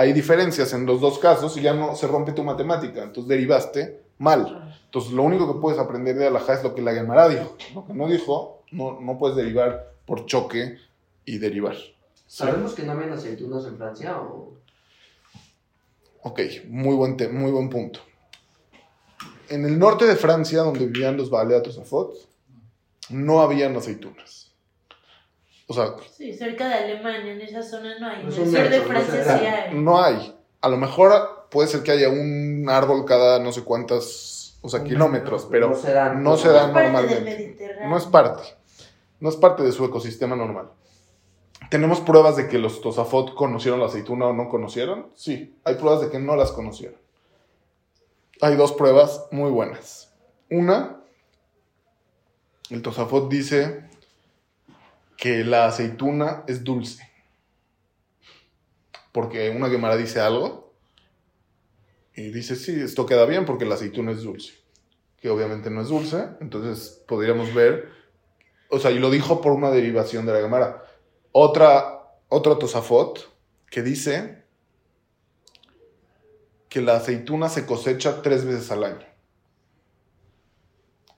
hay 0.00 0.14
diferencias 0.14 0.72
en 0.72 0.86
los 0.86 1.00
dos 1.02 1.18
casos 1.18 1.56
y 1.58 1.60
ya 1.60 1.74
no 1.74 1.94
se 1.94 2.06
rompe 2.06 2.32
tu 2.32 2.42
matemática, 2.42 3.02
entonces 3.02 3.28
derivaste 3.28 4.00
mal. 4.16 4.74
Entonces 4.86 5.12
lo 5.12 5.22
único 5.24 5.52
que 5.52 5.60
puedes 5.60 5.78
aprender 5.78 6.16
de 6.16 6.26
Alajá 6.26 6.54
es 6.54 6.62
lo 6.62 6.74
que 6.74 6.80
la 6.80 6.94
Gemara 6.94 7.28
dijo. 7.28 7.54
Lo 7.74 7.86
que 7.86 7.92
no 7.92 8.08
dijo, 8.08 8.62
no, 8.70 8.98
no 9.00 9.18
puedes 9.18 9.36
derivar 9.36 9.92
por 10.06 10.24
choque 10.24 10.78
y 11.26 11.36
derivar. 11.36 11.74
¿Sí? 11.76 11.92
¿Sabemos 12.26 12.72
que 12.74 12.82
no 12.84 12.92
habían 12.92 13.12
aceitunas 13.12 13.64
en 13.66 13.76
Francia 13.76 14.18
o...? 14.20 14.54
Ok, 16.22 16.40
muy 16.68 16.94
buen, 16.96 17.16
te- 17.16 17.28
muy 17.28 17.50
buen 17.50 17.68
punto. 17.68 18.00
En 19.50 19.64
el 19.66 19.78
norte 19.78 20.06
de 20.06 20.16
Francia, 20.16 20.62
donde 20.62 20.86
vivían 20.86 21.16
los 21.16 21.28
Baaleatos 21.28 21.78
Afot, 21.78 22.14
no 23.10 23.42
habían 23.42 23.76
aceitunas. 23.76 24.49
O 25.70 25.72
sea, 25.72 25.94
Sí, 26.16 26.32
cerca 26.32 26.68
de 26.68 26.74
Alemania, 26.74 27.32
en 27.32 27.40
esa 27.42 27.62
zona 27.62 27.96
no 28.00 28.08
hay. 28.08 28.22
En 28.22 28.56
el 28.56 28.70
de 28.70 28.78
no 28.80 28.84
Francia 28.86 29.22
sí 29.22 29.44
da. 29.44 29.62
hay. 29.68 29.74
no 29.78 30.02
hay. 30.02 30.36
A 30.62 30.68
lo 30.68 30.76
mejor 30.76 31.46
puede 31.48 31.68
ser 31.68 31.84
que 31.84 31.92
haya 31.92 32.08
un 32.08 32.66
árbol 32.68 33.04
cada 33.04 33.38
no 33.38 33.52
sé 33.52 33.62
cuántas, 33.62 34.58
o 34.62 34.68
sea, 34.68 34.82
kilómetros, 34.82 35.44
metro, 35.44 35.48
pero 35.48 35.68
no 35.68 35.76
se 35.76 35.92
dan. 35.92 36.24
no 36.24 36.36
se 36.36 36.48
normalmente. 36.48 37.78
No 37.86 37.96
es 37.96 38.04
parte. 38.06 38.42
No 39.20 39.28
es 39.28 39.36
parte 39.36 39.62
de 39.62 39.70
su 39.70 39.84
ecosistema 39.84 40.34
normal. 40.34 40.70
¿Tenemos 41.70 42.00
pruebas 42.00 42.34
de 42.34 42.48
que 42.48 42.58
los 42.58 42.80
Tosafot 42.80 43.34
conocieron 43.36 43.78
la 43.78 43.86
aceituna 43.86 44.26
o 44.26 44.32
no 44.32 44.48
conocieron? 44.48 45.12
Sí, 45.14 45.56
hay 45.62 45.76
pruebas 45.76 46.00
de 46.00 46.10
que 46.10 46.18
no 46.18 46.34
las 46.34 46.50
conocieron. 46.50 46.98
Hay 48.40 48.56
dos 48.56 48.72
pruebas 48.72 49.28
muy 49.30 49.52
buenas. 49.52 50.12
Una, 50.50 50.96
el 52.70 52.82
Tosafot 52.82 53.30
dice 53.30 53.88
que 55.20 55.44
la 55.44 55.66
aceituna 55.66 56.44
es 56.48 56.64
dulce. 56.64 57.06
Porque 59.12 59.50
una 59.50 59.68
Gemara 59.68 59.96
dice 59.98 60.18
algo 60.18 60.72
y 62.14 62.30
dice, 62.30 62.56
sí, 62.56 62.80
esto 62.80 63.04
queda 63.04 63.26
bien 63.26 63.44
porque 63.44 63.66
la 63.66 63.74
aceituna 63.74 64.12
es 64.12 64.22
dulce. 64.22 64.54
Que 65.18 65.28
obviamente 65.28 65.68
no 65.68 65.82
es 65.82 65.88
dulce, 65.88 66.26
entonces 66.40 67.04
podríamos 67.06 67.52
ver, 67.52 67.90
o 68.70 68.78
sea, 68.78 68.90
y 68.92 68.98
lo 68.98 69.10
dijo 69.10 69.42
por 69.42 69.52
una 69.52 69.70
derivación 69.70 70.24
de 70.24 70.32
la 70.32 70.40
Gemara. 70.40 70.84
Otra, 71.32 72.16
otro 72.30 72.56
Tosafot 72.56 73.30
que 73.70 73.82
dice 73.82 74.42
que 76.70 76.80
la 76.80 76.96
aceituna 76.96 77.50
se 77.50 77.66
cosecha 77.66 78.22
tres 78.22 78.46
veces 78.46 78.70
al 78.70 78.84
año. 78.84 79.06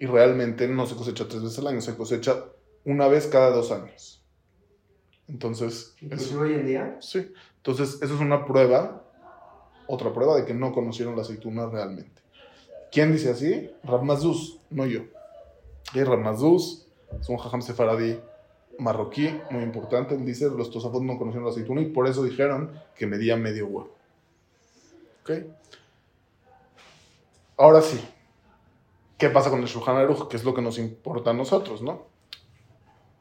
Y 0.01 0.07
realmente 0.07 0.67
no 0.67 0.87
se 0.87 0.97
cosecha 0.97 1.29
tres 1.29 1.45
veces 1.45 1.61
al 1.61 1.69
año, 1.69 1.81
se 1.81 1.97
cosecha 1.97 2.47
una 2.85 3.09
vez 3.09 3.27
cada 3.27 3.51
dos 3.51 3.71
años. 3.73 4.23
Entonces, 5.29 5.95
eso- 6.11 6.41
hoy 6.41 6.55
en 6.55 6.67
día. 6.67 6.97
sí. 7.01 7.33
Entonces, 7.59 8.03
eso 8.03 8.15
es 8.15 8.21
una 8.21 8.45
prueba, 8.45 9.05
otra 9.87 10.13
prueba 10.13 10.35
de 10.37 10.45
que 10.45 10.53
no 10.53 10.73
conocieron 10.73 11.15
la 11.15 11.23
aceituna 11.23 11.67
realmente. 11.67 12.21
¿Quién 12.91 13.13
dice 13.13 13.31
así? 13.31 13.71
Ramazuz, 13.85 14.59
no 14.71 14.85
yo. 14.85 15.03
Y 15.95 16.03
Ramazuz 16.03 16.87
es 17.21 17.29
un 17.29 17.37
jajam 17.37 17.63
sefaradí 17.63 18.19
marroquí 18.79 19.33
muy 19.51 19.63
importante. 19.63 20.15
Él 20.17 20.27
dice, 20.27 20.47
los 20.51 20.71
tosafot 20.71 21.03
no 21.03 21.17
conocieron 21.19 21.45
la 21.45 21.53
aceituna 21.53 21.81
y 21.83 21.87
por 21.87 22.09
eso 22.09 22.25
dijeron 22.25 22.73
que 22.97 23.07
medía 23.07 23.37
medio 23.37 23.67
huevo. 23.67 23.95
¿Ok? 25.23 25.31
Ahora 27.57 27.81
sí. 27.81 28.01
¿Qué 29.19 29.29
pasa 29.29 29.51
con 29.51 29.61
el 29.61 29.67
Shulchan 29.67 29.97
Aruch? 29.97 30.27
Que 30.29 30.37
es 30.37 30.45
lo 30.45 30.53
que 30.53 30.63
nos 30.63 30.79
importa 30.79 31.31
a 31.31 31.35
nosotros, 31.35 31.81
¿no? 31.81 32.07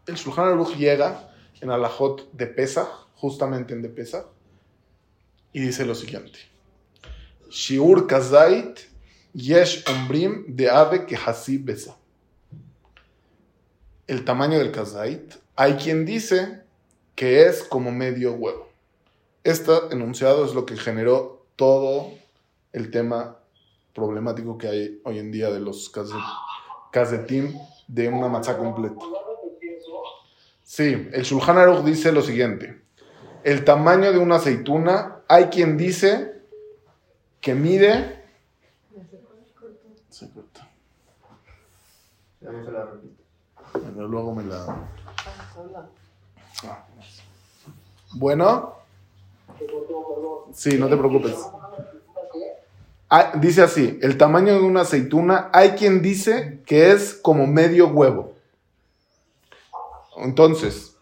El 0.07 0.15
Shulchan 0.15 0.47
Aruch 0.47 0.75
llega 0.75 1.31
en 1.61 1.69
Alajot 1.69 2.31
de 2.33 2.47
Pesach, 2.47 2.87
justamente 3.15 3.73
en 3.73 3.81
de 3.81 3.89
Pesach, 3.89 4.25
y 5.53 5.59
dice 5.59 5.85
lo 5.85 5.93
siguiente. 5.93 6.39
Shiur 7.49 8.07
kazait 8.07 8.79
yesh 9.33 9.83
ombrim 9.87 10.45
de 10.47 10.69
ave 10.69 11.05
que 11.05 11.15
hasi 11.15 11.57
besa. 11.57 11.97
El 14.07 14.25
tamaño 14.25 14.57
del 14.57 14.71
kazait, 14.71 15.35
hay 15.55 15.75
quien 15.75 16.05
dice 16.05 16.63
que 17.15 17.45
es 17.45 17.63
como 17.63 17.91
medio 17.91 18.33
huevo. 18.33 18.69
Este 19.43 19.71
enunciado 19.91 20.45
es 20.45 20.53
lo 20.53 20.65
que 20.65 20.77
generó 20.77 21.45
todo 21.55 22.11
el 22.73 22.89
tema 22.89 23.37
problemático 23.93 24.57
que 24.57 24.67
hay 24.67 25.01
hoy 25.03 25.19
en 25.19 25.31
día 25.31 25.49
de 25.51 25.59
los 25.59 25.91
kazetim 26.91 27.53
de 27.87 28.07
una 28.07 28.27
matzá 28.29 28.57
completa. 28.57 29.05
Sí, 30.71 31.09
el 31.11 31.23
Shulchan 31.23 31.57
Aruch 31.57 31.83
dice 31.83 32.13
lo 32.13 32.21
siguiente. 32.21 32.81
El 33.43 33.65
tamaño 33.65 34.13
de 34.13 34.19
una 34.19 34.37
aceituna, 34.37 35.17
hay 35.27 35.47
quien 35.47 35.75
dice 35.75 36.43
que 37.41 37.53
mide... 37.55 38.23
Se 40.09 40.29
corta. 40.29 40.69
Ya 42.39 42.51
no 42.53 42.63
se 42.63 42.71
la 42.71 42.85
repito. 42.85 43.21
Bueno, 43.73 44.07
luego 44.07 44.33
me 44.33 44.45
la... 44.45 44.87
Ah, 46.63 46.85
Bueno. 48.13 48.75
Sí, 50.53 50.77
no 50.77 50.87
te 50.87 50.95
preocupes. 50.95 51.35
Ah, 53.09 53.33
dice 53.35 53.61
así, 53.61 53.99
el 54.01 54.17
tamaño 54.17 54.53
de 54.53 54.61
una 54.61 54.83
aceituna, 54.83 55.49
hay 55.51 55.71
quien 55.71 56.01
dice 56.01 56.61
que 56.65 56.91
es 56.91 57.13
como 57.13 57.45
medio 57.45 57.89
huevo. 57.89 58.39
Entonces, 60.21 60.97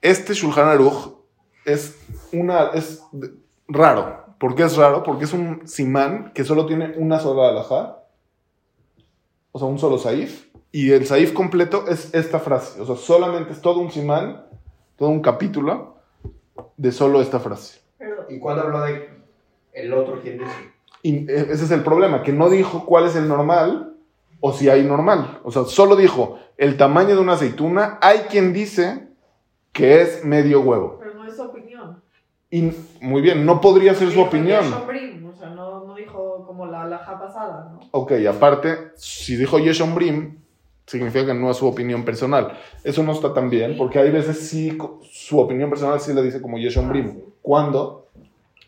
este 0.00 0.34
Shulchan 0.34 0.68
Aruch 0.68 1.14
es, 1.64 1.98
una, 2.32 2.70
es 2.70 3.02
raro. 3.68 4.22
¿Por 4.38 4.54
qué 4.54 4.64
es 4.64 4.76
raro? 4.76 5.02
Porque 5.02 5.24
es 5.24 5.32
un 5.32 5.66
simán 5.68 6.32
que 6.34 6.44
solo 6.44 6.66
tiene 6.66 6.94
una 6.96 7.20
sola 7.20 7.50
alajá, 7.50 8.02
o 9.52 9.58
sea, 9.58 9.68
un 9.68 9.78
solo 9.78 9.98
saif, 9.98 10.48
y 10.72 10.90
el 10.90 11.06
saif 11.06 11.32
completo 11.32 11.86
es 11.86 12.12
esta 12.14 12.40
frase. 12.40 12.80
O 12.80 12.86
sea, 12.86 12.96
solamente 12.96 13.52
es 13.52 13.60
todo 13.60 13.78
un 13.78 13.92
simán, 13.92 14.46
todo 14.96 15.10
un 15.10 15.20
capítulo 15.20 15.96
de 16.76 16.90
solo 16.90 17.20
esta 17.20 17.38
frase. 17.38 17.80
¿Y 18.28 18.38
cuándo 18.38 18.62
habló 18.62 18.80
de 18.80 19.10
el 19.74 19.92
otro 19.92 20.20
quién 20.22 20.38
dice? 20.38 20.72
Y 21.02 21.30
e- 21.30 21.52
ese 21.52 21.64
es 21.64 21.70
el 21.70 21.84
problema, 21.84 22.22
que 22.22 22.32
no 22.32 22.48
dijo 22.48 22.86
cuál 22.86 23.06
es 23.06 23.14
el 23.14 23.28
normal 23.28 23.91
o 24.44 24.52
si 24.52 24.68
hay 24.68 24.82
normal. 24.82 25.40
O 25.44 25.52
sea, 25.52 25.64
solo 25.64 25.94
dijo 25.94 26.38
el 26.58 26.76
tamaño 26.76 27.14
de 27.14 27.20
una 27.20 27.34
aceituna. 27.34 27.98
Hay 28.02 28.18
quien 28.28 28.52
dice 28.52 29.06
que 29.72 30.02
es 30.02 30.24
medio 30.24 30.60
huevo. 30.60 30.98
pero 30.98 31.14
no 31.14 31.24
es 31.26 31.36
su 31.36 31.42
opinión. 31.42 32.02
Y 32.50 32.72
muy 33.00 33.22
bien, 33.22 33.46
no 33.46 33.60
podría 33.60 33.94
ser 33.94 34.10
su 34.10 34.20
opinión. 34.20 34.64
Yeshon 34.64 34.86
Brim, 34.88 35.26
o 35.26 35.32
sea, 35.32 35.48
no, 35.50 35.86
no 35.86 35.94
dijo 35.94 36.44
como 36.44 36.66
la 36.66 36.82
alhaja 36.82 37.18
pasada, 37.20 37.72
¿no? 37.72 37.88
Ok, 37.92 38.12
aparte, 38.28 38.90
si 38.96 39.36
dijo 39.36 39.60
Yeshon 39.60 39.94
Brim, 39.94 40.38
significa 40.86 41.26
que 41.26 41.34
no 41.34 41.48
es 41.48 41.56
su 41.56 41.68
opinión 41.68 42.04
personal. 42.04 42.58
Eso 42.82 43.04
no 43.04 43.12
está 43.12 43.32
tan 43.32 43.48
bien, 43.48 43.76
porque 43.78 44.00
hay 44.00 44.10
veces 44.10 44.40
sí, 44.40 44.76
su 45.08 45.38
opinión 45.38 45.70
personal 45.70 46.00
sí 46.00 46.12
le 46.12 46.22
dice 46.22 46.42
como 46.42 46.58
Yeshon 46.58 46.88
Brim. 46.88 47.20
¿Cuándo? 47.40 48.08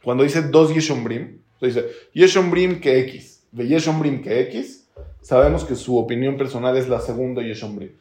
Cuando 0.04 0.22
dice 0.22 0.42
dos 0.42 0.72
Yeshon 0.72 1.02
Brim, 1.02 1.40
dice 1.60 1.84
Yeshon 2.12 2.52
Brim 2.52 2.80
que 2.80 3.00
X, 3.00 3.48
de 3.50 3.66
Yeshon 3.66 3.98
Brim 3.98 4.22
que 4.22 4.40
X, 4.42 4.83
sabemos 5.24 5.64
que 5.64 5.74
su 5.74 5.98
opinión 5.98 6.36
personal 6.36 6.76
es 6.76 6.88
la 6.88 7.00
segunda 7.00 7.42
Yeshon 7.42 7.74
Brim. 7.76 7.92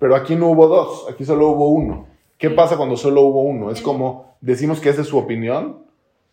Pero 0.00 0.16
aquí 0.16 0.34
no 0.34 0.48
hubo 0.48 0.66
dos, 0.66 1.06
aquí 1.10 1.24
solo 1.24 1.48
hubo 1.48 1.68
uno. 1.68 2.06
¿Qué 2.38 2.50
pasa 2.50 2.76
cuando 2.76 2.96
solo 2.96 3.22
hubo 3.22 3.42
uno? 3.42 3.70
Es 3.70 3.80
como 3.80 4.36
decimos 4.40 4.80
que 4.80 4.88
esa 4.88 5.02
es 5.02 5.08
su 5.08 5.18
opinión 5.18 5.84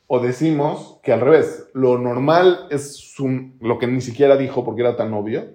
o 0.07 0.19
decimos 0.19 0.99
que 1.03 1.11
al 1.11 1.21
revés, 1.21 1.67
lo 1.73 1.97
normal 1.97 2.67
es 2.69 2.95
su- 2.95 3.51
lo 3.59 3.79
que 3.79 3.87
ni 3.87 4.01
siquiera 4.01 4.37
dijo 4.37 4.63
porque 4.63 4.81
era 4.81 4.95
tan 4.95 5.13
obvio. 5.13 5.45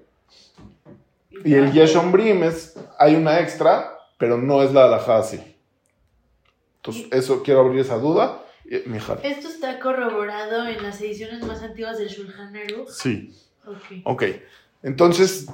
Y 1.44 1.54
el 1.54 1.72
Yeshon 1.72 2.10
Brim 2.12 2.42
es, 2.42 2.76
hay 2.98 3.14
una 3.14 3.40
extra, 3.40 3.92
pero 4.18 4.36
no 4.36 4.62
es 4.62 4.72
la 4.74 4.84
alajá 4.86 5.18
así. 5.18 5.40
Entonces, 6.76 7.06
eso 7.12 7.42
quiero 7.42 7.60
abrir 7.60 7.80
esa 7.80 7.98
duda. 7.98 8.42
Eh. 8.68 8.84
Esto 9.22 9.48
está 9.48 9.78
corroborado 9.80 10.66
en 10.68 10.82
las 10.82 11.00
ediciones 11.00 11.44
más 11.46 11.62
antiguas 11.62 11.98
del 11.98 12.08
Shulchan 12.08 12.54
Aruch. 12.56 12.88
Sí. 12.88 13.34
Ok. 13.66 13.76
Ok. 14.04 14.22
Entonces, 14.82 15.46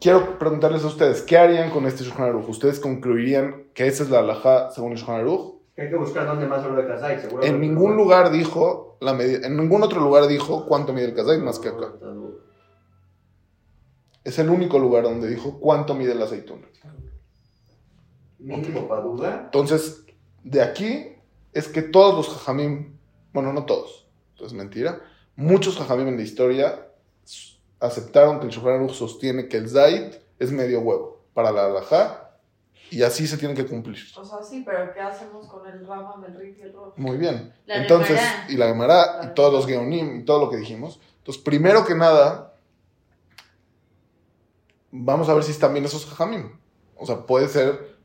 quiero 0.00 0.38
preguntarles 0.38 0.82
a 0.84 0.88
ustedes, 0.88 1.22
¿qué 1.22 1.38
harían 1.38 1.70
con 1.70 1.86
este 1.86 2.04
Shulchan 2.04 2.24
Aruch? 2.26 2.48
¿Ustedes 2.48 2.80
concluirían 2.80 3.64
que 3.74 3.86
esa 3.86 4.02
es 4.02 4.10
la 4.10 4.20
alajá 4.20 4.70
según 4.70 4.92
el 4.92 4.98
Shulchan 4.98 5.16
Aruch? 5.20 5.54
Que 5.76 5.82
hay 5.82 5.90
que 5.90 5.96
buscar 5.96 6.26
dónde 6.26 6.46
más 6.46 6.64
habló 6.64 6.82
de 6.82 6.88
Kazai, 6.88 7.20
seguro. 7.20 7.42
En 7.44 7.60
ningún 7.60 7.96
lugar 7.96 8.30
dijo, 8.30 8.96
la 9.00 9.14
medi- 9.14 9.44
en 9.44 9.56
ningún 9.56 9.82
otro 9.82 10.00
lugar 10.00 10.26
dijo 10.26 10.66
cuánto 10.66 10.92
mide 10.92 11.06
el 11.06 11.14
kazait 11.14 11.40
más 11.40 11.58
que 11.58 11.68
acá. 11.68 11.92
Es 14.24 14.38
el 14.38 14.50
único 14.50 14.78
lugar 14.78 15.04
donde 15.04 15.28
dijo 15.28 15.58
cuánto 15.60 15.94
mide 15.94 16.14
la 16.14 16.24
aceituna. 16.26 16.66
Mínimo 18.38 18.88
para 18.88 19.00
duda. 19.02 19.42
Entonces, 19.44 20.04
de 20.44 20.62
aquí 20.62 21.12
es 21.52 21.68
que 21.68 21.82
todos 21.82 22.14
los 22.16 22.28
jajamim, 22.36 22.96
bueno, 23.32 23.52
no 23.52 23.64
todos, 23.64 24.06
esto 24.34 24.46
es 24.46 24.52
mentira, 24.52 25.00
muchos 25.40 25.78
jajamim 25.78 26.08
en 26.08 26.16
la 26.16 26.22
historia 26.22 26.86
aceptaron 27.80 28.38
que 28.40 28.46
el 28.46 28.52
Shulchan 28.52 28.74
Aruch 28.74 28.92
sostiene 28.92 29.48
que 29.48 29.56
el 29.56 29.68
zait 29.68 30.20
es 30.38 30.52
medio 30.52 30.80
huevo 30.80 31.22
para 31.32 31.50
la 31.50 31.66
alajá 31.66 32.30
y 32.90 33.02
así 33.02 33.26
se 33.26 33.38
tiene 33.38 33.54
que 33.54 33.64
cumplir. 33.66 33.98
O 34.16 34.24
sea, 34.24 34.42
sí, 34.42 34.62
pero 34.66 34.92
¿qué 34.92 35.00
hacemos 35.00 35.46
con 35.46 35.66
el 35.66 35.86
Rama, 35.86 36.22
el 36.26 36.34
Rif 36.34 36.58
y 36.58 36.62
el 36.62 36.72
Rosh? 36.74 36.92
Muy 36.96 37.16
bien. 37.16 37.54
La 37.66 37.76
Entonces, 37.76 38.20
Gemara. 38.20 38.46
y 38.50 38.56
la 38.56 38.66
Gemara 38.66 39.20
y 39.24 39.34
todos 39.34 39.52
los 39.52 39.66
Geonim 39.66 40.20
y 40.20 40.24
todo 40.24 40.44
lo 40.44 40.50
que 40.50 40.58
dijimos. 40.58 41.00
Entonces, 41.18 41.42
primero 41.42 41.86
que 41.86 41.94
nada, 41.94 42.54
vamos 44.90 45.28
a 45.28 45.34
ver 45.34 45.44
si 45.44 45.52
están 45.52 45.72
bien 45.72 45.84
esos 45.86 46.04
jajamim. 46.04 46.50
O 46.96 47.06
sea, 47.06 47.24
puede 47.24 47.48
ser, 47.48 47.96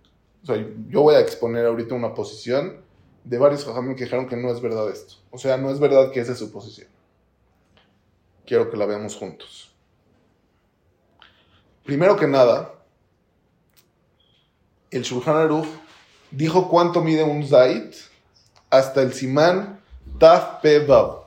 o 0.43 0.45
sea, 0.45 0.55
yo 0.87 1.01
voy 1.01 1.15
a 1.15 1.19
exponer 1.19 1.65
ahorita 1.65 1.95
una 1.95 2.13
posición 2.13 2.81
de 3.25 3.37
varios 3.39 3.65
jajamim 3.65 3.95
que 3.95 4.05
dijeron 4.05 4.27
que 4.27 4.37
no 4.37 4.51
es 4.51 4.61
verdad 4.61 4.89
esto. 4.89 5.15
O 5.31 5.37
sea, 5.37 5.57
no 5.57 5.69
es 5.71 5.79
verdad 5.79 6.11
que 6.11 6.21
esa 6.21 6.31
es 6.31 6.37
su 6.37 6.51
posición. 6.51 6.94
Quiero 8.45 8.69
que 8.69 8.77
la 8.77 8.85
veamos 8.85 9.15
juntos. 9.15 9.73
Primero 11.83 12.15
que 12.15 12.27
nada, 12.27 12.73
el 14.91 15.03
Shulchan 15.03 15.35
Aruch 15.35 15.67
dijo 16.31 16.69
cuánto 16.69 17.01
mide 17.01 17.23
un 17.23 17.45
zait 17.45 17.95
hasta 18.69 19.01
el 19.01 19.13
simán 19.13 19.81
Taf 20.19 20.61
Pe 20.61 20.85
Vav. 20.85 21.25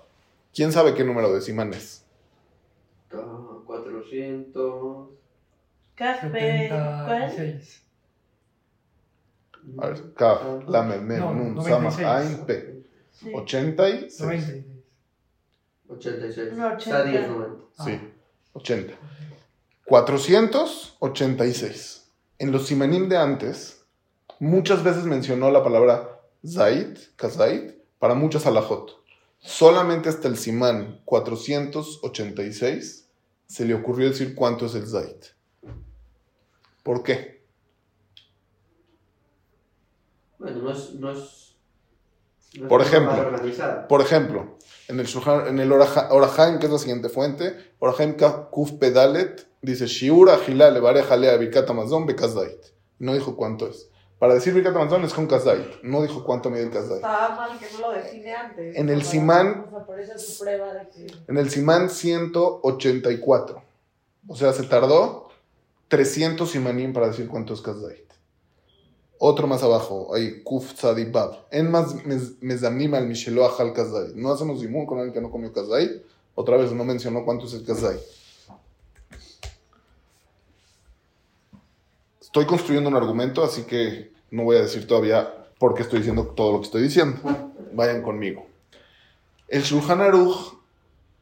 ¿Quién 0.55 0.73
sabe 0.73 0.95
qué 0.95 1.05
número 1.05 1.33
de 1.33 1.41
simán 1.41 1.73
es? 1.73 2.05
Ah, 3.12 3.59
400. 3.64 5.09
Café. 5.95 6.69
¿Cuál? 6.69 7.31
76. 7.31 7.83
A 9.79 9.87
ver, 9.89 10.14
Kaf, 10.14 10.43
Lamed, 10.66 11.19
Nun, 11.19 11.55
96. 11.57 11.66
Samach, 11.66 12.16
Ain, 12.16 12.47
Pe. 12.47 12.83
Sí. 13.11 13.33
86. 13.35 14.21
96. 14.21 14.64
86. 15.89 16.53
No, 16.55 16.76
Está 16.76 17.01
80. 17.01 17.05
10, 17.05 17.28
90. 17.28 17.64
Sí, 17.84 18.01
80. 18.53 18.95
486. 19.84 22.11
En 22.39 22.53
los 22.53 22.66
simanim 22.66 23.09
de 23.09 23.16
antes, 23.16 23.84
muchas 24.39 24.84
veces 24.84 25.05
mencionó 25.05 25.51
la 25.51 25.64
palabra 25.64 26.20
Zaid, 26.47 26.99
Kazait, 27.16 27.78
para 27.99 28.14
muchas 28.14 28.47
alajot. 28.47 29.03
Solamente 29.41 30.09
hasta 30.09 30.28
el 30.28 30.36
simán 30.36 31.01
486 31.05 33.09
se 33.47 33.64
le 33.64 33.74
ocurrió 33.74 34.09
decir 34.09 34.34
cuánto 34.34 34.66
es 34.66 34.74
el 34.74 34.86
Zaid. 34.86 35.16
¿Por 36.82 37.03
qué? 37.03 37.45
Bueno, 40.39 40.62
no 40.62 40.70
es. 40.70 40.95
No 40.95 41.11
es 41.11 41.57
no 42.55 42.68
Por 42.68 42.82
ejemplo. 42.82 43.32
Por 43.89 44.01
ejemplo, 44.01 44.59
en 44.89 45.01
el, 45.01 45.07
en 45.07 45.72
Orahaim, 45.72 46.59
que 46.59 46.66
es 46.66 46.72
la 46.72 46.78
siguiente 46.78 47.09
fuente, 47.09 47.55
Orahaim 47.78 48.16
Kuf 48.51 48.72
Pedalet, 48.72 49.47
dice, 49.62 49.86
Shiur 49.86 50.30
Agilá 50.30 50.70
Levarej 50.70 51.11
Alea 51.11 51.36
Birkat 51.36 51.68
Amazon 51.70 52.07
Bekazait. 52.07 52.59
No 52.99 53.14
dijo 53.14 53.36
cuánto 53.36 53.68
es. 53.68 53.89
Para 54.18 54.34
decir 54.34 54.53
Birkat 54.53 54.74
Amazon 54.74 55.05
es 55.05 55.14
con 55.14 55.28
Kazait. 55.28 55.82
No 55.82 56.03
dijo 56.03 56.24
cuánto 56.24 56.51
mide 56.51 56.64
el 56.64 56.70
Kazait. 56.70 56.97
Estaba 56.97 57.36
mal 57.36 57.59
que 57.59 57.66
no 57.72 57.80
lo 57.80 57.93
define 57.93 58.34
antes. 58.34 58.76
En 58.76 58.89
el 58.89 59.05
Simán, 59.05 59.66
en 61.28 61.36
el 61.36 61.51
Simán 61.51 61.89
184. 61.89 63.62
O 64.26 64.36
sea, 64.36 64.53
se 64.53 64.64
tardó 64.64 65.28
300 65.86 66.51
simanim 66.51 66.93
para 66.93 67.07
decir 67.09 67.28
cuánto 67.28 67.55
es 67.55 67.61
Kazait. 67.61 68.08
Otro 69.19 69.47
más 69.49 69.62
abajo, 69.64 70.14
hay 70.14 70.43
Kuf 70.45 70.75
Tzadibab. 70.75 71.47
En 71.51 71.71
más 71.71 71.95
mez- 72.05 72.37
mezamnim 72.41 72.95
al 72.95 73.07
Mishelo 73.09 73.45
Ajal 73.45 73.73
Kazait. 73.73 74.14
No 74.14 74.33
hacemos 74.33 74.61
zimun 74.61 74.87
con 74.87 74.99
alguien 74.99 75.14
que 75.14 75.21
no 75.21 75.31
comió 75.31 75.53
Kazait. 75.53 76.03
Otra 76.37 76.57
vez 76.57 76.71
no 76.73 76.85
mencionó 76.85 77.25
cuánto 77.25 77.47
es 77.47 77.55
el 77.55 77.64
Kazait. 77.64 77.99
Estoy 82.21 82.47
construyendo 82.47 82.91
un 82.91 82.97
argumento, 82.97 83.43
así 83.43 83.62
que 83.62 84.12
no 84.31 84.45
voy 84.45 84.57
a 84.57 84.61
decir 84.61 84.87
todavía 84.87 85.47
por 85.59 85.75
qué 85.75 85.83
estoy 85.83 85.99
diciendo 86.01 86.27
todo 86.29 86.53
lo 86.53 86.59
que 86.61 86.66
estoy 86.66 86.83
diciendo. 86.83 87.19
Vayan 87.73 88.03
conmigo. 88.03 88.47
El 89.49 89.62
Shulchan 89.62 90.01
Aruch, 90.01 90.55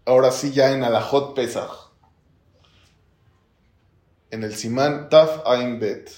ahora 0.04 0.32
sí 0.32 0.52
ya 0.52 0.72
en 0.72 0.82
Alajot 0.82 1.34
Pesach, 1.34 1.70
en 4.30 4.42
el 4.42 4.54
Simán 4.54 5.08
Taf 5.08 5.46
Ain 5.46 5.78
Bet, 5.78 6.10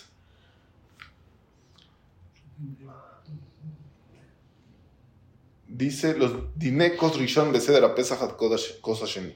dice 5.79 6.19
los 6.19 6.33
dinekos 6.57 7.17
rishon 7.17 7.53
beseder 7.53 7.85
a 7.85 7.95
Pesach 7.95 8.37
Kosasheni. 8.81 9.35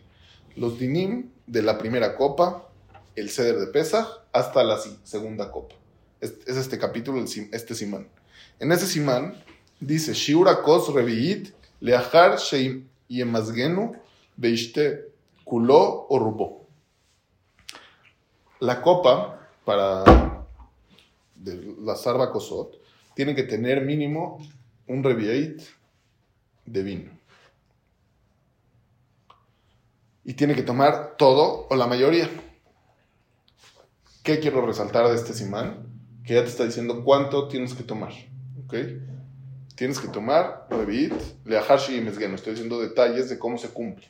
Los 0.56 0.78
dinim 0.78 1.30
de 1.46 1.62
la 1.62 1.78
primera 1.78 2.16
copa, 2.16 2.68
el 3.14 3.30
ceder 3.30 3.58
de 3.58 3.68
Pesach, 3.68 4.06
hasta 4.32 4.64
la 4.64 4.78
segunda 5.04 5.50
copa. 5.50 5.76
Es, 6.20 6.34
es 6.46 6.56
este 6.56 6.78
capítulo, 6.78 7.24
este 7.52 7.74
simán. 7.74 8.08
En 8.58 8.72
ese 8.72 8.86
simán 8.86 9.42
dice, 9.80 10.14
Shiura 10.14 10.62
kos 10.62 10.92
reviit 10.92 11.54
leachar 11.80 12.38
sheim 12.38 12.88
yemazgenu 13.08 13.92
beishte 14.36 15.12
kulo 15.44 16.06
o 16.08 16.18
rubo. 16.18 16.66
La 18.60 18.82
copa 18.82 19.48
para 19.64 20.44
la 21.84 21.96
sarva 21.96 22.30
kosot 22.32 22.80
tiene 23.14 23.34
que 23.34 23.42
tener 23.44 23.84
mínimo 23.84 24.38
un 24.86 25.02
reviit 25.02 25.62
de 26.66 26.82
vino. 26.82 27.10
Y 30.24 30.34
tiene 30.34 30.54
que 30.54 30.62
tomar 30.62 31.16
todo 31.16 31.66
o 31.68 31.76
la 31.76 31.86
mayoría. 31.86 32.30
¿Qué 34.22 34.38
quiero 34.38 34.64
resaltar 34.64 35.08
de 35.08 35.16
este 35.16 35.34
simán? 35.34 35.88
Que 36.24 36.34
ya 36.34 36.44
te 36.44 36.48
está 36.48 36.64
diciendo 36.64 37.02
cuánto 37.04 37.48
tienes 37.48 37.74
que 37.74 37.82
tomar. 37.82 38.12
¿Ok? 38.64 38.74
Tienes 39.74 39.98
que 39.98 40.08
tomar 40.08 40.68
Revit, 40.70 41.14
Leahashi 41.44 41.96
y 41.96 42.00
Mezgeno. 42.00 42.36
Estoy 42.36 42.52
diciendo 42.52 42.80
detalles 42.80 43.28
de 43.28 43.38
cómo 43.38 43.58
se 43.58 43.68
cumple. 43.68 44.08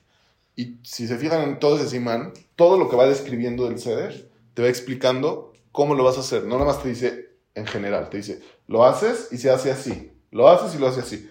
Y 0.55 0.76
si 0.82 1.07
se 1.07 1.16
fijan 1.16 1.42
en 1.42 1.59
todo 1.59 1.76
ese 1.76 1.88
simán, 1.88 2.32
todo 2.57 2.78
lo 2.78 2.90
que 2.90 2.96
va 2.96 3.07
describiendo 3.07 3.66
del 3.66 3.78
ceder, 3.78 4.30
te 4.53 4.62
va 4.62 4.68
explicando 4.68 5.55
cómo 5.70 5.94
lo 5.94 6.05
vas 6.05 6.18
a 6.18 6.20
hacer. 6.20 6.44
No 6.44 6.59
nada 6.59 6.66
más 6.66 6.82
te 6.82 6.90
dice 6.90 7.30
en 7.55 7.66
general, 7.66 8.11
te 8.11 8.18
dice, 8.18 8.42
lo 8.66 8.84
haces 8.84 9.28
y 9.30 9.38
se 9.38 9.50
hace 9.50 9.70
así. 9.70 10.12
Lo 10.30 10.48
haces 10.48 10.74
y 10.74 10.78
lo 10.78 10.88
hace 10.88 11.00
así. 11.00 11.30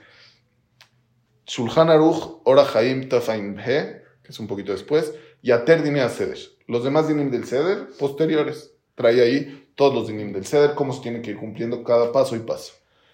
Shulchan 1.46 1.89
Aruch, 1.89 2.42
Ora 2.46 2.66
Haim 2.74 3.10
Tafaimhe, 3.10 4.02
que 4.24 4.30
es 4.30 4.39
un 4.39 4.48
poquito 4.48 4.72
después, 4.72 5.14
y 5.42 5.52
Ater 5.52 5.84
Dinim 5.84 6.08
Seder. 6.10 6.38
Los 6.68 6.84
demás 6.84 7.08
Dinim 7.08 7.32
del 7.32 7.46
Seder, 7.46 7.88
posteriores. 8.00 8.74
Trae 8.96 9.22
ahí 9.22 9.72
todos 9.76 9.94
los 9.94 10.08
Dinim 10.08 10.32
del 10.32 10.46
Seder, 10.46 10.76
cómo 10.76 10.94
se 10.94 11.02
tiene 11.02 11.22
que 11.22 11.32
ir 11.32 11.38
cumpliendo 11.38 11.84
cada 11.84 12.12
paso 12.12 12.36
y 12.36 12.39
paso. 12.39 12.74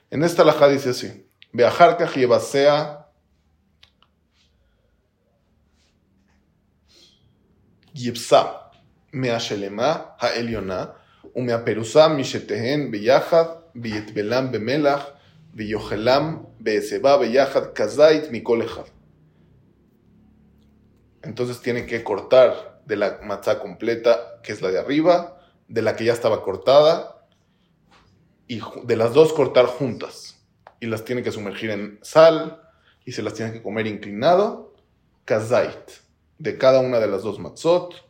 En 0.10 0.24
esta 0.24 0.44
laja 0.44 0.68
dice 0.68 0.90
así: 0.90 1.28
Beajarkaj 1.54 2.16
Yebasea 2.16 3.08
Yebsa 7.94 8.72
Meashelema 9.12 10.16
Haeliona, 10.20 10.94
Umea 11.34 11.64
Perusa 11.66 12.10
Mishetehen 12.10 12.92
Beyahad, 12.92 13.64
Beyetbelam 13.74 14.52
Bemelach. 14.52 15.16
Entonces 21.24 21.62
tiene 21.62 21.86
que 21.86 22.04
cortar 22.04 22.82
de 22.86 22.95
la 22.95 23.20
matzá 23.24 23.60
completa, 23.60 24.39
que 24.43 24.54
es 24.54 24.62
la 24.62 24.70
de 24.70 24.80
arriba, 24.80 25.41
de 25.68 25.82
la 25.82 25.95
que 25.95 26.06
ya 26.06 26.14
estaba 26.14 26.41
cortada, 26.41 27.28
y 28.48 28.62
de 28.84 28.95
las 28.95 29.14
dos 29.14 29.34
cortar 29.34 29.66
juntas. 29.66 30.45
Y 30.80 30.86
las 30.86 31.04
tiene 31.04 31.24
que 31.24 31.32
sumergir 31.32 31.72
en 31.72 32.00
sal 32.02 32.62
y 33.04 33.12
se 33.12 33.24
las 33.24 33.34
tiene 33.34 33.52
que 33.52 33.62
comer 33.62 33.88
inclinado, 33.88 34.74
kazait, 35.26 35.91
de 36.38 36.58
cada 36.58 36.80
una 36.80 37.00
de 37.00 37.08
las 37.08 37.24
dos 37.24 37.39
matzot. 37.39 38.06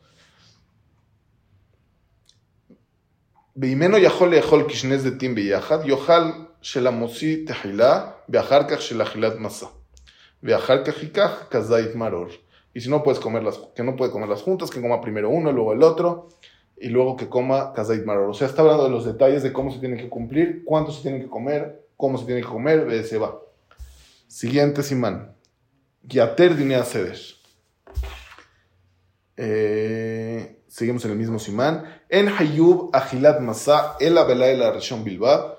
Beimeno 3.54 3.98
yahol 3.98 4.34
yahol 4.34 4.66
kishnes 4.66 5.02
de 5.02 5.12
tim 5.12 5.34
yohal 5.34 6.47
Shelamosi 6.62 7.44
Tehilá, 7.44 8.16
Beajarkach 8.26 8.80
Shelahilat 8.80 9.38
Masá, 9.38 9.70
Beajarkach 10.42 11.02
Hikach 11.02 11.48
Kazait 11.48 11.94
Maror. 11.94 12.30
Y 12.74 12.80
si 12.80 12.90
no 12.90 13.02
puedes 13.02 13.20
comerlas, 13.20 13.60
que 13.74 13.82
no 13.82 13.96
puede 13.96 14.12
comerlas 14.12 14.42
juntas, 14.42 14.70
que 14.70 14.80
coma 14.80 15.00
primero 15.00 15.30
uno, 15.30 15.52
luego 15.52 15.72
el 15.72 15.82
otro, 15.82 16.28
y 16.76 16.88
luego 16.88 17.16
que 17.16 17.28
coma 17.28 17.72
Kazait 17.72 18.04
Maror. 18.04 18.30
O 18.30 18.34
sea, 18.34 18.46
está 18.46 18.62
hablando 18.62 18.84
de 18.84 18.90
los 18.90 19.04
detalles 19.04 19.42
de 19.42 19.52
cómo 19.52 19.72
se 19.72 19.78
tienen 19.78 19.98
que 19.98 20.08
cumplir, 20.08 20.62
cuánto 20.64 20.92
se 20.92 21.02
tienen 21.02 21.22
que 21.22 21.28
comer, 21.28 21.86
cómo 21.96 22.18
se 22.18 22.24
tienen 22.24 22.44
que 22.44 22.50
comer, 22.50 23.04
se 23.04 23.18
va. 23.18 23.40
Siguiente 24.26 24.82
simán. 24.82 25.34
Yater 26.02 26.56
Dinea 26.56 26.84
eh, 29.40 30.62
seguimos 30.66 31.04
en 31.04 31.12
el 31.12 31.16
mismo 31.16 31.38
simán. 31.38 31.84
En 32.08 32.28
Hayub 32.28 32.90
Ajilat 32.92 33.40
Masá, 33.40 33.96
El 34.00 34.18
Abelá 34.18 34.52
la 34.54 34.72
región 34.72 35.04
Bilbao. 35.04 35.57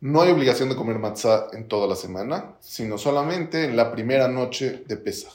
No 0.00 0.20
hay 0.22 0.30
obligación 0.30 0.68
de 0.68 0.76
comer 0.76 0.98
matzá 0.98 1.46
en 1.52 1.66
toda 1.66 1.86
la 1.88 1.96
semana, 1.96 2.54
sino 2.60 2.98
solamente 2.98 3.64
en 3.64 3.74
la 3.76 3.90
primera 3.90 4.28
noche 4.28 4.84
de 4.86 4.96
Pesaj. 4.96 5.32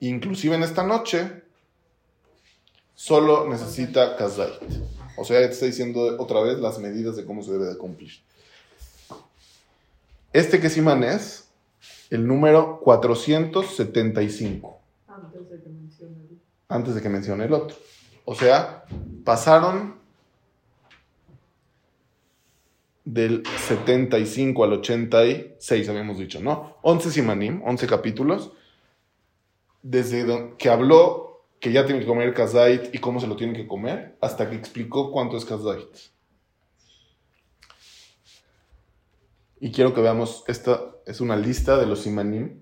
Inclusive 0.00 0.54
en 0.54 0.62
esta 0.62 0.82
noche, 0.84 1.42
solo 2.94 3.48
necesita 3.48 4.14
kazait. 4.16 4.60
O 5.16 5.24
sea, 5.24 5.40
ya 5.40 5.46
te 5.48 5.54
está 5.54 5.66
diciendo 5.66 6.16
otra 6.18 6.40
vez 6.42 6.58
las 6.58 6.78
medidas 6.78 7.16
de 7.16 7.24
cómo 7.24 7.42
se 7.42 7.52
debe 7.52 7.66
de 7.66 7.76
cumplir. 7.76 8.12
Este 10.32 10.60
que 10.60 10.70
simán 10.70 11.02
es 11.02 11.48
el 12.10 12.26
número 12.26 12.78
475, 12.80 14.78
Antes 15.08 15.48
de 15.50 15.60
que 15.62 15.68
mencione 15.68 16.16
el- 16.22 16.40
antes 16.68 16.94
de 16.94 17.02
que 17.02 17.08
mencione 17.08 17.44
el 17.46 17.52
otro. 17.52 17.76
O 18.24 18.34
sea, 18.34 18.84
pasaron 19.24 19.99
del 23.04 23.42
75 23.66 24.64
al 24.64 24.72
86, 24.74 25.88
habíamos 25.88 26.18
dicho, 26.18 26.40
¿no? 26.40 26.76
11 26.82 27.10
simanim, 27.10 27.62
11 27.64 27.86
capítulos, 27.86 28.52
desde 29.82 30.54
que 30.58 30.68
habló 30.68 31.42
que 31.60 31.72
ya 31.72 31.84
tiene 31.84 32.00
que 32.00 32.06
comer 32.06 32.32
kazait 32.34 32.94
y 32.94 32.98
cómo 32.98 33.20
se 33.20 33.26
lo 33.26 33.36
tiene 33.36 33.52
que 33.54 33.66
comer, 33.66 34.16
hasta 34.20 34.48
que 34.48 34.56
explicó 34.56 35.10
cuánto 35.12 35.36
es 35.36 35.44
kazait. 35.44 35.88
Y 39.60 39.72
quiero 39.72 39.92
que 39.94 40.00
veamos, 40.00 40.44
esta 40.46 40.80
es 41.06 41.20
una 41.20 41.36
lista 41.36 41.76
de 41.78 41.86
los 41.86 42.00
simanim, 42.00 42.60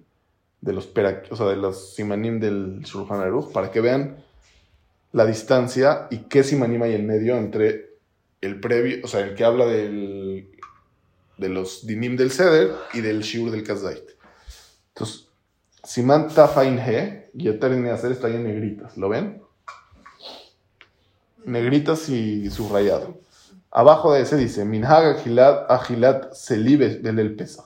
de 0.61 0.73
los, 0.73 0.87
pera- 0.89 1.23
o 1.31 1.37
sea, 1.37 1.47
de 1.47 1.57
los 1.57 1.95
simanim 1.95 2.41
del 2.41 2.81
Shulchan 2.81 3.21
Aruch, 3.21 3.53
para 3.53 3.71
que 3.71 3.81
vean 3.81 4.25
la 5.13 5.25
distancia 5.25 6.09
y 6.11 6.19
qué 6.29 6.43
simanim 6.43 6.83
hay 6.83 6.95
en 6.95 7.07
medio 7.07 7.37
entre 7.37 7.88
el 8.41 8.61
previo, 8.61 8.99
o 9.05 9.09
sea, 9.09 9.21
el 9.21 9.35
que 9.35 9.45
habla 9.45 9.67
del, 9.67 10.49
de 11.37 11.49
los 11.49 11.87
dinim 11.87 12.17
del 12.17 12.31
Seder 12.31 12.75
y 12.95 13.01
del 13.01 13.23
Shiur 13.23 13.51
del 13.51 13.65
Kazait. 13.65 14.05
Entonces, 14.95 15.29
Simán 15.85 16.29
Tafain 16.29 16.79
He, 16.79 17.31
y 17.35 17.49
Eter 17.49 17.73
Hacer 17.91 18.13
está 18.13 18.27
ahí 18.27 18.35
en 18.35 18.45
negritas, 18.45 18.97
¿lo 18.97 19.09
ven? 19.09 19.43
Negritas 21.45 22.09
y 22.09 22.51
subrayado. 22.51 23.17
Abajo 23.71 24.13
de 24.13 24.23
ese 24.23 24.37
dice, 24.37 24.65
Minhag 24.65 25.17
Agilat 25.19 25.71
Agilat 25.71 26.33
Selibes 26.33 27.03
del 27.03 27.37
Pesach. 27.37 27.65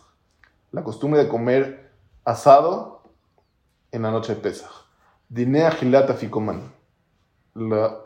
La 0.72 0.82
costumbre 0.82 1.22
de 1.22 1.28
comer 1.28 1.90
asado 2.24 3.02
en 3.90 4.02
la 4.02 4.10
noche 4.10 4.34
de 4.34 4.40
Pesach. 4.40 4.70
Dine 5.28 5.64
Agilat 5.64 6.10
Afikoman. 6.10 6.72
La- 7.54 7.98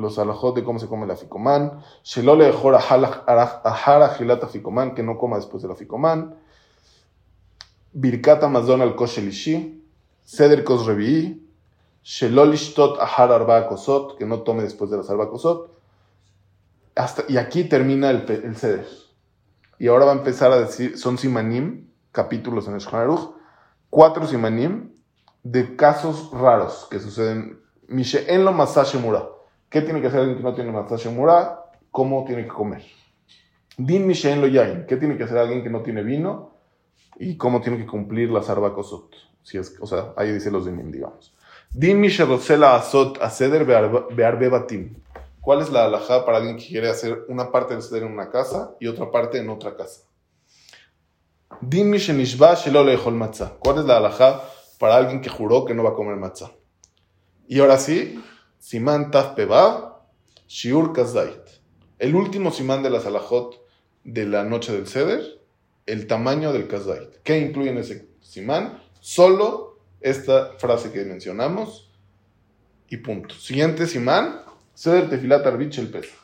los 0.00 0.18
alajot 0.18 0.56
de 0.56 0.64
cómo 0.64 0.78
se 0.78 0.88
come 0.88 1.04
el 1.04 1.10
aficomán. 1.10 1.80
Shelole 2.02 2.48
Ejor 2.48 2.74
Ahar 2.74 4.02
Agilat 4.02 4.42
Afikoman, 4.42 4.94
que 4.94 5.02
no 5.02 5.18
coma 5.18 5.36
después 5.36 5.62
del 5.62 5.72
aficomán. 5.72 6.36
Birkat 7.92 8.42
Amazon 8.42 8.82
al 8.82 8.96
Koshel 8.96 9.28
Ishi. 9.28 9.84
Seder 10.24 10.64
Kos 10.64 10.86
Revi'i. 10.86 11.46
Shelol 12.02 12.54
Ishtot 12.54 12.98
Ahar 13.00 13.32
Arba 13.32 13.68
Kosot, 13.68 14.16
que 14.16 14.26
no 14.26 14.40
tome 14.40 14.62
después 14.62 14.90
de 14.90 14.96
las 14.96 15.10
Arba 15.10 15.28
Kosot. 15.28 15.70
Hasta, 16.94 17.24
y 17.28 17.36
aquí 17.36 17.64
termina 17.64 18.10
el, 18.10 18.24
el. 18.28 18.86
Y 19.78 19.88
ahora 19.88 20.04
va 20.06 20.12
a 20.12 20.16
empezar 20.16 20.52
a 20.52 20.60
decir, 20.60 20.98
son 20.98 21.16
Simanim, 21.16 21.88
capítulos 22.12 22.68
en 22.68 22.74
el 22.74 22.80
Shulchan 22.80 23.34
cuatro 23.88 24.26
Simanim 24.26 24.92
de 25.42 25.76
casos 25.76 26.30
raros 26.32 26.86
que 26.90 27.00
suceden. 27.00 27.60
Mishe 27.88 28.32
en 28.32 28.44
lo. 28.44 29.39
¿Qué 29.70 29.82
tiene 29.82 30.00
que 30.00 30.08
hacer 30.08 30.20
alguien 30.20 30.36
que 30.36 30.42
no 30.42 30.52
tiene 30.52 30.72
Masash 30.72 31.06
Mura? 31.08 31.64
¿Cómo 31.90 32.24
tiene 32.24 32.42
que 32.42 32.48
comer? 32.48 32.82
Din 33.76 34.06
Mishe 34.06 34.30
en 34.30 34.40
lo 34.40 34.48
Yain. 34.48 34.84
¿Qué 34.86 34.96
tiene 34.96 35.16
que 35.16 35.24
hacer 35.24 35.38
alguien 35.38 35.62
que 35.62 35.70
no 35.70 35.80
tiene 35.80 36.02
vino? 36.02 36.56
¿Y 37.18 37.36
cómo 37.36 37.60
tiene 37.60 37.78
que 37.78 37.86
cumplir 37.86 38.30
las 38.30 38.50
Arba 38.50 38.74
Kosot? 38.74 39.14
Si 39.42 39.56
es, 39.56 39.76
o 39.80 39.86
sea, 39.86 40.12
ahí 40.16 40.32
dice 40.32 40.50
los 40.50 40.66
dinim, 40.66 40.90
digamos. 40.90 41.34
Din 41.72 42.00
Mishe 42.00 42.24
Rosela 42.24 42.74
Asot 42.74 43.22
Aseder 43.22 43.64
Bearbe 43.64 44.48
Batim. 44.48 44.96
¿Cuál 45.40 45.62
es 45.62 45.70
la 45.70 45.84
alajá 45.84 46.26
para 46.26 46.38
alguien 46.38 46.56
que 46.56 46.66
quiere 46.66 46.90
hacer 46.90 47.24
una 47.28 47.50
parte 47.50 47.74
del 47.74 47.82
ceder 47.82 48.02
en 48.02 48.12
una 48.12 48.28
casa 48.28 48.74
y 48.78 48.88
otra 48.88 49.10
parte 49.10 49.38
en 49.38 49.48
otra 49.48 49.76
casa? 49.76 50.02
Din 51.60 51.90
mishenishba 51.90 52.54
shelo 52.54 52.84
leechol 52.84 53.14
matzah. 53.14 53.56
¿Cuál 53.58 53.78
es 53.78 53.84
la 53.84 53.96
alajá 53.96 54.42
para 54.78 54.96
alguien 54.96 55.20
que 55.20 55.30
juró 55.30 55.64
que 55.64 55.74
no 55.74 55.82
va 55.82 55.90
a 55.90 55.94
comer 55.94 56.16
matzah? 56.16 56.50
Y 57.48 57.60
ahora 57.60 57.78
sí, 57.78 58.22
simán 58.60 59.10
taf 59.10 59.34
pevav, 59.34 60.04
shiur 60.46 60.92
kazdait. 60.92 61.42
El 61.98 62.14
último 62.14 62.52
simán 62.52 62.84
de 62.84 62.90
las 62.90 63.06
alajot 63.06 63.60
de 64.04 64.26
la 64.26 64.44
noche 64.44 64.72
del 64.72 64.86
ceder, 64.86 65.40
el 65.86 66.06
tamaño 66.06 66.52
del 66.52 66.68
kazdait. 66.68 67.20
¿Qué 67.24 67.38
incluye 67.38 67.70
en 67.70 67.78
ese 67.78 68.08
simán? 68.20 68.80
Solo 69.00 69.80
esta 70.00 70.52
frase 70.58 70.92
que 70.92 71.04
mencionamos 71.04 71.90
y 72.88 72.98
punto. 72.98 73.34
Siguiente 73.34 73.88
simán, 73.88 74.44
Ceder 74.80 75.10
tefilat 75.10 75.46
arbich 75.46 75.78
el 75.78 75.90
pesa. 75.90 76.14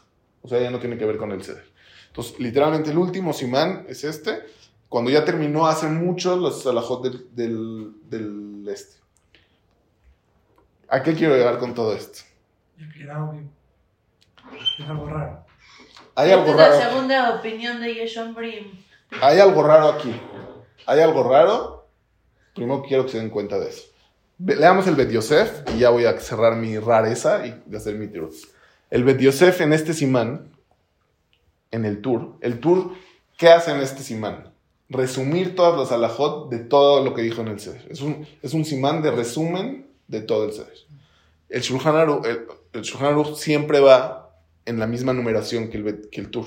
O 0.41 0.49
sea, 0.49 0.59
ya 0.61 0.70
no 0.70 0.78
tiene 0.78 0.97
que 0.97 1.05
ver 1.05 1.18
con 1.18 1.30
el 1.30 1.43
ceder. 1.43 1.64
Entonces, 2.07 2.39
literalmente 2.41 2.91
el 2.91 2.97
último 2.97 3.34
simán 3.34 3.84
es 3.87 4.03
este. 4.03 4.45
Cuando 4.89 5.11
ya 5.11 5.26
terminó 5.26 5.66
hace 5.66 5.89
mucho 5.89 6.37
los 6.37 6.62
salajot 6.62 7.03
del, 7.05 7.26
del, 7.34 7.93
del 8.09 8.66
este. 8.68 8.97
¿A 10.97 11.03
qué 11.03 11.13
quiero 11.15 11.37
llegar 11.37 11.59
con 11.59 11.75
todo 11.75 11.95
esto? 11.95 12.21
Ya 12.79 12.89
queda 12.89 13.23
obvio. 13.23 13.43
Es 14.81 14.89
algo 14.89 15.07
raro. 15.11 15.45
Hay 16.15 16.31
Esta 16.31 16.41
algo 16.41 16.53
es 16.53 16.57
la 16.57 16.69
raro. 16.71 16.91
segunda 16.91 17.35
opinión 17.35 17.83
de 17.83 17.95
Yeshon 17.95 18.35
Brim. 18.35 18.83
Hay 19.21 19.39
algo 19.39 19.63
raro 19.63 19.89
aquí. 19.89 20.19
Hay 20.87 21.01
algo 21.01 21.23
raro. 21.23 21.87
Primero 22.55 22.83
quiero 22.83 23.05
que 23.05 23.13
se 23.13 23.19
den 23.19 23.29
cuenta 23.29 23.59
de 23.59 23.69
eso. 23.69 23.83
Leamos 24.39 24.87
el 24.87 24.95
Bet 24.95 25.11
Yosef 25.11 25.65
y 25.75 25.81
ya 25.81 25.91
voy 25.91 26.07
a 26.07 26.19
cerrar 26.19 26.57
mi 26.57 26.79
rareza 26.79 27.47
y 27.47 27.77
hacer 27.77 27.97
mi 27.97 28.09
tirut. 28.09 28.33
El 28.89 29.05
Bet 29.05 29.19
Yosef 29.19 29.61
en 29.61 29.75
este 29.75 29.93
simán, 29.93 30.51
en 31.73 31.85
el 31.85 32.01
tour, 32.01 32.39
el 32.41 32.59
tour, 32.59 32.93
¿qué 33.37 33.51
hace 33.51 33.73
en 33.73 33.81
este 33.83 34.03
simán? 34.03 34.51
Resumir 34.89 35.55
todas 35.55 35.79
las 35.79 35.93
alajot 35.93 36.49
de 36.49 36.61
todo 36.61 37.05
lo 37.05 37.13
que 37.13 37.21
dijo 37.21 37.43
en 37.43 37.49
el 37.49 37.61
Seder. 37.61 37.87
Es 37.91 38.01
un, 38.01 38.27
es 38.41 38.55
un 38.55 38.65
simán 38.65 39.03
de 39.03 39.11
resumen 39.11 39.86
de 40.09 40.21
todo 40.21 40.45
el 40.47 40.53
Seder. 40.53 40.77
El 41.49 41.63
Shulchan 41.63 41.97
Aruch, 41.97 42.25
el, 42.27 42.47
el 42.73 42.83
Shulchan 42.83 43.09
Aruch 43.13 43.35
siempre 43.37 43.81
va 43.81 44.35
en 44.65 44.79
la 44.79 44.87
misma 44.87 45.13
numeración 45.13 45.69
que 45.71 45.79
el, 45.79 46.09
que 46.11 46.21
el 46.21 46.31
tour. 46.31 46.47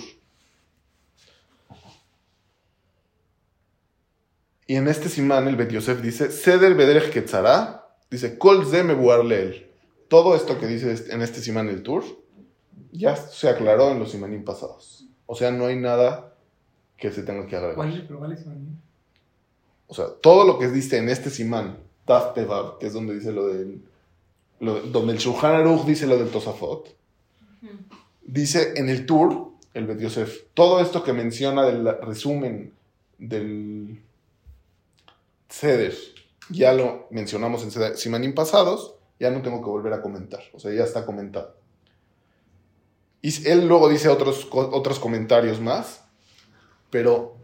Y 4.68 4.76
en 4.76 4.88
este 4.88 5.10
simán, 5.10 5.48
el 5.48 5.56
Bet 5.56 5.72
Yosef 5.72 6.02
dice, 6.02 6.32
Seder 6.32 6.76
Bederech 6.76 7.12
Ketzara, 7.12 7.88
dice, 8.12 8.38
Kol 8.38 8.66
ze 8.68 8.84
mebuar 8.84 9.26
leel. 9.26 9.68
Todo 10.10 10.36
esto 10.36 10.60
que 10.60 10.68
dice 10.68 10.92
est- 10.92 11.10
en 11.12 11.22
este 11.22 11.42
simán 11.42 11.70
el 11.70 11.82
tour, 11.82 12.04
ya 12.92 13.16
se 13.16 13.50
aclaró 13.50 13.92
en 13.92 14.00
los 14.00 14.12
simanim 14.12 14.44
pasados. 14.44 15.06
O 15.26 15.36
sea, 15.36 15.52
no 15.52 15.66
hay 15.68 15.76
nada 15.76 16.36
que 16.98 17.12
se 17.12 17.24
tenga 17.24 17.48
que 17.48 17.56
agregar. 17.56 17.76
¿Cuál, 17.76 18.34
es 18.34 18.42
Imaní? 18.46 18.68
O 19.88 19.94
sea, 19.96 20.06
todo 20.22 20.46
lo 20.46 20.60
que 20.60 20.68
dice 20.68 20.98
en 20.98 21.10
este 21.10 21.30
simán, 21.30 21.78
Taf 22.10 22.34
Tevav, 22.34 22.80
que 22.80 22.88
es 22.88 22.94
donde 22.94 23.14
dice 23.14 23.32
lo 23.32 23.46
del... 23.48 23.84
lo- 24.62 24.82
donde 24.82 25.14
el 25.14 25.20
Shulchan 25.20 25.54
Aruch 25.54 25.86
dice 25.86 26.08
lo 26.08 26.18
del 26.18 26.30
Tosafot, 26.30 26.96
dice 28.24 28.74
en 28.78 28.90
el 28.90 29.06
tour, 29.06 29.50
el 29.76 29.86
Bet 29.86 30.00
Yosef, 30.00 30.46
todo 30.56 30.80
esto 30.82 31.04
que 31.04 31.14
menciona 31.14 31.64
del 31.68 31.86
resumen 32.02 32.74
del 33.20 34.02
Ceder, 35.50 35.96
ya 36.50 36.74
lo 36.74 37.08
mencionamos 37.12 37.62
en 37.62 37.70
Seder- 37.70 37.96
Simanim 37.96 38.34
pasados, 38.34 38.96
ya 39.20 39.30
no 39.30 39.44
tengo 39.44 39.60
que 39.62 39.70
volver 39.70 39.94
a 39.94 40.02
comentar, 40.02 40.42
o 40.54 40.60
sea, 40.60 40.74
ya 40.74 40.84
está 40.86 41.06
comentado. 41.06 41.56
Y 43.22 43.48
él 43.48 43.68
luego 43.68 43.88
dice 43.88 44.10
otros, 44.10 44.48
otros 44.52 44.98
comentarios 44.98 45.60
más, 45.62 46.04
pero 46.90 47.36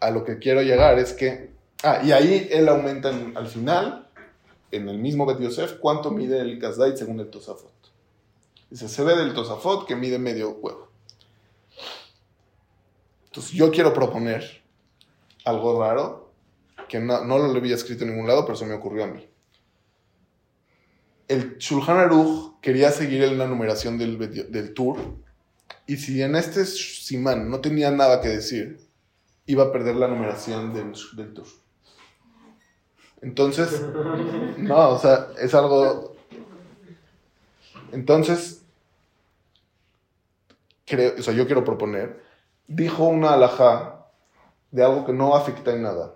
a 0.00 0.10
lo 0.10 0.24
que 0.24 0.38
quiero 0.38 0.60
llegar 0.60 0.98
es 0.98 1.14
que, 1.14 1.55
ah, 1.82 2.00
y 2.04 2.12
ahí 2.12 2.48
él 2.50 2.68
aumenta 2.68 3.10
en- 3.10 3.36
al 3.36 3.46
final, 3.48 4.08
en 4.70 4.88
el 4.88 4.98
mismo 4.98 5.26
Bet 5.26 5.38
Yosef, 5.40 5.74
cuánto 5.78 6.10
mide 6.10 6.40
el 6.40 6.58
Kazdait 6.58 6.96
según 6.96 7.20
el 7.20 7.30
Tosafot. 7.30 7.72
Dice, 8.70 8.88
se 8.88 9.04
ve 9.04 9.16
del 9.16 9.32
Tosafot 9.34 9.86
que 9.86 9.94
mide 9.96 10.18
medio 10.18 10.50
huevo. 10.50 10.88
Entonces 13.26 13.52
yo 13.52 13.70
quiero 13.70 13.92
proponer 13.92 14.62
algo 15.44 15.80
raro, 15.80 16.32
que 16.88 16.98
no, 16.98 17.24
no 17.24 17.38
lo 17.38 17.56
había 17.56 17.74
escrito 17.74 18.04
en 18.04 18.10
ningún 18.10 18.26
lado, 18.26 18.44
pero 18.44 18.56
se 18.56 18.66
me 18.66 18.74
ocurrió 18.74 19.04
a 19.04 19.08
mí. 19.08 19.28
El 21.28 21.58
Shulchan 21.58 21.98
Aruch 21.98 22.60
quería 22.60 22.90
seguir 22.92 23.22
en 23.24 23.38
la 23.38 23.46
numeración 23.46 23.98
del, 23.98 24.18
del 24.50 24.74
tour, 24.74 24.98
y 25.86 25.96
si 25.96 26.22
en 26.22 26.36
este 26.36 26.64
simán 26.64 27.50
no 27.50 27.60
tenía 27.60 27.90
nada 27.90 28.20
que 28.20 28.28
decir, 28.28 28.80
iba 29.46 29.64
a 29.64 29.72
perder 29.72 29.96
la 29.96 30.08
numeración 30.08 30.72
del, 30.72 30.92
del 31.16 31.34
tour. 31.34 31.46
Entonces, 33.22 33.84
no, 34.58 34.90
o 34.90 34.98
sea, 34.98 35.28
es 35.40 35.54
algo... 35.54 36.14
Entonces, 37.92 38.62
creo, 40.84 41.14
o 41.18 41.22
sea, 41.22 41.34
yo 41.34 41.46
quiero 41.46 41.64
proponer, 41.64 42.22
dijo 42.66 43.04
una 43.04 43.32
alajá 43.34 44.06
de 44.70 44.84
algo 44.84 45.06
que 45.06 45.12
no 45.12 45.34
afecta 45.36 45.72
en 45.72 45.82
nada, 45.82 46.14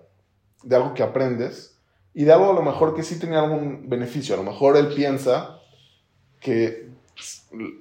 de 0.63 0.77
algo 0.77 0.95
que 0.95 1.03
aprendes 1.03 1.77
y 2.13 2.25
de 2.25 2.33
algo 2.33 2.51
a 2.51 2.55
lo 2.55 2.63
mejor 2.63 2.95
que 2.95 3.03
sí 3.03 3.19
tenía 3.19 3.41
algún 3.41 3.89
beneficio. 3.89 4.35
A 4.35 4.39
lo 4.39 4.43
mejor 4.45 4.77
él 4.77 4.89
piensa 4.95 5.59
que 6.41 6.91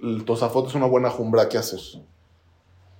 el 0.03 0.23
tosafot 0.25 0.67
es 0.67 0.75
una 0.75 0.85
buena 0.85 1.09
jumbra 1.09 1.49
que 1.49 1.57
hacer. 1.57 1.79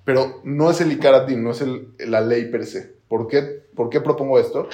Pero 0.05 0.41
no 0.43 0.72
es 0.72 0.82
el 0.82 0.91
Ikaratín, 0.91 1.43
no 1.43 1.51
es 1.51 1.61
el- 1.61 1.93
la 1.99 2.22
ley 2.22 2.49
per 2.49 2.65
se. 2.65 2.95
¿Por 3.10 3.28
qué, 3.28 3.41
¿Por 3.76 3.89
qué 3.89 3.99
propongo 3.99 4.39
esto? 4.39 4.70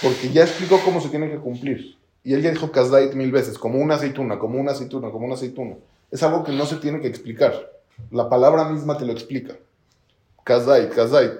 Porque 0.00 0.30
ya 0.30 0.44
explicó 0.44 0.80
cómo 0.84 1.00
se 1.00 1.10
tiene 1.10 1.28
que 1.28 1.38
cumplir. 1.38 1.98
Y 2.22 2.34
él 2.34 2.42
ya 2.42 2.50
dijo 2.50 2.70
Kazdait 2.70 3.14
mil 3.14 3.32
veces, 3.32 3.58
como 3.58 3.78
una 3.78 3.96
aceituna, 3.96 4.38
como 4.38 4.58
una 4.58 4.72
aceituna, 4.72 5.10
como 5.10 5.26
una 5.26 5.34
aceituna. 5.34 5.76
Es 6.10 6.22
algo 6.22 6.44
que 6.44 6.52
no 6.52 6.66
se 6.66 6.76
tiene 6.76 7.00
que 7.00 7.08
explicar. 7.08 7.70
La 8.10 8.28
palabra 8.28 8.68
misma 8.68 8.96
te 8.96 9.04
lo 9.04 9.12
explica. 9.12 9.56
Kazdait, 10.44 10.92
Kazdait. 10.92 11.32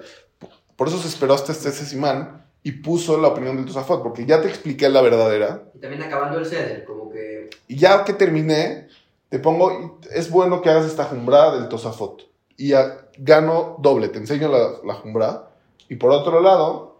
Por 0.75 0.87
eso 0.87 0.97
se 0.97 1.07
esperó 1.07 1.33
hasta 1.33 1.51
este 1.51 1.71
simán 1.71 2.45
y 2.63 2.71
puso 2.73 3.19
la 3.19 3.29
opinión 3.29 3.55
del 3.55 3.65
Tosafot, 3.65 4.03
porque 4.03 4.25
ya 4.25 4.41
te 4.41 4.47
expliqué 4.47 4.89
la 4.89 5.01
verdadera. 5.01 5.63
Y 5.73 5.79
también 5.79 6.03
acabando 6.03 6.39
el 6.39 6.45
ceder, 6.45 6.85
como 6.85 7.09
que 7.09 7.49
Y 7.67 7.77
ya 7.77 8.03
que 8.03 8.13
terminé, 8.13 8.87
te 9.29 9.39
pongo, 9.39 9.99
es 10.11 10.29
bueno 10.29 10.61
que 10.61 10.69
hagas 10.69 10.85
esta 10.85 11.05
jumbra 11.05 11.55
del 11.55 11.69
Tosafot. 11.69 12.29
Y 12.57 12.69
ya 12.69 13.07
gano 13.17 13.77
doble, 13.79 14.09
te 14.09 14.19
enseño 14.19 14.47
la, 14.47 14.73
la 14.83 14.93
jumbra. 14.95 15.50
Y 15.91 15.95
por 15.97 16.11
otro 16.11 16.39
lado, 16.41 16.95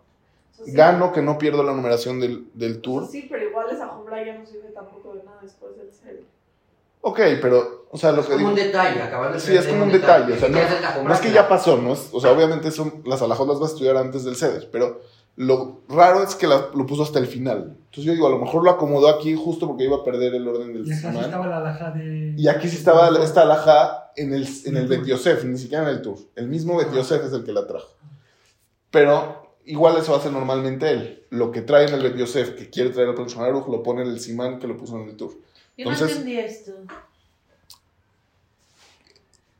sí. 0.52 0.72
gano 0.74 1.14
que 1.14 1.22
no 1.22 1.38
pierdo 1.38 1.64
la 1.64 1.72
numeración 1.74 2.20
del, 2.20 2.48
del 2.54 2.82
tour. 2.82 3.08
Sí, 3.08 3.28
pero 3.30 3.48
igual 3.50 3.68
esa 3.72 3.88
jumbra 3.88 4.24
ya 4.26 4.38
no 4.38 4.46
sirve 4.46 4.70
tampoco 4.74 5.16
de 5.16 5.24
nada 5.24 5.40
después 5.42 5.78
del 5.78 5.92
cel. 5.94 6.26
Ok, 7.00 7.20
pero, 7.42 7.86
o 7.90 7.98
sea, 7.98 8.12
lo 8.12 8.20
es 8.22 8.28
que 8.28 8.34
como 8.34 8.50
digo... 8.50 8.50
un 8.52 8.56
detalle, 8.68 9.02
acabando 9.02 9.36
el 9.36 9.42
Sí, 9.42 9.56
es 9.56 9.66
como 9.66 9.84
un 9.86 9.92
detalle. 9.92 10.34
O 10.34 10.38
sea, 10.38 10.50
no, 10.50 10.56
¿Qué 10.58 10.64
haces 10.64 10.82
la 10.82 11.04
no 11.04 11.14
es 11.14 11.20
que 11.22 11.32
ya 11.32 11.48
pasó, 11.48 11.78
¿no? 11.78 11.94
Es- 11.94 12.10
o 12.12 12.20
sea, 12.20 12.32
obviamente 12.34 12.70
son, 12.70 13.02
las 13.06 13.22
alajot 13.22 13.48
las 13.48 13.60
vas 13.60 13.70
a 13.70 13.74
estudiar 13.74 13.96
antes 13.98 14.24
del 14.26 14.36
ceder, 14.36 14.70
pero 14.72 15.02
Lo 15.38 15.80
raro 15.88 16.22
es 16.24 16.36
que 16.36 16.46
la- 16.46 16.68
lo 16.76 16.86
puso 16.86 17.04
hasta 17.04 17.18
el 17.18 17.26
final. 17.26 17.78
Entonces 17.86 18.04
yo 18.04 18.12
digo, 18.12 18.28
a 18.28 18.30
lo 18.30 18.38
mejor 18.38 18.66
lo 18.66 18.70
acomodó 18.72 19.08
aquí 19.08 19.34
justo 19.34 19.66
porque 19.66 19.86
iba 19.86 19.96
a 19.96 20.04
perder 20.04 20.36
el 20.36 20.46
orden 20.46 20.74
del 20.74 20.86
sí 20.86 20.94
Simán. 20.94 21.16
estaba 21.24 21.48
la 21.48 21.58
alhaja 21.60 21.92
de. 21.92 22.36
Y 22.38 22.48
aquí 22.50 22.68
sí 22.68 22.76
estaba 22.76 23.08
esta 23.24 23.44
alhaja 23.44 24.12
en 24.18 24.34
el, 24.34 24.46
en 24.66 24.76
el 24.76 24.88
Bet 24.88 25.06
Yosef, 25.06 25.46
ni 25.46 25.58
siquiera 25.58 25.84
en 25.86 25.90
el 25.96 26.02
tour. 26.02 26.18
El 26.36 26.50
mismo 26.50 26.76
Bet 26.78 26.92
Yosef 26.94 27.24
es 27.24 27.32
el 27.32 27.46
que 27.46 27.54
la 27.54 27.66
trajo. 27.66 27.88
Pero 28.92 29.56
igual 29.66 29.98
eso 29.98 30.16
hace 30.16 30.30
normalmente 30.30 30.90
él. 30.92 31.24
Lo 31.30 31.52
que 31.52 31.62
trae 31.62 31.88
en 31.88 31.94
el 31.96 32.04
Bet 32.04 32.18
Yosef, 32.18 32.52
que 32.56 32.70
quiere 32.70 32.90
traer 32.92 33.10
al 33.10 33.16
Shulchan 33.16 33.44
Aruch, 33.44 33.68
lo 33.68 33.82
pone 33.82 34.02
en 34.04 34.10
el 34.10 34.20
Simán 34.20 34.60
que 34.60 34.68
lo 34.68 34.78
puso 34.78 34.98
en 35.02 35.10
el 35.10 35.16
tour. 35.16 35.34
Yo 35.78 35.90
no 35.90 35.98
entendí 35.98 36.38
esto. 36.38 36.74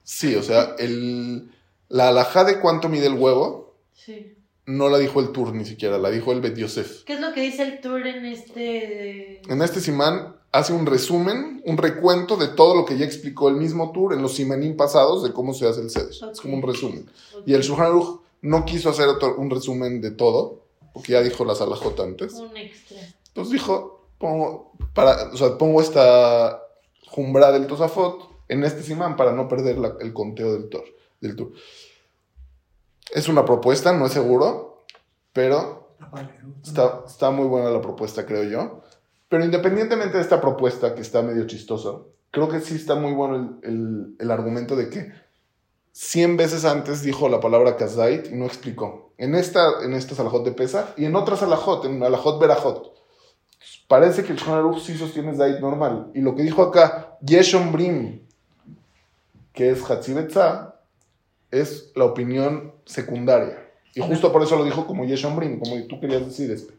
Sí, 0.04 0.36
o 0.36 0.44
sea, 0.44 0.76
el, 0.78 1.50
la 1.90 2.10
alhaja 2.10 2.44
de 2.44 2.60
cuánto 2.60 2.90
mide 2.90 3.08
el 3.08 3.14
huevo 3.14 3.76
Sí. 3.94 4.36
no 4.66 4.90
la 4.90 4.98
dijo 4.98 5.20
el 5.22 5.32
tour 5.32 5.54
ni 5.54 5.64
siquiera, 5.64 5.98
la 5.98 6.10
dijo 6.10 6.32
el 6.32 6.42
Bet 6.42 6.58
Yosef. 6.58 7.04
¿Qué 7.04 7.14
es 7.14 7.22
lo 7.22 7.34
que 7.34 7.42
dice 7.42 7.64
el 7.64 7.80
tour 7.82 8.06
en 8.06 8.26
este. 8.26 9.42
En 9.52 9.62
este 9.62 9.80
Simán 9.80 10.36
hace 10.52 10.74
un 10.74 10.86
resumen, 10.86 11.62
un 11.66 11.78
recuento 11.78 12.36
de 12.36 12.48
todo 12.50 12.76
lo 12.76 12.86
que 12.86 12.98
ya 12.98 13.06
explicó 13.06 13.48
el 13.48 13.56
mismo 13.56 13.92
tour 13.94 14.14
en 14.14 14.22
los 14.22 14.36
Simanim 14.36 14.76
pasados 14.76 15.24
de 15.24 15.32
cómo 15.32 15.54
se 15.54 15.68
hace 15.68 15.82
el 15.82 15.90
Seder. 15.90 16.10
Es 16.10 16.22
Ok. 16.24 16.42
como 16.42 16.56
un 16.58 16.64
resumen. 16.64 17.10
Y 17.46 17.54
el 17.54 17.62
Shulchan 17.62 18.20
no 18.42 18.66
quiso 18.66 18.90
hacer 18.90 19.08
otro- 19.08 19.36
un 19.38 19.50
resumen 19.50 20.02
de 20.02 20.12
todo, 20.12 20.64
porque 20.94 21.14
ya 21.14 21.22
dijo 21.22 21.46
las 21.46 21.62
alajot 21.62 22.00
antes. 22.00 22.34
Un 22.34 22.56
extra. 22.58 22.98
Entonces 23.28 23.54
dijo, 23.54 24.06
pongo, 24.18 24.74
para, 24.94 25.32
o 25.32 25.38
sea, 25.38 25.58
pongo 25.58 25.82
esta 25.82 26.62
jumbra 27.08 27.52
del 27.52 27.68
Tosafot 27.68 28.30
en 28.48 28.64
este 28.64 28.84
Simán 28.84 29.16
para 29.16 29.32
no 29.32 29.48
perder 29.48 29.78
la- 29.78 29.96
el 30.00 30.14
conteo 30.14 30.54
del 30.54 30.70
tour, 30.70 30.84
del 31.22 31.36
tour. 31.36 31.52
Es 33.14 33.28
una 33.28 33.46
propuesta, 33.46 33.92
no 33.94 34.06
es 34.06 34.14
seguro, 34.14 34.84
pero 35.34 35.80
Está, 36.64 37.04
está 37.06 37.30
muy 37.32 37.46
buena 37.46 37.70
la 37.70 37.82
propuesta, 37.82 38.26
creo 38.26 38.44
yo. 38.44 38.82
Pero 39.30 39.46
independientemente 39.46 40.18
de 40.18 40.24
esta 40.24 40.42
propuesta, 40.42 40.96
que 40.96 41.02
está 41.02 41.22
medio 41.22 41.46
chistosa, 41.48 41.92
creo 42.32 42.50
que 42.50 42.60
sí 42.60 42.76
está 42.76 42.96
muy 42.96 43.14
bueno 43.14 43.60
el, 43.64 43.70
el- 43.70 44.16
el 44.20 44.32
argumento 44.32 44.76
de 44.76 44.90
que 44.90 45.12
100 45.94 46.38
veces 46.38 46.66
antes 46.66 47.04
dijo 47.04 47.30
la 47.30 47.40
palabra 47.40 47.78
kazait 47.78 48.32
y 48.32 48.36
no 48.36 48.46
explicó. 48.46 49.14
En 49.18 49.36
esta, 49.36 49.84
en 49.84 49.94
esta 49.94 50.16
salajot 50.16 50.44
de 50.44 50.52
pesa 50.52 50.94
y 50.98 51.06
en 51.06 51.16
otras 51.16 51.40
salajot, 51.40 51.86
en 51.86 52.02
alajot 52.02 52.40
berajot. 52.40 52.94
Parece 53.88 54.24
que 54.24 54.34
el 54.34 54.40
Aruch 54.40 54.80
sí 54.80 54.98
sostiene 54.98 55.36
zait 55.36 55.60
normal. 55.60 56.12
Y 56.16 56.22
lo 56.22 56.36
que 56.36 56.44
dijo 56.44 56.62
acá, 56.64 57.18
yeshom 57.22 57.72
brim, 57.72 58.22
que 59.54 59.70
es 59.70 59.84
hatzibetza, 59.90 60.76
es 61.52 61.92
la 61.96 62.06
opinión 62.06 62.74
secundaria. 62.86 63.72
Y 63.94 64.02
justo 64.02 64.32
por 64.32 64.42
eso 64.42 64.56
lo 64.56 64.64
dijo 64.64 64.88
como 64.88 65.06
Yeshon 65.06 65.36
Brim, 65.36 65.60
como 65.60 65.84
tú 65.84 66.00
querías 66.00 66.26
decir. 66.26 66.50
Este. 66.52 66.74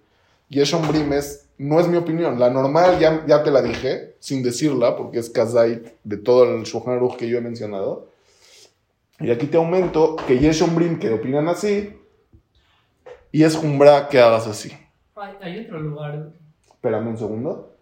Yeshon 0.48 0.88
Brim 0.88 1.12
es, 1.12 1.46
no 1.58 1.78
es 1.78 1.88
mi 1.88 1.96
opinión. 1.96 2.38
La 2.38 2.50
normal 2.50 2.98
ya, 2.98 3.24
ya 3.26 3.42
te 3.42 3.50
la 3.50 3.62
dije, 3.62 4.16
sin 4.18 4.42
decirla, 4.42 4.96
porque 4.96 5.18
es 5.18 5.30
Kazait 5.30 5.94
de 6.04 6.16
todo 6.16 6.44
el 6.44 6.62
Shulchan 6.64 7.00
que 7.18 7.28
yo 7.28 7.38
he 7.38 7.42
mencionado. 7.42 8.08
Y 9.22 9.30
aquí 9.30 9.46
te 9.46 9.56
aumento 9.56 10.16
que 10.26 10.38
Yeshon 10.38 10.74
Brim 10.74 10.98
que 10.98 11.12
opinan 11.12 11.48
así, 11.48 11.96
y 13.30 13.44
es 13.44 13.56
Jumbra 13.56 14.08
que 14.08 14.20
hagas 14.20 14.46
así. 14.46 14.72
Hay, 15.40 15.64
otro 15.64 15.80
lugar. 15.80 16.32
Espérame 16.66 17.08
un 17.08 17.16
segundo. 17.18 17.76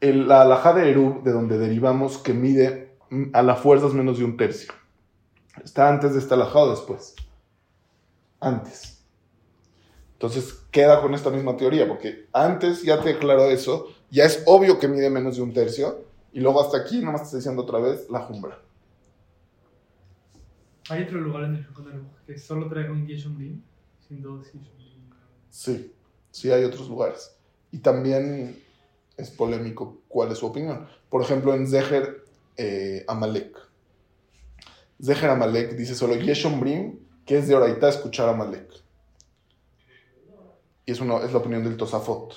El- 0.00 0.26
la 0.28 0.42
alhaja 0.42 0.72
de 0.72 0.90
Erub, 0.90 1.22
de 1.22 1.32
donde 1.32 1.58
derivamos 1.58 2.18
que 2.18 2.32
mide 2.32 2.96
mm, 3.10 3.30
a 3.32 3.42
la 3.42 3.56
fuerza 3.56 3.86
es 3.86 3.94
menos 3.94 4.18
de 4.18 4.24
un 4.24 4.36
tercio. 4.36 4.72
¿Está 5.62 5.88
antes 5.88 6.14
de 6.14 6.20
esta 6.20 6.34
alhaja 6.34 6.58
o 6.60 6.70
después? 6.70 7.14
Antes. 8.40 9.04
Entonces 10.14 10.64
queda 10.70 11.00
con 11.00 11.14
esta 11.14 11.30
misma 11.30 11.56
teoría, 11.56 11.86
porque 11.86 12.26
antes 12.32 12.82
ya 12.82 13.00
te 13.00 13.10
aclaró 13.10 13.44
eso, 13.50 13.86
ya 14.10 14.24
es 14.24 14.42
obvio 14.46 14.78
que 14.78 14.88
mide 14.88 15.10
menos 15.10 15.36
de 15.36 15.42
un 15.42 15.52
tercio, 15.52 16.04
y 16.32 16.40
luego 16.40 16.60
hasta 16.60 16.78
aquí 16.78 17.00
nomás 17.00 17.20
te 17.22 17.24
estoy 17.26 17.38
diciendo 17.40 17.62
otra 17.62 17.78
vez 17.78 18.08
la 18.10 18.20
jumbra. 18.20 18.58
Hay 20.90 21.02
otro 21.02 21.20
lugar 21.20 21.44
en 21.44 21.56
el 21.56 21.66
que 22.26 22.38
solo 22.38 22.68
trae 22.68 22.90
un 22.90 23.00
dos 23.00 23.08
Yeshon 23.08 23.36
Brim. 23.36 23.62
Sí, 25.50 25.92
sí 26.30 26.50
hay 26.50 26.64
otros 26.64 26.88
lugares. 26.88 27.36
Y 27.70 27.78
también 27.78 28.62
es 29.16 29.30
polémico 29.30 30.02
cuál 30.08 30.32
es 30.32 30.38
su 30.38 30.46
opinión. 30.46 30.86
Por 31.10 31.22
ejemplo, 31.22 31.54
en 31.54 31.66
Zeher 31.66 32.24
eh, 32.56 33.04
Amalek. 33.06 33.56
Zeher 35.02 35.30
Amalek 35.30 35.76
dice 35.76 35.94
solo 35.94 36.16
Yeshon 36.16 36.60
Brim, 36.60 36.98
que 37.26 37.38
es 37.38 37.48
de 37.48 37.54
Oraita 37.54 37.88
escuchar 37.88 38.28
Amalek. 38.28 38.72
Y 40.86 40.92
es, 40.92 41.00
una, 41.00 41.18
es 41.18 41.32
la 41.32 41.38
opinión 41.38 41.62
del 41.64 41.76
Tosafot. 41.76 42.34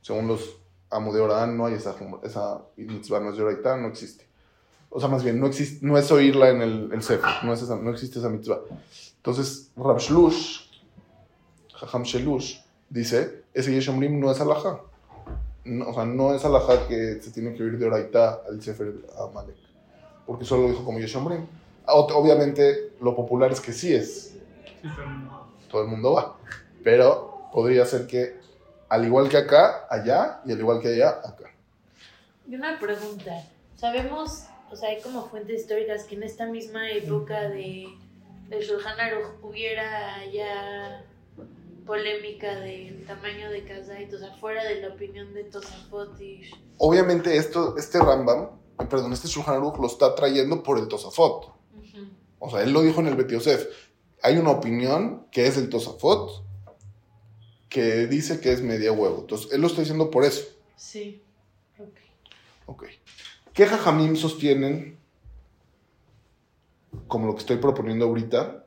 Según 0.00 0.26
los 0.26 0.58
Amo 0.90 1.12
de 1.12 1.20
Orán, 1.20 1.56
no 1.56 1.66
hay 1.66 1.74
esa, 1.74 1.94
esa 2.24 2.64
mitzvah, 2.76 3.20
no 3.20 3.30
es 3.30 3.36
de 3.36 3.42
Oraita, 3.42 3.76
no 3.76 3.88
existe. 3.88 4.27
O 4.90 5.00
sea, 5.00 5.08
más 5.08 5.22
bien, 5.22 5.38
no, 5.38 5.46
existe, 5.46 5.84
no 5.86 5.98
es 5.98 6.10
oírla 6.10 6.48
en 6.50 6.62
el, 6.62 6.90
el 6.92 7.02
Sefer, 7.02 7.30
no, 7.44 7.52
es 7.52 7.62
esa- 7.62 7.76
no 7.76 7.90
existe 7.90 8.18
esa 8.18 8.28
mitzvah. 8.28 8.60
Entonces, 9.16 9.70
Rab 9.76 9.98
Shlush, 9.98 10.60
Jajam 11.74 12.02
Shelush, 12.04 12.60
dice, 12.88 13.44
ese 13.54 13.72
Yeshomrim 13.72 14.18
no 14.18 14.30
es 14.30 14.40
alajá. 14.40 14.80
No, 15.64 15.88
o 15.90 15.94
sea, 15.94 16.06
no 16.06 16.34
es 16.34 16.44
alajá 16.44 16.88
que 16.88 17.20
se 17.20 17.30
tiene 17.30 17.52
que 17.54 17.62
oír 17.62 17.78
de 17.78 17.86
Oraita 17.86 18.40
al 18.48 18.62
Sefer 18.62 18.94
Amalek. 19.18 19.56
Porque 20.26 20.44
solo 20.46 20.62
lo 20.62 20.68
dijo 20.70 20.84
como 20.84 20.98
Yeshomrim. 20.98 21.46
Obviamente, 21.86 22.92
lo 23.00 23.14
popular 23.14 23.52
es 23.52 23.60
que 23.60 23.72
sí 23.72 23.94
es. 23.94 24.34
Sí, 24.82 24.88
Todo 25.70 25.82
el 25.82 25.88
mundo 25.88 26.12
va. 26.14 26.36
Pero 26.82 27.48
podría 27.52 27.84
ser 27.84 28.06
que, 28.06 28.38
al 28.88 29.04
igual 29.04 29.28
que 29.28 29.36
acá, 29.36 29.86
allá, 29.90 30.40
y 30.46 30.52
al 30.52 30.58
igual 30.60 30.80
que 30.80 30.88
allá, 30.88 31.10
acá. 31.24 31.50
Y 32.48 32.54
una 32.54 32.78
pregunta. 32.78 33.32
Sabemos, 33.76 34.44
o 34.70 34.76
sea, 34.76 34.90
hay 34.90 35.00
como 35.00 35.28
fuentes 35.28 35.60
históricas 35.60 36.04
que 36.04 36.14
en 36.14 36.22
esta 36.22 36.46
misma 36.46 36.90
época 36.90 37.48
de, 37.48 37.88
de 38.48 38.60
Shulchan 38.60 39.00
Aruch 39.00 39.42
hubiera 39.42 40.24
ya 40.26 41.04
polémica 41.86 42.60
del 42.60 43.04
tamaño 43.06 43.50
de 43.50 43.64
Kazait, 43.64 44.12
o 44.12 44.18
sea, 44.18 44.34
fuera 44.36 44.62
de 44.64 44.82
la 44.82 44.88
opinión 44.88 45.32
de 45.32 45.44
Tosafot 45.44 46.20
y... 46.20 46.42
Obviamente, 46.76 47.36
esto, 47.36 47.76
este 47.78 47.98
Rambam, 47.98 48.50
eh, 48.78 48.84
perdón, 48.88 49.12
este 49.12 49.28
Shulchan 49.28 49.54
Aruch 49.54 49.78
lo 49.78 49.86
está 49.86 50.14
trayendo 50.14 50.62
por 50.62 50.78
el 50.78 50.86
Tosafot. 50.86 51.54
O 52.40 52.50
sea, 52.50 52.62
él 52.62 52.72
lo 52.72 52.82
dijo 52.82 53.00
en 53.00 53.08
el 53.08 53.16
Bet 53.16 53.30
Yosef. 53.30 53.66
Hay 54.22 54.36
una 54.36 54.50
opinión 54.50 55.26
que 55.32 55.46
es 55.46 55.56
el 55.56 55.68
Tosafot 55.68 56.44
que 57.68 58.06
dice 58.06 58.40
que 58.40 58.52
es 58.52 58.62
media 58.62 58.92
huevo. 58.92 59.20
Entonces, 59.20 59.52
él 59.52 59.60
lo 59.60 59.66
está 59.66 59.80
diciendo 59.80 60.10
por 60.10 60.24
eso. 60.24 60.46
Sí. 60.76 61.22
Ok. 61.78 61.98
Ok. 62.66 62.84
¿Qué 63.58 63.66
jajamim 63.66 64.14
sostienen, 64.14 65.00
como 67.08 67.26
lo 67.26 67.32
que 67.34 67.40
estoy 67.40 67.56
proponiendo 67.56 68.04
ahorita, 68.04 68.64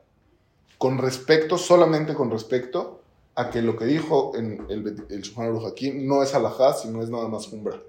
con 0.76 0.98
respecto, 0.98 1.56
solamente 1.56 2.12
con 2.12 2.30
respecto 2.30 3.00
a 3.34 3.48
que 3.48 3.62
lo 3.62 3.74
que 3.78 3.86
dijo 3.86 4.32
en 4.36 4.66
el, 4.68 5.06
el 5.08 5.22
Shulchan 5.22 6.06
no 6.06 6.22
es 6.22 6.34
alajá, 6.34 6.74
sino 6.74 7.02
es 7.02 7.08
nada 7.08 7.26
más 7.26 7.46
jumbra? 7.46 7.80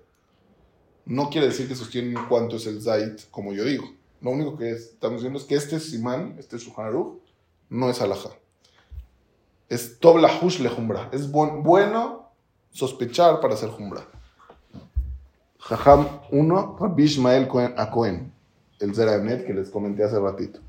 No 1.06 1.30
quiere 1.30 1.48
decir 1.48 1.68
que 1.68 1.76
sostienen 1.76 2.16
cuánto 2.30 2.56
es 2.56 2.68
el 2.68 2.82
zait, 2.82 3.30
como 3.32 3.52
yo 3.52 3.66
digo. 3.66 3.84
Lo 4.22 4.32
único 4.32 4.56
que 4.56 4.72
estamos 4.72 5.18
diciendo 5.18 5.40
es 5.40 5.44
que 5.44 5.56
este 5.56 5.82
simán, 5.82 6.38
este 6.40 6.58
Shulchan 6.58 7.20
no 7.70 7.90
es 7.90 8.00
alajá. 8.02 8.30
Es 9.68 10.00
tobla 10.00 10.32
hush 10.42 10.62
le 10.62 10.70
jumbra. 10.70 11.10
Es 11.12 11.30
buen- 11.30 11.64
bueno 11.64 12.30
sospechar 12.72 13.42
para 13.42 13.56
hacer 13.56 13.72
jumbra. 13.72 14.08
Jajam 15.70 16.08
1, 16.32 16.78
Rabbi 16.80 17.04
Ishmael 17.04 17.48
Cohen- 17.48 17.74
a 17.78 17.90
Cohen, 17.90 18.32
el 18.80 18.94
Zeraemet 18.94 19.46
que 19.46 19.54
les 19.54 19.70
comenté 19.70 20.04
hace 20.04 20.20
ratito. 20.20 20.60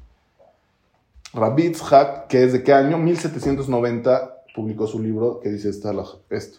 Rabbi 1.32 1.64
Itzhak, 1.66 2.28
que 2.28 2.44
es 2.44 2.52
de 2.52 2.62
qué 2.62 2.72
año? 2.72 2.96
1790 2.98 4.44
publicó 4.54 4.86
su 4.86 5.02
libro 5.02 5.40
que 5.40 5.48
dice 5.50 5.68
esta, 5.68 5.92
esto. 6.30 6.58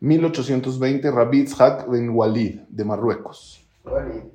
1820, 0.00 1.10
Rabbi 1.10 1.40
Itzhak 1.40 1.88
Ben 1.88 2.10
Walid, 2.10 2.60
de 2.68 2.84
Marruecos. 2.84 3.64
Bueno, 3.82 4.30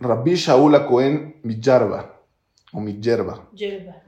Rabbi 0.00 0.34
Shaul 0.34 0.74
a 0.74 0.86
Cohen 0.86 1.40
Mijarba, 1.42 2.14
o 2.72 2.80
Mijerba, 2.80 3.48
Yerba. 3.54 4.02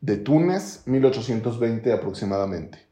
de 0.00 0.16
Túnez, 0.16 0.82
1820 0.86 1.92
aproximadamente. 1.92 2.87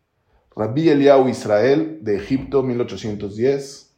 Rabbi 0.56 0.88
Eliyahu 0.88 1.28
Israel 1.28 1.98
de 2.00 2.16
Egipto 2.16 2.62
1810, 2.62 3.94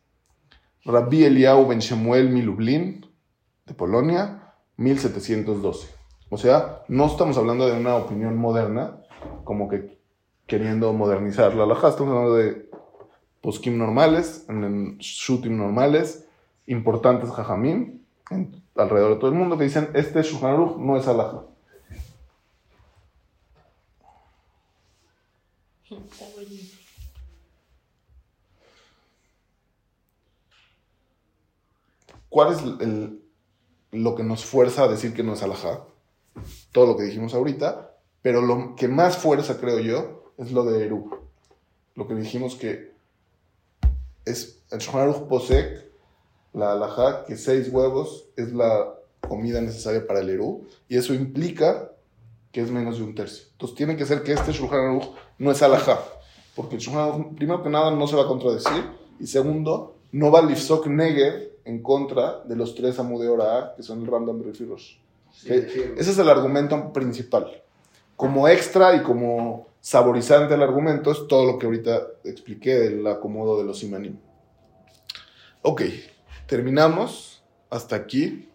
Rabbi 0.84 1.24
Eliyahu 1.24 1.68
Ben 1.68 1.78
Shemuel 1.78 2.30
Milublin 2.30 3.06
de 3.64 3.74
Polonia 3.74 4.54
1712. 4.76 5.88
O 6.30 6.36
sea, 6.36 6.82
no 6.88 7.06
estamos 7.06 7.38
hablando 7.38 7.66
de 7.68 7.78
una 7.78 7.94
opinión 7.94 8.36
moderna, 8.36 9.00
como 9.44 9.68
que 9.68 9.98
queriendo 10.48 10.92
modernizar 10.92 11.54
la 11.54 11.62
halajá, 11.62 11.90
estamos 11.90 12.12
hablando 12.12 12.34
de 12.34 12.68
poskim 13.40 13.78
normales, 13.78 14.44
en 14.48 14.98
shutim 14.98 15.56
normales, 15.56 16.26
importantes 16.66 17.30
jajamim 17.30 18.00
alrededor 18.74 19.14
de 19.14 19.20
todo 19.20 19.30
el 19.30 19.36
mundo 19.36 19.56
que 19.56 19.64
dicen, 19.64 19.90
este 19.94 20.22
Shulchan 20.22 20.54
Aruch 20.54 20.76
no 20.76 20.96
es 20.96 21.06
halajá. 21.06 21.42
¿Cuál 32.29 32.53
es 32.53 32.62
el- 32.81 33.22
lo 33.93 34.14
que 34.14 34.22
nos 34.22 34.45
fuerza 34.45 34.85
a 34.85 34.89
decir 34.89 35.14
que 35.14 35.22
no 35.22 35.33
es 35.33 35.43
alajá? 35.43 35.85
Todo 36.72 36.87
lo 36.87 36.97
que 36.97 37.05
dijimos 37.05 37.35
ahorita, 37.35 37.95
pero 38.22 38.43
lo 38.43 38.74
que 38.76 38.89
más 38.89 39.16
fuerza, 39.16 39.59
creo 39.59 39.79
yo, 39.81 40.33
es 40.37 40.53
lo 40.53 40.64
de 40.64 40.85
Eru. 40.85 41.11
Lo 41.95 42.07
que 42.07 42.14
dijimos 42.14 42.55
que 42.55 42.93
es 44.24 44.62
el 44.70 44.79
Shulchan 44.79 45.29
posee 45.29 45.89
la 46.53 46.72
alajá 46.72 47.24
que 47.24 47.37
seis 47.37 47.68
huevos 47.72 48.26
es 48.37 48.53
la 48.53 48.95
comida 49.26 49.61
necesaria 49.61 50.07
para 50.07 50.20
el 50.20 50.31
Eru, 50.31 50.66
y 50.89 50.97
eso 50.97 51.14
implica 51.14 51.91
que 52.53 52.61
es 52.61 52.70
menos 52.70 52.99
de 52.99 53.05
un 53.05 53.14
tercio. 53.14 53.47
Entonces 53.53 53.76
tiene 53.76 53.97
que 53.97 54.07
ser 54.07 54.22
que 54.22 54.33
este 54.33 54.53
Shulchan 54.53 54.79
Aruch 54.81 55.09
no 55.39 55.51
es 55.51 55.62
alajá, 55.62 55.99
porque 56.55 56.76
el 56.76 56.81
Shulchan 56.81 57.03
Aruch, 57.09 57.35
primero 57.37 57.62
que 57.62 57.70
nada, 57.70 57.91
no 57.91 58.07
se 58.07 58.16
va 58.16 58.22
a 58.24 58.29
contradecir, 58.29 58.85
y 59.18 59.26
segundo, 59.26 59.97
no 60.12 60.31
va 60.31 60.39
a 60.41 60.43
lifsok 60.43 60.87
neger 60.87 61.57
en 61.68 61.82
contra 61.82 62.42
de 62.44 62.56
los 62.56 62.74
tres 62.74 62.98
Amudeora 62.98 63.74
que 63.76 63.82
son 63.82 64.02
el 64.02 64.46
el 64.46 64.54
Firosh. 64.54 64.96
Sí, 65.30 65.62
sí. 65.68 65.82
Ese 65.98 66.10
es 66.10 66.18
el 66.18 66.30
argumento 66.30 66.92
principal. 66.94 67.62
Como 68.16 68.48
extra 68.48 68.96
y 68.96 69.02
como 69.02 69.68
saborizante 69.80 70.54
al 70.54 70.62
argumento 70.62 71.12
es 71.12 71.26
todo 71.28 71.44
lo 71.44 71.58
que 71.58 71.66
ahorita 71.66 72.06
expliqué 72.24 72.78
del 72.78 73.06
acomodo 73.06 73.58
de 73.58 73.64
los 73.64 73.78
simanim. 73.78 74.18
Ok, 75.60 75.82
terminamos 76.46 77.44
hasta 77.68 77.96
aquí 77.96 78.48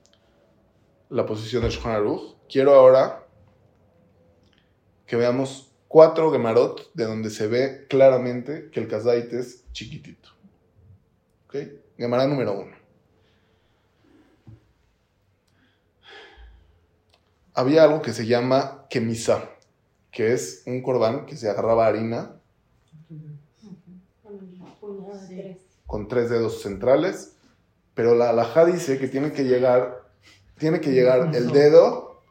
la 1.09 1.27
posición 1.27 1.61
del 1.61 1.71
Shulchan 1.71 1.91
Aruch. 1.91 2.35
Quiero 2.49 2.73
ahora 2.73 3.27
que 5.05 5.15
veamos 5.15 5.71
cuatro 5.87 6.31
Gemarot 6.31 6.91
de 6.95 7.05
donde 7.05 7.29
se 7.29 7.45
ve 7.45 7.85
claramente 7.87 8.71
que 8.71 8.79
el 8.79 8.87
Kazait 8.87 9.31
es 9.33 9.71
chiquitito. 9.71 10.29
Ok, 11.45 11.55
Gemara 11.95 12.25
número 12.25 12.59
uno. 12.59 12.82
Había 17.53 17.83
algo 17.83 18.01
que 18.01 18.13
se 18.13 18.25
llama 18.25 18.85
kemisa, 18.89 19.49
que 20.11 20.33
es 20.33 20.63
un 20.65 20.81
corbán 20.81 21.25
que 21.25 21.35
se 21.35 21.49
agarraba 21.49 21.87
harina 21.87 22.35
con 25.85 26.07
tres 26.07 26.29
dedos 26.29 26.61
centrales, 26.61 27.35
pero 27.93 28.15
la 28.15 28.29
alajá 28.31 28.65
dice 28.65 28.97
que 28.97 29.07
tiene 29.07 29.31
que 29.31 29.43
llegar, 29.43 30.03
tiene 30.57 30.81
que 30.81 30.91
llegar 30.91 31.35
el 31.35 31.51
dedo, 31.51 32.21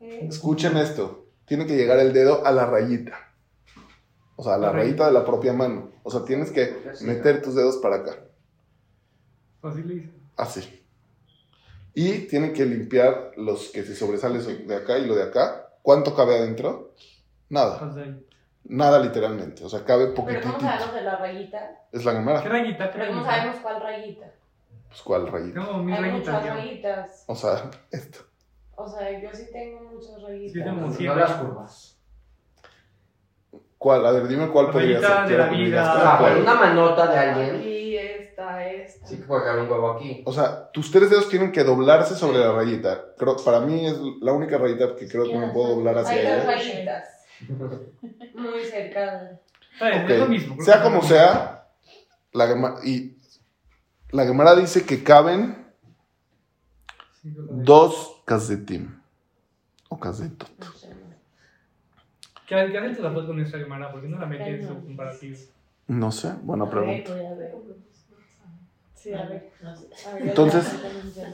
escuchen 0.00 0.76
esto, 0.76 1.24
tiene 1.44 1.66
que 1.66 1.76
llegar 1.76 1.98
el 2.00 2.12
dedo 2.12 2.44
a 2.44 2.50
la 2.50 2.66
rayita, 2.66 3.16
o 4.36 4.42
sea, 4.42 4.54
a 4.54 4.58
la 4.58 4.72
rayita 4.72 5.06
de 5.06 5.12
la 5.12 5.24
propia 5.24 5.52
mano, 5.52 5.92
o 6.02 6.10
sea, 6.10 6.24
tienes 6.24 6.50
que 6.50 6.76
meter 7.02 7.40
tus 7.40 7.54
dedos 7.54 7.76
para 7.76 7.96
acá, 7.96 8.16
Facilísimo. 9.60 10.12
así. 10.36 10.83
Y 11.94 12.26
tiene 12.26 12.52
que 12.52 12.64
limpiar 12.66 13.32
los 13.36 13.70
que 13.70 13.82
se 13.84 13.94
sobresalen 13.94 14.66
de 14.66 14.76
acá 14.76 14.98
y 14.98 15.06
lo 15.06 15.14
de 15.14 15.22
acá. 15.22 15.68
¿Cuánto 15.82 16.14
cabe 16.16 16.36
adentro? 16.38 16.92
Nada. 17.48 17.78
Nada 18.64 18.98
literalmente. 18.98 19.64
O 19.64 19.68
sea, 19.68 19.84
cabe 19.84 20.06
Pero 20.06 20.14
¿cómo 20.16 20.26
poquitito. 20.26 20.60
sabemos 20.60 20.94
de 20.94 21.02
la 21.02 21.16
rayita? 21.16 21.70
Es 21.92 22.04
la 22.04 22.12
¿Qué 22.12 22.18
gemara. 22.18 22.40
rayita? 22.40 22.90
¿Qué 22.90 22.98
Pero 22.98 23.10
¿cómo 23.12 23.24
rayita? 23.24 23.36
sabemos 23.42 23.60
cuál 23.62 23.80
rayita? 23.82 24.26
Pues 24.88 25.02
cuál 25.02 25.26
rayita. 25.28 25.60
Tengo 25.60 25.78
mil 25.82 25.94
Hay 25.94 26.00
rayitas. 26.02 26.34
muchas 26.34 26.54
rayitas. 26.56 27.24
O 27.26 27.34
sea, 27.36 27.70
esto. 27.92 28.18
O 28.76 28.88
sea, 28.88 29.20
yo 29.20 29.28
sí 29.32 29.44
tengo 29.52 29.80
muchas 29.92 30.22
rayitas. 30.22 30.52
Sí, 30.52 30.64
tengo 30.64 31.12
No 31.12 31.14
las 31.20 31.32
curvas. 31.32 31.98
¿Cuál? 33.78 34.06
A 34.06 34.10
ver, 34.12 34.26
dime 34.26 34.48
cuál 34.48 34.66
La 34.66 34.72
podría 34.72 34.98
rayita 35.00 35.26
ser. 35.28 35.30
de 35.30 35.38
la 35.38 35.50
vida. 35.50 36.38
una 36.40 36.54
manota 36.54 37.06
de 37.06 37.18
alguien. 37.18 37.62
Esta, 38.34 38.66
esta. 38.68 39.06
Sí 39.06 39.16
que 39.18 39.22
puede 39.22 39.44
caer 39.44 39.60
un 39.60 39.70
huevo 39.70 39.92
aquí. 39.92 40.22
O 40.26 40.32
sea, 40.32 40.68
tus 40.72 40.90
tres 40.90 41.08
dedos 41.08 41.28
tienen 41.28 41.52
que 41.52 41.62
doblarse 41.62 42.16
sobre 42.16 42.38
la 42.40 42.50
rayita. 42.52 43.14
Creo, 43.16 43.36
para 43.44 43.60
mí 43.60 43.86
es 43.86 43.96
la 44.20 44.32
única 44.32 44.58
rayita 44.58 44.96
que 44.96 45.06
creo 45.06 45.30
que 45.30 45.38
me 45.38 45.52
puedo 45.52 45.76
doblar 45.76 45.98
hacia 45.98 46.18
Hay 46.18 46.24
dos 46.26 46.42
ella. 46.42 46.44
rayitas. 46.56 47.08
Muy 48.34 48.64
cercanas. 48.64 49.38
Está 49.72 49.88
bien, 49.90 50.02
Ok. 50.04 50.10
es 50.10 50.18
lo 50.18 50.26
mismo. 50.26 50.64
Sea 50.64 50.82
como 50.82 51.02
sea, 51.02 51.68
la 52.32 52.46
Gemara, 52.48 52.76
y 52.84 53.16
la 54.10 54.24
Gemara 54.24 54.56
dice 54.56 54.84
que 54.84 55.04
caben 55.04 55.66
dos 57.22 58.20
casetim. 58.24 59.00
O 59.88 59.98
casetot. 60.00 60.50
No 60.58 60.72
sé. 60.72 60.88
¿Qué 62.48 62.68
qué 62.72 62.78
haces 62.78 62.98
la 62.98 63.12
foto 63.12 63.28
con 63.28 63.40
esta 63.40 63.58
Gemara? 63.58 63.92
¿Por 63.92 64.00
qué 64.02 64.08
no 64.08 64.18
la 64.18 64.26
metes 64.26 64.60
en 64.60 64.66
su 64.68 64.74
comparativo? 64.84 65.38
No 65.86 66.10
sé, 66.10 66.32
buena 66.42 66.64
A 66.64 66.66
ver, 66.68 67.04
pregunta. 67.04 67.12
Entonces, 70.20 70.64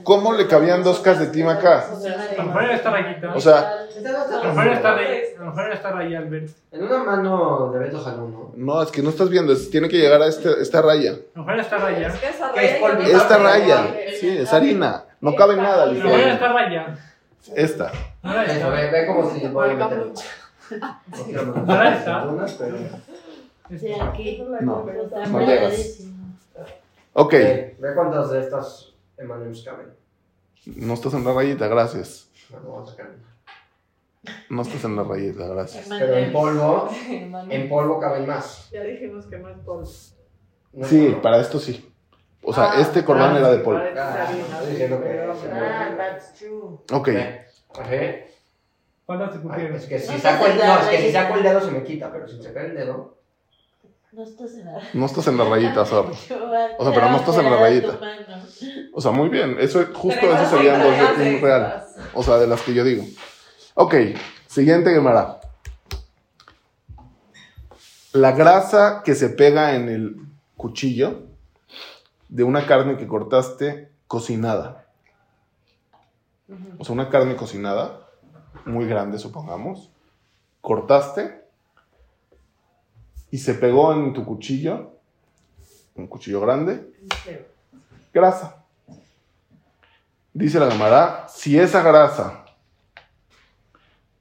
¿cómo 0.03 0.33
le 0.33 0.47
cabían 0.47 0.83
dos 0.83 1.01
casetim 1.01 1.49
acá? 1.49 1.85
A 1.89 2.37
lo 2.37 2.43
mejor 2.45 2.65
era 2.65 2.75
esta 2.77 2.91
rayita. 2.91 3.35
O 3.35 3.41
sea, 3.41 3.59
A 3.59 3.85
está 3.85 4.37
lo 4.43 4.49
mejor 4.49 4.67
era 4.67 4.75
esta 4.77 4.89
tan 4.89 4.97
rayita. 4.99 5.41
A 5.41 5.41
lo 5.41 5.47
mejor 5.47 5.65
era 5.67 5.75
esta 5.75 5.91
raya, 5.93 6.19
Albert. 6.19 6.51
En 6.73 6.83
una 6.83 7.05
mano 7.05 7.71
de 7.73 7.79
Beto 7.79 8.01
Jalón, 8.01 8.33
¿no? 8.33 8.53
No, 8.57 8.83
es 8.83 8.91
que 8.91 9.03
no 9.03 9.11
estás 9.11 9.29
viendo, 9.31 9.53
es- 9.53 9.71
tiene 9.71 9.89
que 9.89 9.97
llegar 9.99 10.21
a 10.23 10.27
este- 10.27 10.61
esta 10.61 10.83
raya. 10.83 11.13
A 11.13 11.15
lo 11.39 11.43
mejor 11.43 11.53
era 11.55 11.63
esta 11.63 11.79
raya. 11.79 12.09
Es 12.09 12.15
que 12.19 12.29
esa 12.29 12.53
¿Qué 12.53 12.65
es 12.65 12.81
raya 12.81 12.95
polvo? 12.97 13.03
Esta 13.03 13.39
raya, 13.39 13.95
sí, 14.21 14.29
es 14.39 14.53
harina. 14.53 15.05
No 15.21 15.35
cabe 15.37 15.57
nada, 15.57 15.85
A 15.85 15.87
lo 15.87 15.93
mejor 15.93 16.09
era 16.11 16.17
dice. 16.19 16.31
esta 16.33 16.53
raya. 16.53 16.99
Esta. 17.55 17.93
No 18.23 18.33
era 18.33 18.45
Eso, 18.45 18.53
esta. 18.55 18.69
ve, 18.71 18.91
ve 18.91 19.07
como 19.07 19.31
si 19.31 19.47
voy 19.49 19.71
a 19.71 19.75
Marca 19.75 19.89
meter. 19.97 20.07
No 20.11 21.25
quiero 21.25 21.47
meter 21.47 21.63
¿Ahora 21.71 21.97
está? 21.99 22.23
unas, 22.25 22.53
pero- 22.53 22.77
Sí, 23.79 23.93
aquí. 24.01 24.43
No, 24.61 24.85
Está 24.91 25.27
no 25.27 25.41
llegas. 25.41 25.99
Ok, 27.13 27.33
Ve, 27.33 27.77
ve 27.79 27.95
cuántas 27.95 28.31
de 28.31 28.41
estas 28.41 28.93
M&M's 29.19 29.65
caben. 29.65 29.89
no 30.67 30.95
estás 30.95 31.15
en 31.15 31.25
la 31.25 31.33
rayita, 31.33 31.67
gracias. 31.69 32.31
A 32.53 32.87
sacar. 32.87 33.11
No 34.49 34.63
estás 34.63 34.85
en 34.85 34.97
la 34.97 35.03
rayita, 35.05 35.47
gracias. 35.47 35.87
Pero 35.89 36.15
en 36.15 36.33
polvo, 36.33 36.89
en 37.09 37.69
polvo 37.69 37.99
caben 38.01 38.27
más. 38.27 38.69
Ya 38.71 38.83
dijimos 38.83 39.27
que 39.27 39.39
no 39.39 39.49
es 39.49 39.59
polvo. 39.59 39.89
No 40.73 40.87
Sí, 40.87 41.07
polvo. 41.09 41.23
para 41.23 41.41
esto 41.41 41.59
sí. 41.59 41.87
O 42.43 42.55
sea, 42.55 42.73
Ah, 42.73 42.81
este 42.81 43.05
cordón 43.05 43.35
ah, 43.35 43.39
era 43.39 43.51
de 43.51 43.59
polvo. 43.59 43.81
Ah, 43.97 44.29
Ah, 45.53 45.95
that's 45.97 46.35
true. 46.35 46.79
Ok, 46.93 47.07
Ve, 47.09 47.47
ajé. 47.79 48.31
¿Cuántas 49.05 49.33
se 49.33 49.37
Ay, 49.39 49.43
cupieron? 49.43 49.75
Es 49.77 49.87
que 49.87 49.99
si 49.99 50.13
No 50.13 50.19
saco 50.19 50.47
el, 50.47 50.57
no, 50.59 50.79
es 50.81 50.87
que 50.87 50.99
si 50.99 51.13
saco 51.13 51.35
el 51.35 51.43
dedo 51.43 51.61
se 51.61 51.71
me 51.71 51.83
quita, 51.83 52.11
pero 52.13 52.29
si 52.29 52.43
sacar 52.43 52.67
el 52.67 52.75
dedo. 52.77 53.17
No 54.13 54.25
estás 54.25 54.55
en 54.55 54.67
la 54.67 54.83
no 54.95 55.07
estás 55.07 55.27
en 55.29 55.37
la 55.37 55.45
rayita, 55.45 55.87
sorry. 55.87 56.15
O 56.79 56.85
sea, 56.85 56.95
pero 56.95 57.11
no 57.11 57.17
estás 57.17 57.37
en 57.39 57.45
la 57.45 57.57
rayita. 57.57 57.99
O 58.93 59.01
sea, 59.01 59.13
muy 59.13 59.29
bien. 59.29 59.57
Eso, 59.61 59.85
justo 59.95 60.21
eso 60.21 60.57
serían 60.57 60.83
dos 60.83 61.19
de 61.19 61.37
un 61.37 61.41
real. 61.41 61.85
O 62.15 62.23
sea, 62.23 62.39
de 62.39 62.47
las 62.47 62.61
que 62.63 62.75
yo 62.75 62.83
digo. 62.85 63.05
Ok, 63.75 63.95
siguiente 64.47 64.91
Gemara. 64.91 65.41
La 68.13 68.33
grasa 68.33 69.03
que 69.05 69.15
se 69.15 69.29
pega 69.29 69.77
en 69.77 69.89
el 69.89 70.17
cuchillo 70.57 71.29
de 72.29 72.43
una 72.43 72.67
carne 72.67 72.97
que 72.97 73.07
cortaste 73.07 73.93
cocinada. 74.09 74.87
O 76.79 76.85
sea, 76.85 76.95
una 76.95 77.11
carne 77.11 77.37
cocinada, 77.37 78.09
muy 78.65 78.87
grande, 78.87 79.19
supongamos. 79.19 79.93
Cortaste 80.61 81.45
y 83.31 83.39
se 83.39 83.55
pegó 83.55 83.93
en 83.93 84.13
tu 84.13 84.25
cuchillo, 84.25 84.93
un 85.95 86.07
cuchillo 86.07 86.41
grande, 86.41 86.93
grasa. 88.13 88.65
Dice 90.33 90.61
la 90.61 90.71
Gemara, 90.71 91.27
si 91.29 91.59
esa 91.59 91.83
grasa 91.83 92.45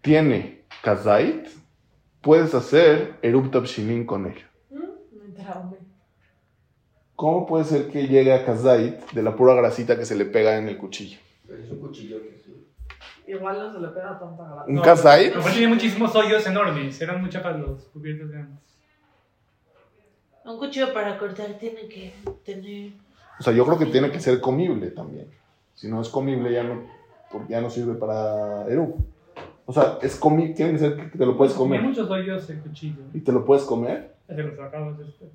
tiene 0.02 0.64
kazait, 0.82 1.48
puedes 2.22 2.54
hacer 2.56 3.16
eruptab 3.22 3.66
shimin 3.66 4.06
con 4.06 4.26
ella. 4.26 4.50
Traumé. 5.36 5.78
¿Cómo 7.16 7.46
puede 7.46 7.66
ser 7.66 7.90
que 7.90 8.08
llegue 8.08 8.34
a 8.34 8.46
kazait 8.46 9.00
de 9.12 9.24
la 9.24 9.36
pura 9.36 9.54
grasita 9.54 9.98
que 9.98 10.06
se 10.06 10.16
le 10.16 10.26
pega 10.26 10.58
en 10.58 10.68
el 10.68 10.78
cuchillo? 10.78 11.20
Pero 11.48 11.64
es 11.64 11.70
un 11.70 11.80
cuchillo 11.80 12.22
que 12.22 12.38
sí. 12.44 12.68
Igual 13.28 13.58
no 13.60 13.74
se 13.74 13.80
le 13.80 13.88
pega 13.90 14.18
tanta 14.20 14.44
grasa. 14.44 14.66
¿Un 14.68 14.76
No, 14.76 14.82
kazait? 14.82 15.32
Lo 15.32 15.38
mejor 15.38 15.52
tenía 15.52 15.70
muchísimos 15.70 16.16
hoyos 16.16 16.46
enormes. 16.48 17.00
Eran 17.02 17.22
muy 17.22 17.30
chapas 17.30 17.60
los 17.60 17.84
cubiertos 17.86 18.32
de 18.32 18.38
antes. 18.38 18.69
Un 20.46 20.58
cuchillo 20.58 20.94
para 20.94 21.18
cortar 21.18 21.58
tiene 21.60 21.88
que 21.88 22.14
tener. 22.44 22.92
O 23.40 23.44
sea, 23.44 23.54
yo 23.54 23.66
creo 23.66 23.78
que 23.78 23.86
tiene 23.86 24.12
que 24.12 24.20
ser 24.20 24.40
comible 24.42 24.92
también. 24.92 25.28
Si 25.76 25.88
no 25.88 26.02
es 26.02 26.10
comible, 26.10 26.52
ya 26.52 26.64
no, 26.64 26.84
porque 27.32 27.54
ya 27.54 27.62
no 27.62 27.70
sirve 27.70 27.96
para 27.96 28.68
erup. 28.68 28.96
O 29.66 29.74
sea, 29.74 30.00
es 30.02 30.16
comi 30.16 30.54
tiene 30.54 30.74
que 30.74 30.80
ser 30.80 31.12
que 31.12 31.18
te 31.18 31.26
lo 31.26 31.38
puedes 31.38 31.54
comer. 31.54 31.82
muchos 31.82 32.10
hoyos 32.10 32.50
el 32.50 32.60
cuchillo. 32.60 33.04
¿Y 33.14 33.20
te 33.20 33.32
lo 33.32 33.46
puedes 33.46 33.64
comer? 33.64 34.16
Se 34.28 34.42
los 34.42 34.58
sacabas 34.58 34.98
después. 34.98 35.30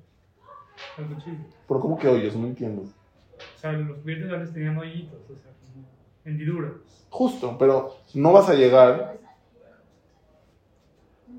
El 0.97 1.05
cuchillo. 1.05 1.37
Pero 1.67 1.79
¿cómo 1.79 1.97
que 1.97 2.07
hoyos? 2.07 2.35
No 2.35 2.47
entiendo. 2.47 2.81
O 2.83 3.59
sea, 3.59 3.71
los 3.71 3.97
cubiertos 3.99 4.31
antes 4.31 4.53
tenían 4.53 4.77
hoyitos. 4.77 5.19
O 5.23 5.35
sea, 5.41 5.51
como 5.73 5.87
hendiduras. 6.25 6.73
Justo, 7.09 7.55
pero 7.57 7.95
no 8.13 8.33
vas 8.33 8.49
a 8.49 8.55
llegar 8.55 9.17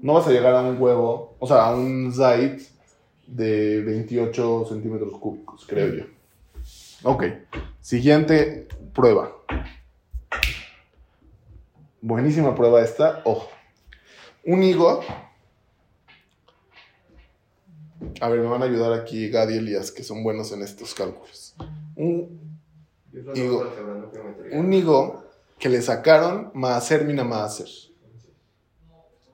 no 0.02 0.14
vas 0.14 0.26
a 0.26 0.30
llegar 0.30 0.54
a 0.54 0.62
un 0.62 0.80
huevo, 0.80 1.36
o 1.38 1.46
sea, 1.46 1.66
a 1.66 1.74
un 1.74 2.12
zait 2.12 2.62
de 3.26 3.82
28 3.82 4.66
centímetros 4.68 5.12
cúbicos, 5.18 5.66
creo 5.66 5.94
yo. 5.94 6.04
Ok, 7.02 7.24
siguiente 7.80 8.68
prueba. 8.94 9.32
Buenísima 12.00 12.54
prueba 12.54 12.82
esta, 12.82 13.22
ojo. 13.24 13.48
Un 14.44 14.62
higo. 14.62 15.00
A 18.20 18.28
ver, 18.28 18.40
me 18.40 18.46
van 18.46 18.62
a 18.62 18.66
ayudar 18.66 18.92
aquí 18.92 19.28
Gadi 19.28 19.54
y 19.54 19.58
Elías, 19.58 19.90
que 19.90 20.02
son 20.02 20.22
buenos 20.22 20.52
en 20.52 20.62
estos 20.62 20.94
cálculos. 20.94 21.56
Un, 21.96 22.60
geometría. 23.12 24.58
un 24.58 24.72
higo 24.72 25.24
que 25.58 25.68
le 25.68 25.82
sacaron 25.82 26.50
maaser 26.54 27.04
mina 27.04 27.24
maaser. 27.24 27.68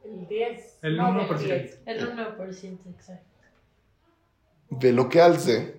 El 0.04 0.26
10. 0.26 0.78
El 0.82 0.96
no, 0.96 1.28
1%. 1.28 1.38
10. 1.38 1.80
El 1.86 2.16
1%, 2.16 2.78
exacto. 2.90 3.31
ולא 4.81 5.05
כעל 5.11 5.37
זה, 5.37 5.71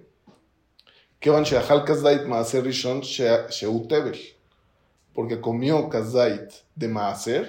כיוון 1.21 1.45
שאכל 1.45 1.87
כזית 1.87 2.23
מעשר 2.27 2.61
ראשון 2.65 3.03
ש... 3.03 3.21
שהוא 3.51 3.89
תבל. 3.89 4.13
porque 5.15 5.41
comió 5.41 5.89
kazait 5.91 6.49
de 6.77 6.87
maaser, 6.87 7.45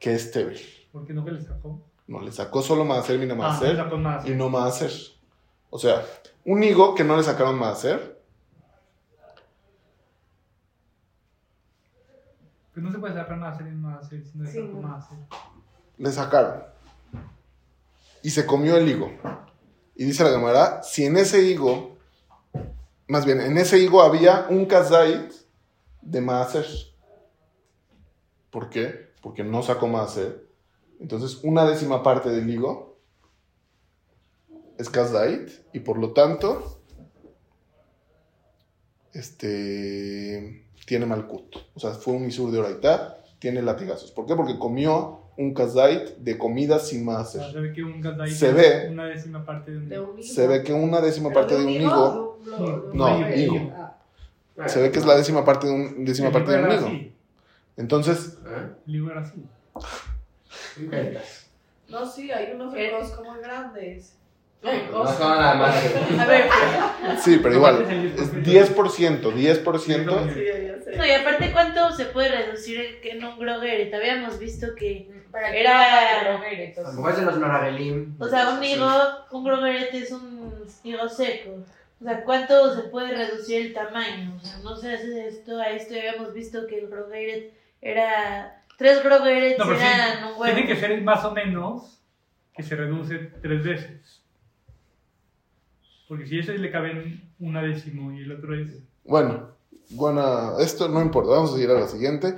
que 0.00 0.14
es 0.14 0.30
tebel. 0.32 0.56
¿Por 0.90 1.04
qué 1.06 1.12
no 1.12 1.22
que 1.22 1.32
le 1.32 1.40
sacó? 1.42 1.68
No, 2.08 2.18
le 2.22 2.32
sacó 2.32 2.62
solo 2.62 2.82
maaser, 2.86 3.18
mina 3.18 3.34
Ah, 3.34 3.36
le 3.36 3.42
maaser, 3.42 3.76
sacó 3.76 3.96
más. 3.98 4.26
y 4.26 4.30
no 4.30 4.48
maaser. 4.48 4.90
O 5.68 5.78
sea, 5.78 5.96
un 6.46 6.62
higo 6.64 6.94
que 6.94 7.04
no 7.04 7.14
le 7.18 7.22
sacaron 7.22 7.56
maaser, 7.58 7.98
Pues 12.72 12.84
no 12.84 12.90
se 12.92 12.98
puede 12.98 13.14
sacar 13.14 13.36
más 13.36 13.54
hacer 13.54 13.66
más 13.74 14.04
hacer, 14.06 14.24
si 14.24 14.38
no 14.38 14.44
le 14.44 14.50
Sí, 14.50 14.58
sacó 14.58 14.72
no. 14.80 14.88
más 14.88 15.04
hacer. 15.04 15.18
le 15.98 16.10
sacaron. 16.12 16.62
Y 18.22 18.30
se 18.30 18.46
comió 18.46 18.76
el 18.76 18.88
higo. 18.88 19.10
Y 19.95 20.05
dice 20.05 20.23
la 20.23 20.31
Gemara, 20.31 20.83
si 20.83 21.05
en 21.05 21.17
ese 21.17 21.41
higo, 21.43 21.97
más 23.07 23.25
bien, 23.25 23.39
en 23.39 23.57
ese 23.57 23.79
higo 23.79 24.01
había 24.01 24.47
un 24.49 24.65
kazait 24.65 25.31
de 26.01 26.21
maaser. 26.21 26.65
¿Por 28.49 28.69
qué? 28.69 29.13
Porque 29.21 29.43
no 29.43 29.63
sacó 29.63 29.87
maaser. 29.87 30.45
Entonces, 30.99 31.39
una 31.43 31.65
décima 31.65 32.03
parte 32.03 32.29
del 32.29 32.49
higo 32.49 32.97
es 34.77 34.89
kazait 34.89 35.49
y 35.73 35.79
por 35.79 35.97
lo 35.97 36.11
tanto, 36.11 36.81
este, 39.13 40.67
tiene 40.85 41.05
malkut. 41.05 41.55
O 41.73 41.79
sea, 41.79 41.91
fue 41.91 42.13
un 42.13 42.25
isur 42.25 42.51
de 42.51 42.59
oraitá, 42.59 43.23
tiene 43.39 43.61
latigazos. 43.61 44.11
¿Por 44.11 44.25
qué? 44.25 44.35
Porque 44.35 44.59
comió 44.59 45.24
un 45.37 45.53
kazait 45.53 46.15
de 46.17 46.37
comida 46.37 46.79
sin 46.79 47.01
O 47.07 47.11
sea, 47.11 47.39
maaser. 47.41 47.51
se 47.51 47.59
ve 47.59 47.73
que 47.73 47.83
un 47.83 48.27
Se 48.29 48.51
ve. 48.53 48.87
una 48.89 49.05
décima 49.05 49.45
parte 49.45 49.71
de 49.71 49.77
un 49.77 49.89
De 49.89 49.99
un 49.99 50.19
higo. 50.19 50.23
Se 50.27 50.47
ve 50.47 50.63
que 50.63 50.73
una 50.73 51.01
décima 51.01 51.29
¿Pero 51.29 51.41
parte 51.41 51.57
de 51.57 51.65
un 51.65 51.71
higo, 51.71 52.39
de 52.45 52.51
un 52.51 52.97
No, 52.97 53.29
higo. 53.35 53.71
Ah, 54.57 54.69
se 54.69 54.81
ve 54.81 54.91
que 54.91 54.99
es 54.99 55.05
la 55.05 55.15
décima 55.17 55.43
parte 55.43 55.67
de 55.67 55.73
un 55.73 56.05
décima 56.05 56.31
parte 56.31 56.51
de 56.51 56.63
un 56.63 56.71
higo. 56.71 56.87
así. 56.87 57.11
Entonces, 57.77 58.37
¿Eh? 58.45 58.69
El 58.87 58.95
higo 58.95 59.11
era 59.11 59.21
así. 59.21 59.43
No, 61.89 62.05
sí, 62.09 62.31
hay 62.31 62.53
unos 62.53 62.73
Eh. 62.75 62.87
higos 62.87 63.11
como 63.11 63.33
grandes. 63.39 64.13
No 64.91 65.05
son 65.05 65.19
nada 65.37 65.53
más. 65.55 65.75
A 66.19 66.25
ver, 66.25 66.45
sí, 67.21 67.39
pero 67.43 67.53
igual, 67.55 67.83
es 67.83 67.89
el 67.89 68.05
es 68.07 68.33
10%, 68.43 69.31
10%. 69.31 70.33
Sí, 70.33 70.43
ya 70.43 70.81
sé. 70.83 70.97
no, 70.97 71.05
y 71.05 71.11
aparte, 71.11 71.51
¿cuánto 71.51 71.91
se 71.91 72.05
puede 72.05 72.29
reducir 72.29 72.79
en 73.03 73.23
un 73.23 73.37
grogeret? 73.37 73.93
Habíamos 73.93 74.39
visto 74.39 74.73
que, 74.75 75.07
Para 75.35 75.51
que 75.51 75.59
Era- 75.59 76.23
drogueros. 76.23 76.77
A 76.77 76.81
lo 76.83 76.93
mejor 76.93 77.11
es 77.11 77.17
de 77.17 77.25
los 77.25 77.37
Noragelim. 77.39 78.15
o 78.17 78.27
sea, 78.29 78.49
un 78.51 78.63
higo, 78.63 78.89
un 79.31 79.43
grogeret 79.43 79.93
es 79.93 80.09
un 80.11 80.63
higo 80.81 81.09
seco. 81.09 81.57
O 81.99 82.03
sea, 82.05 82.23
¿cuánto 82.23 82.73
se 82.73 82.83
puede 82.83 83.11
reducir 83.13 83.65
el 83.65 83.73
tamaño? 83.73 84.37
O 84.41 84.45
sea, 84.45 84.59
no 84.59 84.77
se 84.77 84.93
hace 84.93 85.27
esto 85.27 85.57
a 85.59 85.65
esto. 85.71 85.93
Habíamos 85.93 86.33
visto 86.33 86.65
que 86.67 86.79
el 86.79 86.87
grogeret 86.87 87.53
era. 87.81 88.63
Tres 88.77 89.03
grogerets 89.03 89.59
No, 89.59 89.65
pero 89.65 89.77
sí, 89.77 89.85
eran 89.85 90.23
un 90.23 90.39
huevo. 90.39 90.55
Tiene 90.55 90.67
que 90.67 90.75
ser 90.77 91.01
más 91.01 91.25
o 91.25 91.31
menos 91.31 92.01
que 92.55 92.63
se 92.63 92.77
reduce 92.77 93.17
tres 93.41 93.61
veces. 93.61 94.21
Porque 96.07 96.27
si 96.27 96.39
ese 96.39 96.57
le 96.57 96.71
caben 96.71 97.29
una 97.39 97.61
décimo 97.61 98.13
y 98.13 98.21
el 98.23 98.31
otro 98.31 98.55
es. 98.55 98.71
Bueno, 99.03 99.49
bueno, 99.89 100.59
esto 100.59 100.87
no 100.87 101.01
importa, 101.01 101.31
vamos 101.31 101.49
a 101.51 101.53
seguir 101.55 101.71
a 101.71 101.73
la 101.79 101.87
siguiente. 101.87 102.35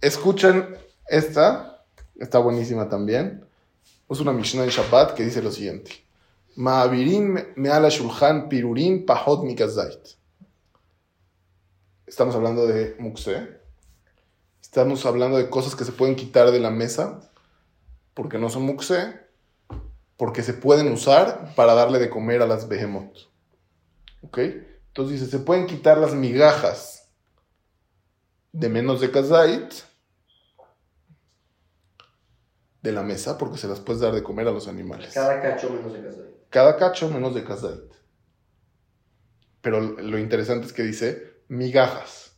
Escuchen 0.00 0.76
esta, 1.08 1.73
está 2.16 2.38
buenísima 2.38 2.88
también. 2.88 3.44
Es 4.08 4.20
una 4.20 4.32
Mishnah 4.32 4.64
en 4.64 4.70
Shabbat 4.70 5.14
que 5.14 5.24
dice 5.24 5.42
lo 5.42 5.50
siguiente. 5.50 6.04
Ma'avirin 6.56 7.52
me'ala 7.56 7.88
shulchan 7.88 8.48
pirurin 8.48 9.04
pahot 9.06 9.44
mikazait. 9.44 10.16
Estamos 12.06 12.34
hablando 12.34 12.66
de 12.66 12.96
muxe. 12.98 13.60
Estamos 14.60 15.04
hablando 15.06 15.36
de 15.36 15.50
cosas 15.50 15.74
que 15.74 15.84
se 15.84 15.92
pueden 15.92 16.16
quitar 16.16 16.50
de 16.50 16.60
la 16.60 16.70
mesa 16.70 17.30
porque 18.14 18.38
no 18.38 18.48
son 18.48 18.62
muxe, 18.62 19.20
porque 20.16 20.42
se 20.42 20.54
pueden 20.54 20.92
usar 20.92 21.54
para 21.56 21.74
darle 21.74 21.98
de 21.98 22.10
comer 22.10 22.42
a 22.42 22.46
las 22.46 22.68
behemoth. 22.68 23.16
¿Ok? 24.22 24.38
Entonces 24.38 25.20
dice, 25.20 25.30
se 25.30 25.42
pueden 25.42 25.66
quitar 25.66 25.98
las 25.98 26.14
migajas 26.14 27.08
de 28.52 28.68
menos 28.68 29.00
de 29.00 29.10
kazait 29.10 29.74
de 32.84 32.92
la 32.92 33.02
mesa 33.02 33.38
porque 33.38 33.56
se 33.56 33.66
las 33.66 33.80
puedes 33.80 34.02
dar 34.02 34.12
de 34.12 34.22
comer 34.22 34.46
a 34.46 34.50
los 34.50 34.68
animales. 34.68 35.14
Cada 35.14 35.40
cacho 35.40 35.70
menos 35.70 35.94
de 35.94 36.02
casa. 36.04 36.20
Cada 36.50 36.76
cacho 36.76 37.08
menos 37.08 37.34
de 37.34 37.42
kazait. 37.42 37.92
Pero 39.62 39.80
lo 39.80 40.18
interesante 40.18 40.66
es 40.66 40.74
que 40.74 40.82
dice 40.82 41.40
migajas. 41.48 42.36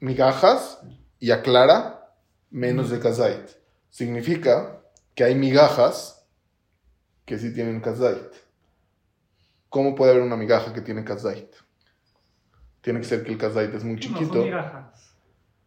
Migajas 0.00 0.80
y 1.20 1.30
aclara 1.30 2.14
menos 2.50 2.88
de 2.88 3.00
kazait. 3.00 3.50
Significa 3.90 4.80
que 5.14 5.24
hay 5.24 5.34
migajas 5.34 6.26
que 7.26 7.38
sí 7.38 7.52
tienen 7.52 7.82
kazait. 7.82 8.32
¿Cómo 9.68 9.94
puede 9.94 10.12
haber 10.12 10.22
una 10.22 10.36
migaja 10.38 10.72
que 10.72 10.80
tiene 10.80 11.04
kazait? 11.04 11.54
Tiene 12.80 13.00
que 13.00 13.04
ser 13.06 13.22
que 13.24 13.32
el 13.32 13.38
kazait 13.38 13.74
es 13.74 13.84
muy 13.84 13.96
No, 13.96 14.00
chiquito. 14.00 14.32
son 14.32 14.44
migajas. 14.44 15.14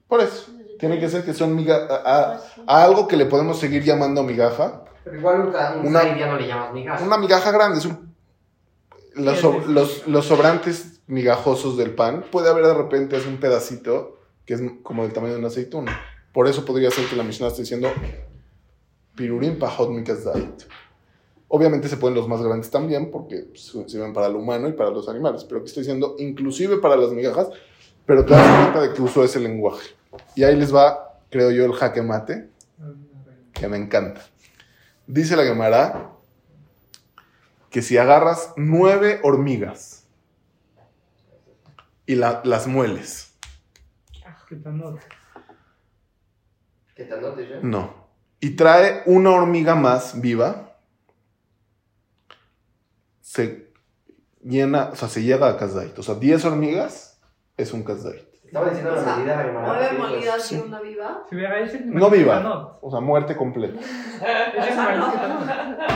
Por 0.07 0.19
eso. 0.21 0.51
Tiene 0.79 0.99
que 0.99 1.09
ser 1.09 1.23
que 1.23 1.33
son 1.33 1.55
migajas. 1.55 1.89
A, 2.05 2.39
a 2.67 2.83
algo 2.83 3.07
que 3.07 3.17
le 3.17 3.25
podemos 3.25 3.59
seguir 3.59 3.83
llamando 3.83 4.23
migaja. 4.23 4.83
Pero 5.03 5.17
igual 5.17 5.41
un, 5.81 5.87
Una- 5.87 6.17
ya 6.17 6.27
no 6.27 6.37
le 6.37 6.47
llamas 6.47 6.73
migas. 6.73 7.01
Una 7.01 7.17
migaja 7.17 7.51
grande. 7.51 7.77
Es 7.79 7.85
un, 7.85 8.15
los, 9.15 9.37
so- 9.39 9.59
los, 9.67 10.07
los 10.07 10.25
sobrantes 10.25 10.99
migajosos 11.07 11.77
del 11.77 11.91
pan. 11.95 12.25
Puede 12.31 12.49
haber 12.49 12.65
de 12.65 12.73
repente 12.73 13.15
es 13.17 13.25
un 13.25 13.37
pedacito 13.37 14.17
que 14.45 14.55
es 14.55 14.61
como 14.83 15.03
del 15.03 15.13
tamaño 15.13 15.33
de 15.33 15.39
una 15.39 15.47
aceituna. 15.47 15.99
Por 16.33 16.47
eso 16.47 16.65
podría 16.65 16.91
ser 16.91 17.05
que 17.05 17.15
la 17.15 17.23
Mishnah 17.23 17.47
esté 17.47 17.61
diciendo 17.61 17.89
pirurim 19.15 19.57
pahot 19.57 19.89
mikazait. 19.89 20.63
Obviamente 21.47 21.87
se 21.87 21.97
pueden 21.97 22.15
los 22.15 22.27
más 22.27 22.41
grandes 22.41 22.69
también 22.69 23.11
porque 23.11 23.45
sirven 23.55 24.11
para 24.13 24.27
el 24.27 24.35
humano 24.35 24.67
y 24.67 24.73
para 24.73 24.89
los 24.89 25.07
animales. 25.07 25.43
Pero 25.45 25.59
aquí 25.59 25.67
estoy 25.67 25.81
diciendo 25.83 26.15
inclusive 26.19 26.77
para 26.77 26.97
las 26.97 27.11
migajas. 27.11 27.49
Pero 28.05 28.25
te 28.25 28.33
das 28.33 28.61
cuenta 28.61 28.81
de 28.81 28.93
que 28.93 29.01
usó 29.01 29.23
ese 29.23 29.39
lenguaje. 29.39 29.89
Y 30.35 30.43
ahí 30.43 30.55
les 30.55 30.73
va, 30.73 31.19
creo 31.29 31.51
yo, 31.51 31.65
el 31.65 31.73
jaque 31.73 32.01
mate 32.01 32.49
que 33.53 33.67
me 33.67 33.77
encanta. 33.77 34.21
Dice 35.07 35.35
la 35.35 35.43
Gemara 35.43 36.11
que 37.69 37.81
si 37.81 37.97
agarras 37.97 38.53
nueve 38.57 39.19
hormigas 39.23 40.07
y 42.05 42.15
la- 42.15 42.41
las 42.43 42.67
mueles, 42.67 43.33
¿Qué 46.95 47.03
tan 47.05 47.19
no? 47.63 48.07
Y 48.39 48.51
trae 48.51 49.01
una 49.05 49.31
hormiga 49.31 49.75
más 49.75 50.21
viva, 50.21 50.77
se 53.21 53.71
llena, 54.41 54.89
o 54.91 54.95
sea, 54.95 55.09
se 55.09 55.23
llega 55.23 55.49
a 55.49 55.57
kazait. 55.57 55.97
O 55.97 56.03
sea, 56.03 56.15
10 56.15 56.45
hormigas 56.45 57.19
es 57.57 57.73
un 57.73 57.83
kazait. 57.83 58.24
Estaba 58.55 58.69
diciendo 58.69 58.93
O 58.93 58.95
la 58.95 59.01
sea, 59.03 59.15
medida, 59.17 59.37
Gemara. 59.43 59.67
Nueve 59.67 59.89
molidas 59.97 60.51
y 60.51 60.55
Sí. 60.55 60.63
una 60.65 60.79
viva. 60.79 61.23
Si 61.29 61.35
hubiera 61.35 61.59
ese 61.59 61.81
No 61.83 62.09
viva. 62.09 62.39
No. 62.39 62.77
O 62.81 62.89
sea, 62.89 63.01
muerte 63.01 63.35
completa. 63.35 63.79
Es 63.81 64.77
Ah, 64.77 64.93
el 64.93 64.99
no. 64.99 65.07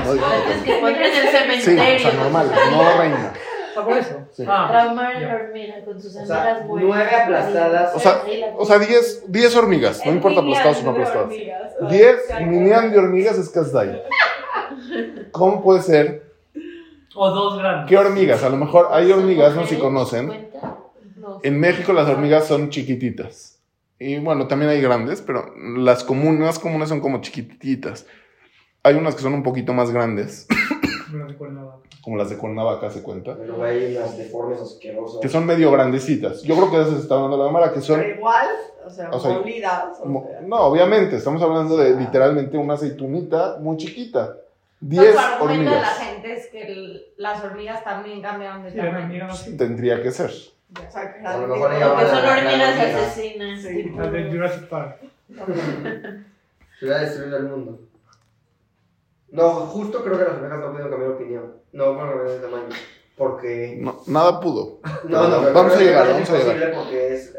No 0.06 0.14
digo 0.14 0.26
Antes 0.26 0.64
que 0.64 0.74
ponen 0.80 0.96
en 0.98 1.02
el 1.04 1.14
Sí, 1.14 1.28
o 1.28 1.32
cementerio. 1.32 2.00
sea, 2.12 2.20
normal, 2.22 2.52
no 2.72 2.98
reina. 2.98 3.34
Ah, 3.78 3.82
por 3.86 3.98
eso. 3.98 4.16
Sí. 4.34 4.44
Ah, 4.46 4.68
Traumar 4.70 5.16
a 5.16 5.20
ya. 5.22 5.28
la 5.30 5.36
hormiga 5.36 5.86
con 5.86 6.02
sus 6.02 6.14
O 6.16 6.20
amigas 6.20 6.28
sea, 6.58 6.64
muertas. 6.68 6.88
nueve 6.90 7.16
aplastadas. 7.16 7.96
O 7.96 8.00
sea, 8.00 8.22
O 8.58 8.66
sea, 8.66 8.80
10, 8.80 9.32
10 9.32 9.56
hormigas, 9.56 10.06
no 10.06 10.12
importa 10.12 10.42
aplastadas 10.42 10.82
o 10.82 10.84
no 10.84 10.92
aplastadas. 10.92 11.30
10 11.90 12.42
minián 12.42 12.92
de 12.92 13.00
hormigas 13.00 13.38
es 13.38 13.48
kazait. 13.50 14.02
¿Cómo 15.32 15.64
puede 15.64 15.82
ser? 15.82 16.30
O 17.16 17.30
dos 17.30 17.58
grandes. 17.58 17.88
¿Qué 17.90 17.98
hormigas? 17.98 18.44
A 18.44 18.50
lo 18.50 18.58
mejor 18.58 18.90
hay 18.92 19.10
hormigas, 19.14 19.56
no 19.56 19.62
sé 19.66 19.76
si 19.76 19.82
conocen. 19.82 20.50
No. 21.30 21.40
En 21.44 21.60
México 21.60 21.94
las 21.94 22.08
hormigas 22.10 22.48
son 22.48 22.70
chiquititas 22.70 23.60
Y 24.00 24.18
bueno, 24.20 24.48
también 24.48 24.72
hay 24.72 24.82
grandes, 24.82 25.22
pero 25.22 25.54
las 25.78 26.04
comunes, 26.04 26.42
las 26.42 26.60
comunes 26.60 26.90
son 26.90 27.00
como 27.02 27.22
chiquititas. 27.22 28.06
Hay 28.84 28.96
unas 28.96 29.16
que 29.16 29.22
son 29.22 29.34
un 29.34 29.44
poquito 29.44 29.74
más 29.74 29.92
grandes, 29.92 30.48
No 31.12 31.20
las 31.20 31.28
recuerdo. 31.30 31.84
como 32.02 32.16
las 32.18 32.30
de 32.30 32.38
Cuernavaca, 32.38 32.90
se 32.90 33.02
cuenta. 33.04 33.36
Pero 33.38 33.62
hay 33.64 33.98
unas 33.98 34.18
deformes 34.18 34.62
asquerosas. 34.62 35.20
Que 35.22 35.28
son 35.28 35.46
medio 35.46 35.70
grandecitas. 35.72 36.44
Yo 36.44 36.56
creo 36.56 36.72
que 36.72 36.78
de 36.78 36.84
esas 36.84 36.96
se 36.96 37.02
está 37.02 37.16
hablando 37.16 37.38
la 37.38 37.46
cámara, 37.46 37.74
que 37.74 37.82
son... 37.82 38.00
Pero 38.00 38.16
igual, 38.16 38.48
o 38.86 38.90
sea, 38.90 39.10
O 39.12 39.20
sea, 39.20 39.32
molidas. 39.40 39.98
o 40.02 40.24
sea. 40.30 40.42
No, 40.48 40.56
obviamente, 40.62 41.18
estamos 41.18 41.42
hablando 41.42 41.76
de 41.76 41.96
literalmente 42.00 42.58
una 42.58 42.76
aceitunita 42.76 43.58
muy 43.60 43.76
chiquita. 43.78 44.36
Pues 44.80 44.92
10 44.92 45.12
su 45.14 45.20
argumento 45.20 45.64
de 45.72 45.76
la 45.76 45.82
hormigas. 45.82 45.98
gente 46.00 46.34
es 46.34 46.48
que 46.48 46.62
el- 46.62 47.04
las 47.18 47.44
hormigas 47.44 47.84
también 47.84 48.22
cambiaron 48.22 48.64
de 48.64 48.72
Sí, 48.72 48.78
tamaño. 48.78 48.98
hormigas. 49.04 49.46
Tendría 49.58 50.02
que 50.02 50.12
ser. 50.12 50.32
O 50.72 50.92
sea, 50.92 51.14
que 51.14 51.26
A 51.26 51.38
lo 51.38 51.48
mejor 51.48 51.74
ella 51.74 51.88
Porque 51.90 52.04
va 52.06 52.10
son 52.10 52.26
a- 52.26 52.32
hormigas 52.38 52.80
asesinas. 52.80 53.62
Sí. 53.62 53.84
Las 53.98 54.12
de 54.12 54.24
Jurassic 54.32 54.68
Park. 54.70 54.98
Se 56.80 56.86
hubiera 56.86 57.00
destruido 57.02 57.38
el 57.38 57.44
mundo. 57.44 57.80
No, 59.32 59.50
justo 59.52 60.04
creo 60.04 60.18
que 60.18 60.24
las 60.24 60.34
hormigas 60.34 60.60
no 60.60 60.68
pudieron 60.72 60.90
cambiar 60.92 61.10
de 61.12 61.16
opinión. 61.16 61.54
No 61.72 61.94
pueden 61.96 62.10
cambiar 62.12 62.30
de 62.30 62.40
tamaño. 62.40 62.70
Porque. 63.18 63.78
No, 63.82 64.00
nada 64.08 64.40
pudo. 64.40 64.80
No, 65.08 65.28
no, 65.28 65.40
pero 65.42 65.54
Vamos 65.54 65.74
a 65.76 65.80
llegar, 65.80 66.08
vamos 66.08 66.30
a 66.30 66.34
llegar. 66.38 66.56
imposible 66.56 66.68
porque 66.76 67.14
es. 67.14 67.38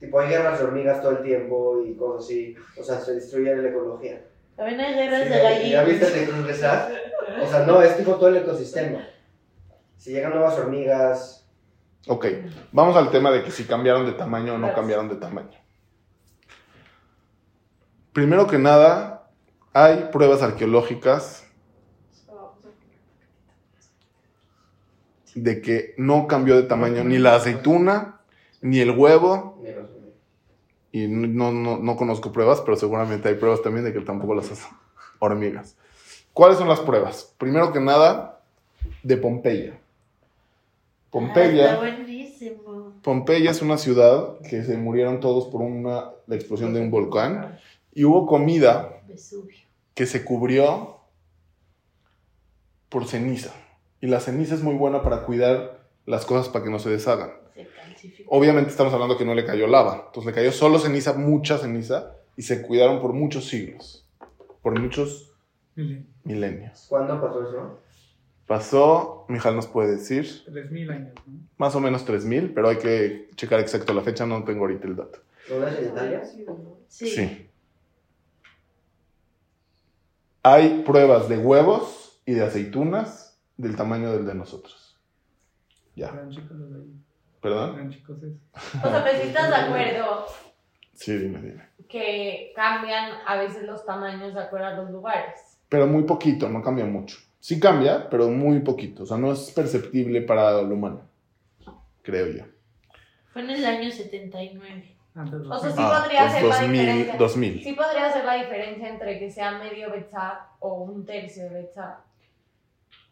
Tipo, 0.00 0.18
hay 0.20 0.28
guerras 0.30 0.58
de 0.58 0.64
hormigas 0.64 1.02
todo 1.02 1.12
el 1.12 1.22
tiempo 1.22 1.82
y 1.86 1.94
cosas 1.94 2.24
así. 2.24 2.56
O 2.78 2.82
sea, 2.82 2.98
se 3.00 3.14
destruye 3.14 3.54
la 3.54 3.68
ecología. 3.68 4.22
También 4.56 4.80
hay 4.80 4.94
guerras 4.94 5.22
Sí, 5.24 5.28
de 5.28 5.70
¿Ya 5.70 5.84
viste 5.84 6.06
gallinas. 6.06 6.14
el 6.14 6.20
de 6.20 6.32
Cruz 6.32 6.46
de? 6.60 7.42
O 7.42 7.46
sea, 7.48 7.64
no, 7.66 7.82
es 7.82 7.96
tipo 7.96 8.14
todo 8.16 8.28
el 8.28 8.36
ecosistema. 8.38 9.06
Si 9.98 10.12
llegan 10.12 10.32
nuevas 10.32 10.58
hormigas. 10.58 11.39
Ok, 12.06 12.26
vamos 12.72 12.96
al 12.96 13.10
tema 13.10 13.30
de 13.30 13.42
que 13.44 13.50
si 13.50 13.64
cambiaron 13.64 14.06
de 14.06 14.12
tamaño 14.12 14.54
o 14.54 14.58
no 14.58 14.74
cambiaron 14.74 15.08
de 15.08 15.16
tamaño. 15.16 15.58
Primero 18.12 18.46
que 18.46 18.58
nada, 18.58 19.30
hay 19.72 20.08
pruebas 20.10 20.42
arqueológicas 20.42 21.46
de 25.34 25.60
que 25.60 25.94
no 25.96 26.26
cambió 26.26 26.56
de 26.56 26.64
tamaño 26.64 27.04
ni 27.04 27.18
la 27.18 27.36
aceituna, 27.36 28.20
ni 28.60 28.80
el 28.80 28.90
huevo, 28.90 29.62
y 30.92 31.06
no, 31.06 31.52
no, 31.52 31.78
no 31.78 31.96
conozco 31.96 32.32
pruebas, 32.32 32.60
pero 32.62 32.76
seguramente 32.76 33.28
hay 33.28 33.36
pruebas 33.36 33.62
también 33.62 33.84
de 33.84 33.92
que 33.92 34.00
tampoco 34.00 34.34
las 34.34 34.50
hacen 34.50 34.76
hormigas. 35.20 35.76
¿Cuáles 36.32 36.58
son 36.58 36.68
las 36.68 36.80
pruebas? 36.80 37.34
Primero 37.38 37.72
que 37.72 37.80
nada, 37.80 38.40
de 39.02 39.16
Pompeya. 39.16 39.78
Ah, 41.10 41.12
Pompeya. 41.12 41.64
está 41.66 41.78
buenísimo. 41.78 42.94
Pompeya 43.02 43.50
es 43.50 43.62
una 43.62 43.78
ciudad 43.78 44.38
que 44.48 44.62
se 44.62 44.76
murieron 44.76 45.18
todos 45.20 45.46
por 45.48 45.60
una, 45.60 46.10
la 46.26 46.36
explosión 46.36 46.72
de 46.72 46.80
un 46.80 46.90
volcán 46.90 47.58
y 47.92 48.04
hubo 48.04 48.26
comida 48.26 49.02
Vesubio. 49.08 49.56
que 49.94 50.06
se 50.06 50.24
cubrió 50.24 50.98
por 52.88 53.06
ceniza. 53.06 53.52
Y 54.00 54.06
la 54.06 54.20
ceniza 54.20 54.54
es 54.54 54.62
muy 54.62 54.74
buena 54.74 55.02
para 55.02 55.24
cuidar 55.24 55.80
las 56.06 56.24
cosas 56.24 56.48
para 56.48 56.64
que 56.64 56.70
no 56.70 56.78
se 56.78 56.90
deshagan. 56.90 57.32
Se. 57.96 58.24
Obviamente 58.28 58.70
estamos 58.70 58.92
hablando 58.94 59.18
que 59.18 59.24
no 59.24 59.34
le 59.34 59.44
cayó 59.44 59.66
lava. 59.66 60.04
Entonces 60.06 60.26
le 60.26 60.32
cayó 60.32 60.52
solo 60.52 60.78
ceniza, 60.78 61.12
mucha 61.14 61.58
ceniza, 61.58 62.14
y 62.36 62.42
se 62.42 62.62
cuidaron 62.62 63.00
por 63.00 63.12
muchos 63.12 63.46
siglos, 63.48 64.06
por 64.62 64.78
muchos 64.80 65.32
Mil- 65.76 66.06
milenios. 66.24 66.86
¿Cuándo 66.88 67.20
pasó 67.20 67.42
eso? 67.46 67.78
Pasó, 68.50 69.26
Mijal 69.28 69.54
nos 69.54 69.68
puede 69.68 69.92
decir, 69.92 70.24
3.000 70.24 70.90
años, 70.90 71.14
¿no? 71.24 71.38
más 71.56 71.72
o 71.76 71.80
menos 71.80 72.04
3.000, 72.04 72.50
pero 72.52 72.68
hay 72.68 72.78
que 72.78 73.30
checar 73.36 73.60
exacto 73.60 73.94
la 73.94 74.02
fecha, 74.02 74.26
no 74.26 74.42
tengo 74.42 74.62
ahorita 74.62 74.88
el 74.88 74.96
dato. 74.96 75.20
¿No 75.48 75.68
es 75.68 75.78
en 75.78 75.84
Italia? 75.86 76.24
Sí. 76.88 77.06
Sí. 77.06 77.48
Hay 80.42 80.82
pruebas 80.84 81.28
de 81.28 81.38
huevos 81.38 82.20
y 82.26 82.32
de 82.32 82.44
aceitunas 82.44 83.38
del 83.56 83.76
tamaño 83.76 84.10
del 84.10 84.26
de 84.26 84.34
nosotros. 84.34 84.98
Ya, 85.94 86.08
Eran 86.08 86.30
chicos 86.30 86.50
los 86.56 86.70
de 86.70 86.76
ahí. 86.76 86.92
¿perdón? 87.40 87.74
Eran 87.76 87.90
chicos. 87.92 88.16
O 88.18 88.88
sea, 88.90 89.04
pero 89.04 89.16
si 89.22 89.28
estás 89.28 89.48
de 89.48 89.54
acuerdo 89.54 90.26
Sí, 90.94 91.16
dime, 91.16 91.40
dime. 91.40 91.68
que 91.88 92.52
cambian 92.56 93.12
a 93.28 93.36
veces 93.36 93.62
los 93.62 93.86
tamaños 93.86 94.34
de 94.34 94.40
acuerdo 94.40 94.66
a 94.66 94.74
los 94.74 94.90
lugares. 94.90 95.38
Pero 95.68 95.86
muy 95.86 96.02
poquito, 96.02 96.48
no 96.48 96.60
cambia 96.64 96.84
mucho. 96.84 97.16
Sí 97.40 97.58
cambia, 97.58 98.08
pero 98.10 98.28
muy 98.28 98.60
poquito. 98.60 99.02
O 99.02 99.06
sea, 99.06 99.16
no 99.16 99.32
es 99.32 99.50
perceptible 99.50 100.20
para 100.22 100.60
el 100.60 100.70
humano, 100.70 101.02
creo 102.02 102.26
yo. 102.28 102.44
Fue 103.32 103.42
en 103.42 103.50
el 103.50 103.64
año 103.64 103.90
79. 103.90 104.96
Antes 105.14 105.42
de 105.42 105.48
O 105.48 105.58
sea, 105.58 105.70
sí 105.70 105.76
Ah, 105.78 106.00
podría 106.02 106.20
pues 106.20 106.32
ser 106.32 106.42
la 106.44 106.56
2000, 106.60 106.80
diferencia. 106.80 107.16
2000. 107.18 107.64
Sí 107.64 107.72
podría 107.72 108.12
ser 108.12 108.24
la 108.24 108.34
diferencia 108.34 108.88
entre 108.88 109.18
que 109.18 109.30
sea 109.30 109.58
medio 109.58 109.90
becha 109.90 110.40
o 110.60 110.82
un 110.82 111.04
tercio 111.04 111.44
de 111.44 111.62
becha. 111.62 111.98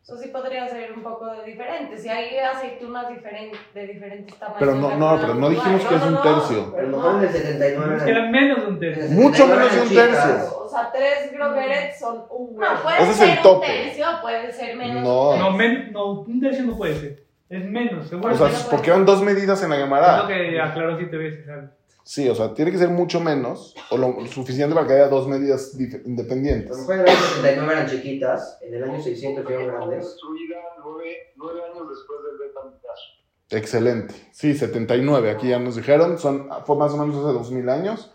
Eso 0.09 0.17
sí 0.17 0.29
podría 0.29 0.67
ser 0.67 0.91
un 0.95 1.03
poco 1.03 1.27
de 1.27 1.45
diferente. 1.45 1.99
Si 1.99 2.09
hay 2.09 2.39
aceitunas 2.39 3.09
de 3.75 3.87
diferentes 3.87 4.35
tamaños. 4.39 4.59
Pero 4.59 4.75
no, 4.77 4.89
de 4.89 4.97
no, 4.97 5.19
pero 5.21 5.35
no 5.35 5.51
dijimos 5.51 5.85
que 5.85 5.95
es 5.97 6.03
un 6.03 6.23
tercio. 6.23 6.73
Pero 6.75 6.89
mejor 6.89 7.23
el 7.25 7.29
79 7.29 7.97
Es 7.99 8.03
que 8.05 8.11
eran 8.11 8.31
menos 8.31 8.61
de 8.63 8.67
un 8.69 8.79
tercio. 8.81 9.05
el 9.05 9.11
Mucho 9.11 9.37
79 9.47 9.59
menos 9.59 9.75
de 9.75 9.81
un 9.83 9.89
tercio. 10.09 10.31
chicas. 10.33 10.53
O 10.65 10.67
sea, 10.71 10.91
tres 10.91 11.31
groberets 11.31 11.99
son 11.99 12.25
un 12.31 12.57
No, 12.57 12.67
puede 12.83 13.03
Ese 13.03 13.11
es 13.11 13.17
ser 13.19 13.29
el 13.29 13.37
un 13.37 13.43
tope. 13.43 13.67
tercio, 13.67 14.07
puede 14.23 14.51
ser 14.55 14.77
menos. 14.77 15.03
No. 15.03 15.37
No, 15.37 15.51
men- 15.51 15.93
no, 15.93 16.13
un 16.23 16.41
tercio 16.41 16.65
no 16.65 16.75
puede 16.79 16.95
ser. 16.95 17.23
Es 17.51 17.65
menos, 17.67 18.09
seguro. 18.09 18.33
O 18.35 18.37
sea, 18.49 18.49
porque 18.71 18.89
eran 18.89 19.05
dos 19.05 19.23
medidas 19.23 19.63
en 19.63 19.69
la 19.69 19.77
es 19.77 19.81
lo 19.83 19.87
Gemara. 19.89 20.27
que 20.27 20.59
aclaró 20.59 20.97
siete 20.97 21.17
veces. 21.19 21.45
¿sabes? 21.45 21.65
Sí, 22.09 22.27
o 22.27 22.35
sea, 22.35 22.55
tiene 22.55 22.71
que 22.73 22.79
ser 22.79 22.89
mucho 22.89 23.21
menos 23.21 23.75
o 23.91 23.99
lo 23.99 24.25
suficiente 24.29 24.75
para 24.75 24.87
que 24.87 24.95
haya 24.95 25.09
dos 25.09 25.29
medidas 25.29 25.77
dif- 25.79 25.97
A 25.97 25.99
lo 25.99 26.09
independientes. 26.09 26.79
mejor 26.79 26.95
en 26.95 27.01
el 27.03 27.09
año 27.11 27.19
79 27.37 27.73
eran 27.75 27.87
chiquitas, 27.87 28.59
en 28.63 28.75
el 28.75 28.85
año 28.85 29.03
600 29.03 29.45
fueron 29.45 29.65
Fue 29.67 29.73
grandes. 29.77 30.05
construida 30.07 30.57
nueve, 30.83 31.17
nueve 31.37 31.61
años 31.71 31.87
después 31.87 32.19
del 32.25 32.49
Betamigdash. 32.49 33.01
Excelente. 33.51 34.15
Sí, 34.33 34.55
79, 34.55 35.31
aquí 35.31 35.49
ya 35.51 35.59
nos 35.59 35.77
dijeron, 35.77 36.19
son, 36.19 36.49
fue 36.65 36.77
más 36.77 36.93
o 36.95 36.97
menos 36.97 37.15
hace 37.23 37.35
2000 37.35 37.69
años. 37.69 38.11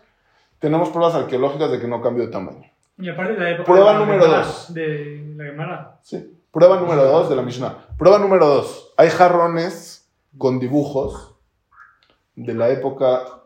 Tenemos 0.58 0.88
pruebas 0.90 1.14
arqueológicas 1.14 1.70
de 1.70 1.78
que 1.78 1.86
no 1.86 2.02
cambió 2.02 2.26
de 2.26 2.32
tamaño. 2.32 2.68
Y 2.98 3.08
aparte 3.08 3.34
de 3.34 3.38
la 3.38 3.50
época. 3.50 3.64
Prueba 3.64 3.92
de 3.92 3.92
la 3.92 3.98
número 4.00 4.22
Gemara, 4.24 4.38
dos. 4.44 4.74
De 4.74 5.34
la 5.36 5.44
Gemara. 5.44 5.98
Sí. 6.02 6.36
Prueba 6.50 6.80
número 6.80 7.04
2 7.04 7.28
de 7.30 7.36
la 7.36 7.42
Mishnah. 7.42 7.86
Prueba 7.96 8.18
número 8.18 8.44
2. 8.48 8.94
Hay 8.96 9.08
jarrones 9.10 10.08
con 10.36 10.58
dibujos 10.58 11.36
de 12.34 12.54
la 12.54 12.70
época 12.70 13.43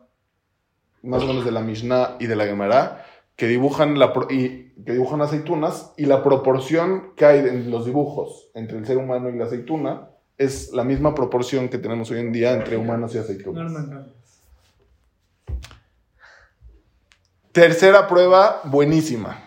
más 1.03 1.23
o 1.23 1.27
menos 1.27 1.45
de 1.45 1.51
la 1.51 1.61
Mishnah 1.61 2.17
y 2.19 2.27
de 2.27 2.35
la 2.35 2.45
Gemara 2.45 3.05
que 3.35 3.47
dibujan, 3.47 3.97
la, 3.97 4.13
y, 4.29 4.71
que 4.85 4.91
dibujan 4.93 5.21
aceitunas 5.21 5.93
y 5.97 6.05
la 6.05 6.23
proporción 6.23 7.13
que 7.15 7.25
hay 7.25 7.39
en 7.39 7.71
los 7.71 7.85
dibujos 7.85 8.49
entre 8.53 8.77
el 8.77 8.85
ser 8.85 8.97
humano 8.97 9.29
y 9.29 9.37
la 9.37 9.45
aceituna 9.45 10.09
es 10.37 10.71
la 10.73 10.83
misma 10.83 11.15
proporción 11.15 11.69
que 11.69 11.77
tenemos 11.77 12.11
hoy 12.11 12.19
en 12.19 12.31
día 12.33 12.51
entre 12.53 12.75
humanos 12.77 13.13
y 13.13 13.17
No, 13.17 13.23
aceitunas. 13.23 13.71
no, 13.71 13.79
no. 13.79 14.05
Tercera 17.51 18.07
prueba, 18.07 18.61
buenísima. 18.65 19.43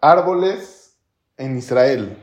Árboles 0.00 0.96
en 1.36 1.58
Israel, 1.58 2.16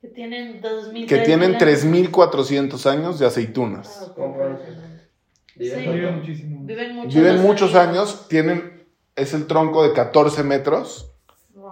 Que 0.00 0.08
tienen 0.08 0.60
2000. 0.60 1.06
que 1.06 1.18
tienen 1.18 1.58
3000 1.58 2.10
3.400 2.12 2.86
años 2.90 3.18
de 3.18 3.26
aceitunas. 3.26 4.10
¿Cómo 4.14 4.34
pueden 4.36 4.58
ser? 4.58 4.85
Viven 5.56 5.78
Sí. 5.78 5.84
tanto. 5.84 5.92
Vive 5.98 6.10
muchísimo. 6.12 6.58
Viven 6.62 6.94
muchos. 6.94 7.14
Viven 7.14 7.38
años, 7.74 8.26
tienen, 8.28 8.86
es 9.14 9.34
el 9.34 9.46
tronco 9.46 9.82
de 9.82 9.92
14 9.92 10.42
metros, 10.42 11.10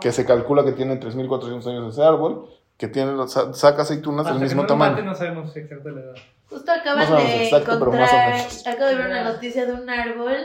que 0.00 0.12
se 0.12 0.24
calcula 0.24 0.64
que 0.64 0.72
tiene 0.72 0.98
3.400 0.98 1.66
años 1.66 1.92
ese 1.94 2.02
árbol, 2.04 2.48
que 2.76 2.88
tiene, 2.88 3.12
sa- 3.28 3.52
saca 3.54 3.82
aceitunas 3.82 4.24
del 4.26 4.34
Hasta 4.34 4.44
mismo 4.44 4.62
no 4.62 4.68
tamaño. 4.68 5.02
no 5.04 5.14
sabemos 5.14 5.56
exacto 5.56 5.90
la 5.90 6.00
edad. 6.00 6.14
Justo 6.50 6.70
acaban 6.72 7.08
No 7.10 7.16
de 7.16 7.44
exacto, 7.44 7.72
encontrar, 7.74 8.34
acabo 8.66 8.86
de 8.90 8.94
ver 8.96 9.06
una 9.06 9.24
noticia 9.24 9.66
de 9.66 9.72
un 9.72 9.88
árbol 9.88 10.36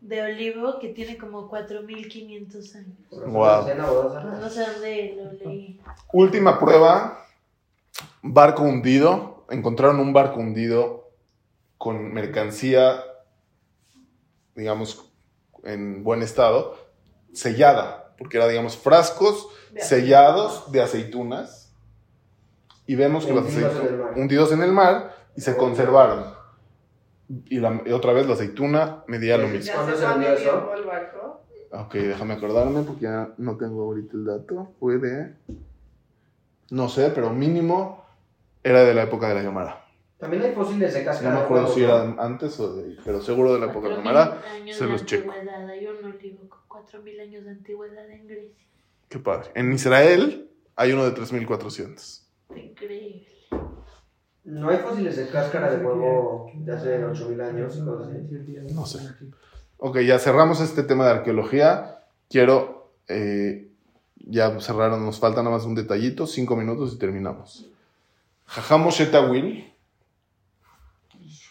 de 0.00 0.22
olivo 0.22 0.78
que 0.78 0.88
tiene 0.88 1.16
como 1.18 1.48
4500 1.48 2.74
años. 2.76 2.96
Wow. 3.10 3.66
No 4.40 4.48
sé 4.48 4.60
dónde 4.72 5.16
lo 5.16 5.50
leí. 5.50 5.80
Última 6.12 6.58
prueba, 6.58 7.24
barco 8.22 8.62
hundido. 8.62 9.44
Encontraron 9.50 9.98
un 10.00 10.12
barco 10.12 10.38
hundido 10.40 10.99
con 11.80 12.12
mercancía, 12.12 13.02
digamos, 14.54 15.10
en 15.64 16.04
buen 16.04 16.20
estado, 16.20 16.76
sellada, 17.32 18.14
porque 18.18 18.36
era, 18.36 18.46
digamos, 18.48 18.76
frascos 18.76 19.48
De 19.72 19.80
sellados 19.80 20.70
de 20.72 20.82
aceitunas. 20.82 21.74
Y 22.86 22.96
vemos 22.96 23.24
que 23.24 23.32
las 23.32 23.44
Hundidos 23.44 23.56
en 23.56 23.64
el 23.64 23.76
aceitunas 23.78 24.10
mar. 24.10 24.18
hundidos 24.18 24.52
en 24.52 24.62
el 24.62 24.72
mar 24.72 25.14
y 25.36 25.40
se 25.40 25.56
conservaron. 25.56 26.34
Y, 27.46 27.60
la- 27.60 27.80
y 27.86 27.92
otra 27.92 28.12
vez 28.12 28.26
la 28.26 28.34
aceituna 28.34 29.02
medía 29.06 29.38
lo 29.38 29.48
mismo. 29.48 29.72
¿Ya 29.72 29.74
¿Cuándo 29.76 29.96
se 29.96 30.42
tiempo 30.42 30.74
el 30.74 30.84
barco? 30.84 31.40
Ok, 31.72 31.94
déjame 31.94 32.34
acordarme 32.34 32.82
porque 32.82 33.04
ya 33.04 33.30
no 33.38 33.56
tengo 33.56 33.84
ahorita 33.84 34.16
el 34.18 34.24
dato. 34.26 34.72
Fue 34.78 34.98
de. 34.98 35.34
No 36.70 36.90
sé, 36.90 37.08
pero 37.14 37.30
mínimo 37.30 38.04
era 38.62 38.84
de 38.84 38.92
la 38.92 39.04
época 39.04 39.28
de 39.28 39.34
la 39.36 39.42
llamada. 39.42 39.79
También 40.20 40.42
hay 40.42 40.52
fósiles 40.52 40.92
de 40.92 41.00
No 41.00 41.06
cáscara 41.06 41.30
me 41.30 41.38
de 41.38 41.44
acuerdo 41.44 41.64
huevo, 41.64 41.74
si 41.74 41.80
¿no? 41.80 41.86
eran 41.88 42.16
antes 42.20 42.60
o 42.60 42.76
de 42.76 42.96
pero 43.04 43.22
seguro 43.22 43.54
de 43.54 43.60
la 43.60 43.66
época 43.66 43.88
4.000 43.88 43.96
romana. 43.96 44.38
años 44.54 44.76
se 44.76 44.84
de 44.84 44.90
los 44.92 45.06
checo. 45.06 45.32
antigüedad. 45.32 45.68
Hay 45.68 45.86
un 45.86 46.04
olivo 46.04 46.48
con 46.68 46.84
4.000 46.84 47.20
años 47.22 47.44
de 47.44 47.50
antigüedad 47.50 48.10
en 48.10 48.26
Grecia. 48.26 48.66
Qué 49.08 49.18
padre. 49.18 49.50
En 49.54 49.72
Israel 49.72 50.50
hay 50.76 50.92
uno 50.92 51.04
de 51.04 51.12
3400. 51.12 52.26
Increíble. 52.54 53.26
No 54.44 54.68
hay 54.70 54.78
fósiles 54.78 55.16
de 55.16 55.28
cáscara 55.28 55.70
de 55.70 55.84
huevo 55.84 56.50
de 56.54 56.72
hace 56.72 57.04
8000 57.04 57.40
años. 57.40 57.76
No 57.78 58.86
sé. 58.86 58.98
Ok, 59.78 59.98
ya 60.00 60.18
cerramos 60.18 60.60
este 60.60 60.82
tema 60.82 61.04
de 61.06 61.10
arqueología. 61.12 62.04
Quiero 62.28 62.92
eh, 63.08 63.70
ya 64.16 64.58
cerrar, 64.60 64.92
nos 64.98 65.18
falta 65.18 65.42
nada 65.42 65.56
más 65.56 65.64
un 65.64 65.74
detallito, 65.74 66.26
cinco 66.26 66.56
minutos 66.56 66.92
y 66.94 66.98
terminamos. 66.98 67.70
Jajam 68.46 68.82
Moshe 68.82 69.06
Tawil 69.06 69.69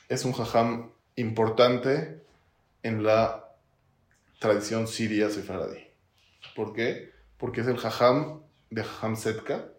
es 0.10 0.26
un 0.26 0.34
jajam 0.34 0.92
importante 1.16 2.22
en 2.84 3.04
la 3.04 3.56
tradición 4.40 4.88
siria 4.88 5.30
sefaradí. 5.30 5.88
¿Por 6.56 6.74
qué? 6.74 7.12
Porque 7.38 7.62
es 7.62 7.68
el 7.68 7.78
jajam 7.78 8.42
de 8.70 8.84
Jajam 8.84 9.16
Setka 9.16 9.70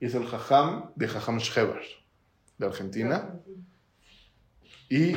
y 0.00 0.06
es 0.06 0.14
el 0.14 0.26
jajam 0.26 0.90
de 0.96 1.08
Jajam 1.08 1.38
Shchebar 1.38 1.82
de 2.58 2.66
Argentina. 2.66 3.38
Y 4.88 5.14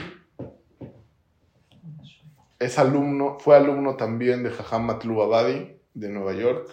es 2.60 2.78
alumno, 2.78 3.38
fue 3.40 3.56
alumno 3.56 3.96
también 3.96 4.44
de 4.44 4.52
Jajam 4.52 4.86
Matlub 4.86 5.22
Abadi 5.22 5.78
de 5.94 6.10
Nueva 6.10 6.34
York. 6.34 6.70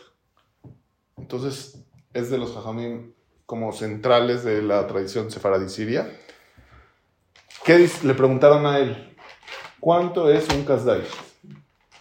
Entonces 1.16 1.84
es 2.12 2.30
de 2.30 2.38
los 2.38 2.52
jajamim 2.52 3.12
como 3.46 3.72
centrales 3.72 4.44
de 4.44 4.62
la 4.62 4.86
tradición 4.86 5.30
sefaradí 5.30 5.68
siria. 5.68 6.10
¿Qué 7.64 7.90
le 8.02 8.14
preguntaron 8.14 8.64
a 8.66 8.78
él? 8.78 9.16
¿Cuánto 9.78 10.30
es 10.30 10.48
un 10.48 10.64
kazdai? 10.64 11.02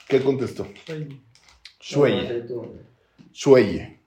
¿Qué 0.08 0.24
contestó? 0.24 0.68
Shueye. 1.80 2.46
Shueye. 3.32 4.00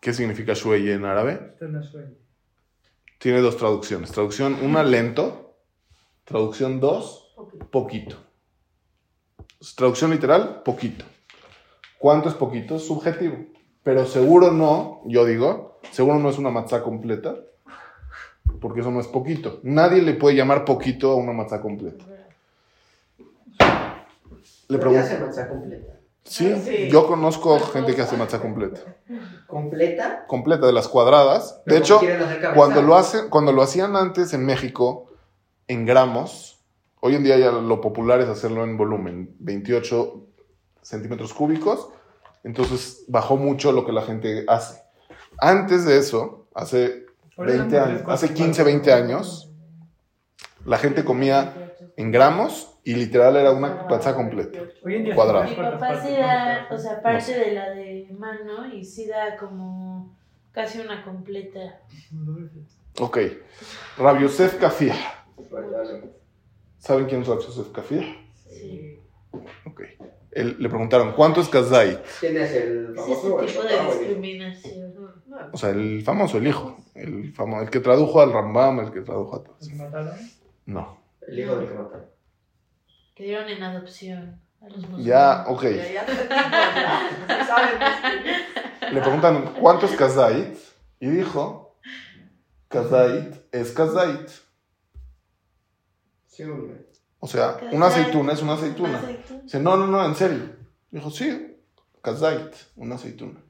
¿Qué 0.00 0.12
significa 0.12 0.54
Shueye 0.54 0.94
en 0.94 1.04
árabe? 1.04 1.54
Tiene 3.18 3.40
dos 3.40 3.56
traducciones. 3.56 4.10
Traducción 4.10 4.58
una, 4.62 4.82
lento. 4.82 5.56
Traducción 6.24 6.80
dos, 6.80 7.34
poquito. 7.70 8.16
Traducción 9.76 10.10
literal, 10.10 10.62
poquito. 10.64 11.04
¿Cuánto 11.98 12.28
es 12.28 12.34
poquito? 12.34 12.78
Subjetivo. 12.78 13.46
Pero 13.82 14.06
seguro 14.06 14.50
no, 14.52 15.02
yo 15.06 15.24
digo, 15.26 15.80
seguro 15.90 16.18
no 16.18 16.30
es 16.30 16.38
una 16.38 16.50
matzá 16.50 16.82
completa. 16.82 17.34
Porque 18.60 18.80
eso 18.80 18.90
no 18.90 19.00
es 19.00 19.06
poquito. 19.06 19.60
Nadie 19.62 20.02
le 20.02 20.14
puede 20.14 20.36
llamar 20.36 20.64
poquito 20.64 21.12
a 21.12 21.16
una 21.16 21.32
matzá 21.32 21.60
completa. 21.60 22.04
Le 24.68 24.78
¿Por 24.78 24.78
qué 24.78 24.78
pregunto. 24.78 25.00
hace 25.00 25.18
matzá 25.18 25.48
completa? 25.48 25.94
Sí, 26.24 26.54
Sí. 26.64 26.88
yo 26.90 27.06
conozco 27.06 27.58
gente 27.58 27.94
que 27.94 28.02
hace 28.02 28.16
matzá 28.16 28.40
completa. 28.40 28.80
¿Completa? 29.46 30.24
Completa 30.26 30.66
de 30.66 30.72
las 30.72 30.86
cuadradas. 30.88 31.60
De 31.66 31.78
hecho. 31.78 32.00
Cuando 32.54 32.82
lo, 32.82 32.94
hacen, 32.96 33.28
cuando 33.30 33.52
lo 33.52 33.62
hacían 33.62 33.96
antes 33.96 34.32
en 34.32 34.44
México, 34.46 35.10
en 35.66 35.86
gramos, 35.86 36.60
hoy 37.00 37.16
en 37.16 37.24
día 37.24 37.38
ya 37.38 37.50
lo 37.50 37.80
popular 37.80 38.20
es 38.20 38.28
hacerlo 38.28 38.64
en 38.64 38.76
volumen, 38.76 39.34
28 39.40 40.26
centímetros 40.82 41.34
cúbicos, 41.34 41.88
entonces 42.44 43.04
bajó 43.08 43.36
mucho 43.36 43.72
lo 43.72 43.84
que 43.84 43.92
la 43.92 44.02
gente 44.02 44.44
hace. 44.48 44.80
Antes 45.38 45.84
de 45.84 45.98
eso, 45.98 46.46
hace 46.54 47.06
20 47.46 47.76
eran 47.76 47.88
años, 47.90 48.02
hace 48.08 48.26
cuatro, 48.28 48.44
15, 48.44 48.62
20 48.64 48.92
años, 48.92 49.52
la 50.64 50.78
gente 50.78 51.04
comía 51.04 51.54
en 51.96 52.10
gramos 52.12 52.78
y 52.84 52.94
literal 52.94 53.36
era 53.36 53.50
una 53.52 53.86
pizza 53.86 54.14
completa. 54.14 54.58
Hoy 54.84 54.94
en 54.96 55.04
día 55.04 55.14
Cuadrado. 55.14 55.44
Mi 55.48 55.54
papá 55.56 56.00
sí 56.00 56.12
da, 56.12 56.68
o 56.70 56.78
sea, 56.78 57.02
parte 57.02 57.34
de 57.38 57.52
la 57.52 57.70
de 57.70 58.08
mano 58.18 58.66
y 58.72 58.84
sí 58.84 59.06
da 59.06 59.36
como 59.36 60.16
casi 60.52 60.80
una 60.80 61.04
completa. 61.04 61.80
Ok. 63.00 63.18
Vale, 65.50 65.66
vale. 65.68 66.10
¿Saben 66.78 67.06
quién 67.06 67.22
es 67.22 67.28
Rabbi 67.28 67.42
Yosef 67.42 67.70
Kafir? 67.72 68.04
Sí. 68.34 68.98
Ok. 69.66 69.82
Él- 70.32 70.56
le 70.58 70.68
preguntaron, 70.68 71.12
¿cuánto 71.12 71.40
es 71.40 71.48
Kazai? 71.48 72.02
¿Quién 72.20 72.36
es 72.38 72.52
el 72.52 72.94
Es 72.96 73.00
famoso? 73.00 73.40
ese 73.40 73.46
el 73.46 73.52
tipo 73.52 73.62
de 73.68 73.98
discriminación. 73.98 74.94
O 75.52 75.56
sea, 75.58 75.70
el 75.70 76.02
famoso, 76.02 76.38
el 76.38 76.46
hijo. 76.46 76.76
El, 77.00 77.32
famo- 77.34 77.62
el 77.62 77.70
que 77.70 77.80
tradujo 77.80 78.20
al 78.20 78.32
Rambam, 78.32 78.80
el 78.80 78.90
que 78.92 79.00
tradujo 79.00 79.36
a 79.36 79.44
todos. 79.44 79.64
¿Se 79.64 79.74
mataron? 79.74 80.14
No. 80.66 80.98
El 81.26 81.38
hijo 81.38 81.56
del 81.56 81.68
que 81.68 81.74
mataron. 81.74 82.06
Que 83.14 83.24
dieron 83.24 83.48
en 83.48 83.62
adopción 83.62 84.40
a 84.60 84.64
los 84.68 84.76
musulmanes. 84.78 85.06
Ya, 85.06 85.44
ok. 85.48 85.62
Le 88.92 89.00
preguntan, 89.00 89.54
¿cuánto 89.60 89.86
es 89.86 89.92
Kazait? 89.96 90.56
Y 90.98 91.08
dijo, 91.08 91.76
Kazait 92.68 93.34
es 93.52 93.72
Kazait. 93.72 94.28
Sí, 96.26 96.42
hombre. 96.44 96.86
O 97.20 97.26
sea, 97.26 97.54
Kazait. 97.54 97.72
una 97.74 97.86
aceituna 97.86 98.32
es 98.32 98.42
una 98.42 98.52
Una 98.54 98.60
aceituna. 98.62 98.98
aceituna. 98.98 99.40
Dice, 99.42 99.60
no, 99.60 99.76
no, 99.76 99.86
no, 99.86 100.04
en 100.04 100.14
serio. 100.14 100.56
Dijo, 100.90 101.10
sí, 101.10 101.56
Kazait, 102.02 102.52
una 102.76 102.96
aceituna. 102.96 103.40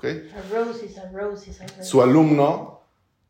¿Ok? 0.00 0.06
A 0.06 0.54
roses, 0.64 0.96
a 0.96 1.10
roses, 1.12 1.60
a 1.60 1.66
roses. 1.66 1.86
Su 1.86 2.00
alumno, 2.00 2.80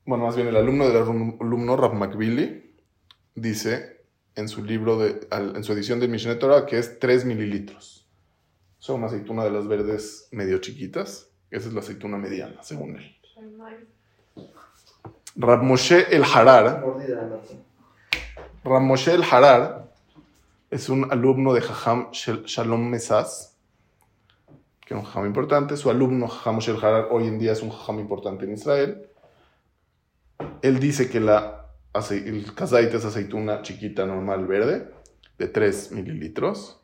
bueno, 0.06 0.24
más 0.26 0.36
bien 0.36 0.46
el 0.46 0.54
alumno 0.56 0.86
del 0.88 1.02
alum- 1.02 1.36
alumno, 1.40 1.76
Rab 1.76 1.94
McBilly, 1.94 2.72
dice 3.34 4.04
en 4.36 4.48
su 4.48 4.62
libro, 4.64 4.96
de, 4.96 5.26
en 5.32 5.64
su 5.64 5.72
edición 5.72 5.98
de 5.98 6.06
Mishneh 6.06 6.36
Torah, 6.36 6.64
que 6.66 6.78
es 6.78 7.00
3 7.00 7.24
mililitros. 7.24 8.06
O 8.78 8.82
sea, 8.82 8.94
una 8.94 9.08
aceituna 9.08 9.42
de 9.42 9.50
las 9.50 9.66
verdes 9.66 10.28
medio 10.30 10.58
chiquitas. 10.58 11.28
Esa 11.50 11.66
es 11.66 11.74
la 11.74 11.80
aceituna 11.80 12.16
mediana, 12.16 12.62
según 12.62 12.96
él. 12.96 13.16
Rab 15.34 15.62
Moshe 15.64 16.06
el 16.14 16.22
Harar. 16.22 16.84
Rab 18.64 18.80
Moshe 18.82 19.12
el 19.12 19.24
Harar 19.24 19.90
es 20.70 20.88
un 20.88 21.10
alumno 21.10 21.52
de 21.52 21.60
Jajam 21.62 22.10
Shalom 22.12 22.88
Mesas, 22.88 23.49
un 24.96 25.02
jajam 25.04 25.26
importante. 25.26 25.76
Su 25.76 25.90
alumno, 25.90 26.28
Jajam 26.28 26.56
Moshe 26.56 26.72
Harar, 26.72 27.08
hoy 27.10 27.26
en 27.26 27.38
día 27.38 27.52
es 27.52 27.62
un 27.62 27.70
jajam 27.70 27.98
importante 28.00 28.44
en 28.44 28.52
Israel. 28.52 29.06
Él 30.62 30.80
dice 30.80 31.08
que 31.08 31.20
la, 31.20 31.66
el 32.10 32.54
kazait 32.54 32.92
es 32.92 33.04
aceituna 33.04 33.62
chiquita, 33.62 34.06
normal, 34.06 34.46
verde, 34.46 34.90
de 35.38 35.48
3 35.48 35.92
mililitros. 35.92 36.80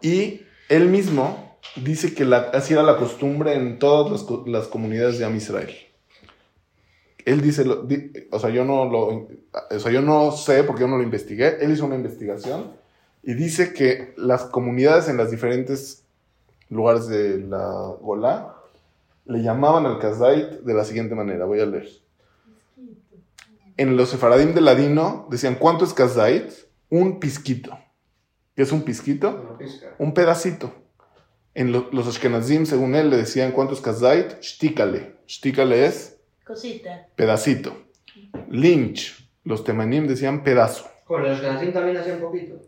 Y 0.00 0.42
él 0.68 0.88
mismo 0.88 1.58
dice 1.76 2.14
que 2.14 2.24
la, 2.24 2.38
así 2.52 2.72
era 2.72 2.82
la 2.82 2.96
costumbre 2.96 3.54
en 3.54 3.78
todas 3.78 4.10
las, 4.10 4.22
co- 4.24 4.44
las 4.46 4.66
comunidades 4.68 5.18
de 5.18 5.24
Am 5.24 5.36
Israel. 5.36 5.70
Él 7.24 7.40
dice, 7.40 7.64
o 8.32 8.38
sea, 8.40 8.50
yo 8.50 8.64
no 8.64 8.84
lo, 8.86 9.06
o 9.70 9.78
sea, 9.78 9.92
yo 9.92 10.02
no 10.02 10.32
sé 10.32 10.64
porque 10.64 10.80
yo 10.82 10.88
no 10.88 10.96
lo 10.96 11.04
investigué. 11.04 11.58
Él 11.64 11.70
hizo 11.72 11.86
una 11.86 11.94
investigación 11.94 12.72
y 13.22 13.34
dice 13.34 13.72
que 13.72 14.14
las 14.16 14.44
comunidades 14.44 15.08
en 15.08 15.16
los 15.16 15.30
diferentes 15.30 16.04
lugares 16.70 17.06
de 17.06 17.38
la 17.38 17.94
Golá 18.00 18.56
le 19.26 19.42
llamaban 19.42 19.86
al 19.86 19.98
kazait 19.98 20.60
de 20.62 20.74
la 20.74 20.84
siguiente 20.84 21.14
manera. 21.14 21.44
Voy 21.44 21.60
a 21.60 21.66
leer. 21.66 21.88
En 23.76 23.96
los 23.96 24.10
sefaradim 24.10 24.54
de 24.54 24.60
ladino 24.60 25.26
decían, 25.30 25.54
¿cuánto 25.56 25.84
es 25.84 25.92
kazait? 25.94 26.52
Un 26.90 27.18
pisquito. 27.20 27.78
¿Qué 28.54 28.62
es 28.62 28.72
un 28.72 28.82
pisquito? 28.82 29.56
Un 29.98 30.12
pedacito. 30.12 30.72
En 31.54 31.72
lo- 31.72 31.88
los 31.92 32.06
Ashkenazim, 32.08 32.66
según 32.66 32.94
él, 32.94 33.10
le 33.10 33.16
decían 33.18 33.52
cuántos 33.52 33.80
kazait, 33.80 34.40
shtikale. 34.40 35.16
Shtikale 35.26 35.86
es 35.86 36.18
Cosita. 36.46 37.06
pedacito. 37.14 37.74
Lynch, 38.48 39.28
los 39.44 39.64
temanim 39.64 40.06
decían 40.06 40.42
pedazo. 40.44 40.86
Con 41.06 41.22
los 41.22 41.40
Gansim 41.40 41.72
también 41.72 41.96
hacían 41.98 42.20
poquito. 42.20 42.60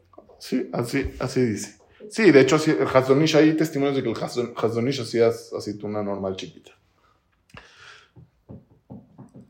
Sí, 0.46 0.68
así, 0.74 1.10
así 1.20 1.40
dice. 1.40 1.78
Sí, 2.10 2.30
de 2.30 2.40
hecho, 2.40 2.56
así- 2.56 2.70
el 2.78 2.86
Hazonish, 2.86 3.34
hay 3.34 3.54
testimonios 3.56 3.96
de 3.96 4.02
que 4.02 4.10
el 4.10 4.14
Hazon- 4.16 4.52
Hazonish 4.54 5.00
hacía 5.00 5.28
aceituna 5.28 6.02
normal 6.02 6.36
chiquita. 6.36 6.72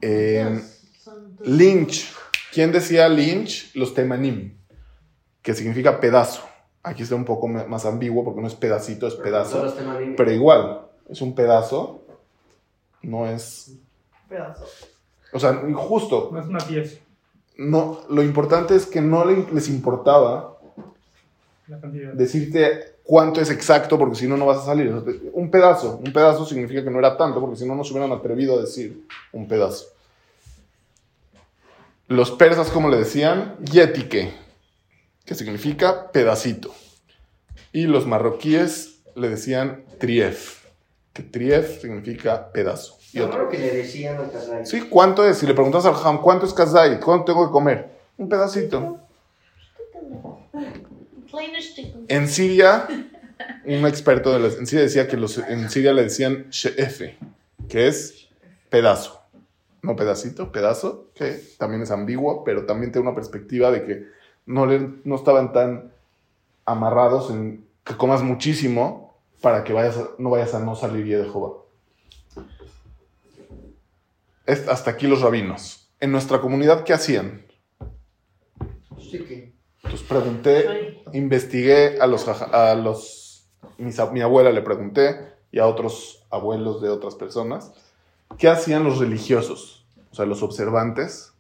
Eh, 0.01 0.61
tus- 1.37 1.49
Lynch. 1.49 2.13
¿Quién 2.53 2.71
decía 2.71 3.09
Lynch? 3.09 3.75
Los 3.75 3.93
temanim, 3.93 4.57
que 5.43 5.53
significa 5.55 5.99
pedazo. 6.01 6.45
Aquí 6.85 7.03
está 7.03 7.17
un 7.17 7.25
poco 7.25 7.49
más 7.49 7.85
ambiguo 7.87 8.23
porque 8.23 8.41
no 8.41 8.47
es 8.47 8.55
pedacito, 8.55 9.09
es 9.09 9.15
pedazo. 9.17 9.75
Pero 10.17 10.31
igual, 10.31 10.83
es 11.09 11.21
un 11.23 11.35
pedazo, 11.35 12.07
no 13.03 13.27
es... 13.27 13.73
Pedazo. 14.29 14.65
O 15.33 15.41
sea, 15.41 15.55
justo, 15.75 16.29
No 16.33 16.39
es 16.41 16.47
una 16.47 16.59
pieza, 16.61 16.99
no, 17.57 18.01
lo 18.09 18.23
importante 18.23 18.77
es 18.77 18.87
que 18.87 19.01
no 19.01 19.25
le- 19.25 19.47
les 19.53 19.69
importaba 19.69 20.54
la 21.69 21.81
cantidad. 21.81 22.13
decirte 22.13 22.95
cuánto 23.03 23.41
es 23.41 23.51
exacto, 23.51 23.99
porque 23.99 24.17
si 24.17 24.27
no, 24.27 24.37
no 24.37 24.47
vas 24.47 24.59
a 24.59 24.67
salir. 24.67 24.93
Un 25.33 25.51
pedazo, 25.51 25.99
un 26.05 26.13
pedazo 26.13 26.45
significa 26.47 26.83
que 26.85 26.91
no 26.91 26.99
era 26.99 27.17
tanto, 27.17 27.41
porque 27.41 27.57
si 27.57 27.67
no, 27.67 27.75
no 27.75 27.85
se 27.85 27.93
hubieran 27.93 28.13
atrevido 28.13 28.59
a 28.59 28.61
decir 28.63 29.05
un 29.33 29.49
pedazo. 29.49 29.87
Los 32.07 32.31
persas, 32.31 32.71
como 32.71 32.89
le 32.91 32.99
decían, 32.99 33.57
yetike, 33.65 34.33
que 35.25 35.35
significa 35.35 36.11
pedacito. 36.13 36.73
Y 37.73 37.87
los 37.87 38.07
marroquíes 38.07 39.01
le 39.15 39.29
decían 39.31 39.85
trief, 39.99 40.65
que 41.13 41.23
trief 41.23 41.81
significa 41.81 42.53
pedazo. 42.53 42.99
Y 43.13 43.19
Yo 43.19 43.27
otro. 43.27 43.39
creo 43.39 43.49
que 43.49 43.59
le 43.59 43.75
decían 43.77 44.19
al 44.19 44.31
Kazai. 44.31 44.67
Sí, 44.67 44.83
¿cuánto 44.83 45.27
es? 45.27 45.39
Si 45.39 45.47
le 45.47 45.55
preguntas 45.55 45.87
al 45.87 45.95
Ham, 46.05 46.21
¿cuánto 46.21 46.47
es 46.47 46.53
kazai? 46.53 47.01
¿Cuánto 47.01 47.27
tengo 47.33 47.47
que 47.47 47.53
comer? 47.53 47.89
Un 48.19 48.29
pedacito. 48.29 48.99
En 52.09 52.29
Siria, 52.29 52.87
un 53.65 53.87
experto 53.87 54.33
de 54.33 54.39
las, 54.41 54.57
en 54.59 54.67
Siria 54.67 54.85
decía 54.85 55.09
que 55.09 55.17
los, 55.17 55.39
en 55.39 55.69
Siria 55.71 55.93
le 55.93 56.03
decían 56.05 56.49
she'efe, 56.51 57.17
que 57.69 57.87
es 57.89 58.29
pedazo. 58.71 59.21
No 59.83 59.97
pedacito, 59.97 60.51
pedazo, 60.51 61.11
que 61.15 61.39
también 61.59 61.83
es 61.83 61.91
ambiguo, 61.91 62.43
pero 62.45 62.65
también 62.67 62.91
tiene 62.93 63.07
una 63.09 63.15
perspectiva 63.15 63.71
de 63.71 63.85
que 63.85 64.07
no, 64.47 64.65
le, 64.67 64.91
no 65.05 65.15
estaban 65.17 65.53
tan 65.53 65.93
amarrados 66.65 67.31
en 67.31 67.67
que 67.85 67.95
comas 67.97 68.23
muchísimo 68.23 69.19
para 69.43 69.63
que 69.65 69.75
vayas 69.75 69.99
a- 69.99 70.09
no 70.19 70.31
vayas 70.31 70.55
a 70.55 70.61
no 70.61 70.75
salir 70.75 71.05
de 71.07 71.25
Jehová. 71.25 71.59
Es- 74.47 74.69
hasta 74.69 74.91
aquí 74.91 75.07
los 75.07 75.21
rabinos. 75.21 75.91
En 76.01 76.13
nuestra 76.13 76.41
comunidad, 76.41 76.85
¿qué 76.85 76.93
hacían? 76.93 77.45
Sí 78.99 79.19
que. 79.19 79.53
Entonces 79.83 80.07
pregunté, 80.09 81.03
investigué 81.15 81.99
a 82.01 82.07
los, 82.07 82.27
a 82.29 82.75
los 82.75 83.49
mis 83.79 83.99
a- 83.99 84.11
mi 84.11 84.21
abuela 84.21 84.51
le 84.53 84.63
pregunté 84.63 85.33
y 85.51 85.59
a 85.59 85.67
otros 85.67 86.25
abuelos 86.31 86.83
de 86.83 86.89
otras 86.91 87.15
personas, 87.15 87.73
¿qué 88.39 88.49
hacían 88.49 88.85
los 88.85 88.99
religiosos? 88.99 89.87
O 90.11 90.15
sea, 90.15 90.27
los 90.27 90.43
observantes 90.43 91.33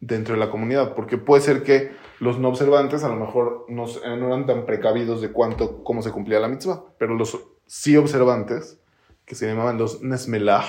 dentro 0.00 0.34
de 0.34 0.40
la 0.40 0.50
comunidad, 0.50 0.94
porque 0.94 1.16
puede 1.18 1.42
ser 1.42 1.62
que 1.62 1.92
los 2.20 2.38
no 2.38 2.48
observantes 2.48 3.02
a 3.04 3.08
lo 3.08 3.16
mejor 3.16 3.66
no, 3.68 3.86
no 3.86 4.26
eran 4.26 4.46
tan 4.46 4.66
precavidos 4.66 5.20
de 5.20 5.32
cuánto, 5.32 5.82
cómo 5.84 6.02
se 6.02 6.10
cumplía 6.12 6.40
la 6.40 6.48
mitzvah, 6.48 6.84
pero 6.98 7.14
los 7.14 7.38
sí 7.66 7.96
observantes, 7.96 8.78
que 9.24 9.34
se 9.34 9.46
llamaban 9.46 9.78
los 9.78 10.02
nesmelah, 10.02 10.64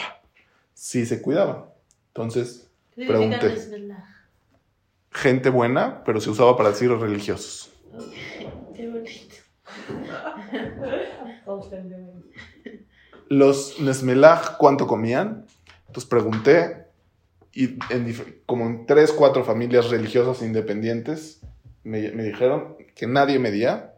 sí 0.74 1.06
se 1.06 1.22
cuidaban. 1.22 1.66
Entonces, 2.08 2.70
¿Qué 2.95 3.08
Pregunté. 3.08 3.56
gente 5.12 5.50
buena, 5.50 6.04
pero 6.06 6.22
se 6.22 6.30
usaba 6.30 6.56
para 6.56 6.70
decir 6.70 6.91
religiosos. 6.91 7.73
Qué 8.76 8.88
bonito. 8.90 9.36
Constantemente. 11.45 12.30
Los 13.30 13.80
Nesmelach, 13.80 14.57
¿cuánto 14.57 14.88
comían? 14.88 15.45
Entonces 15.88 16.10
pregunté 16.10 16.86
y 17.53 17.78
en 17.90 18.41
como 18.45 18.65
en 18.65 18.86
tres, 18.86 19.11
cuatro 19.11 19.44
familias 19.44 19.90
religiosas 19.90 20.41
independientes 20.41 21.41
me, 21.84 22.11
me 22.11 22.24
dijeron 22.24 22.76
que 22.95 23.07
nadie 23.07 23.40
medía 23.40 23.94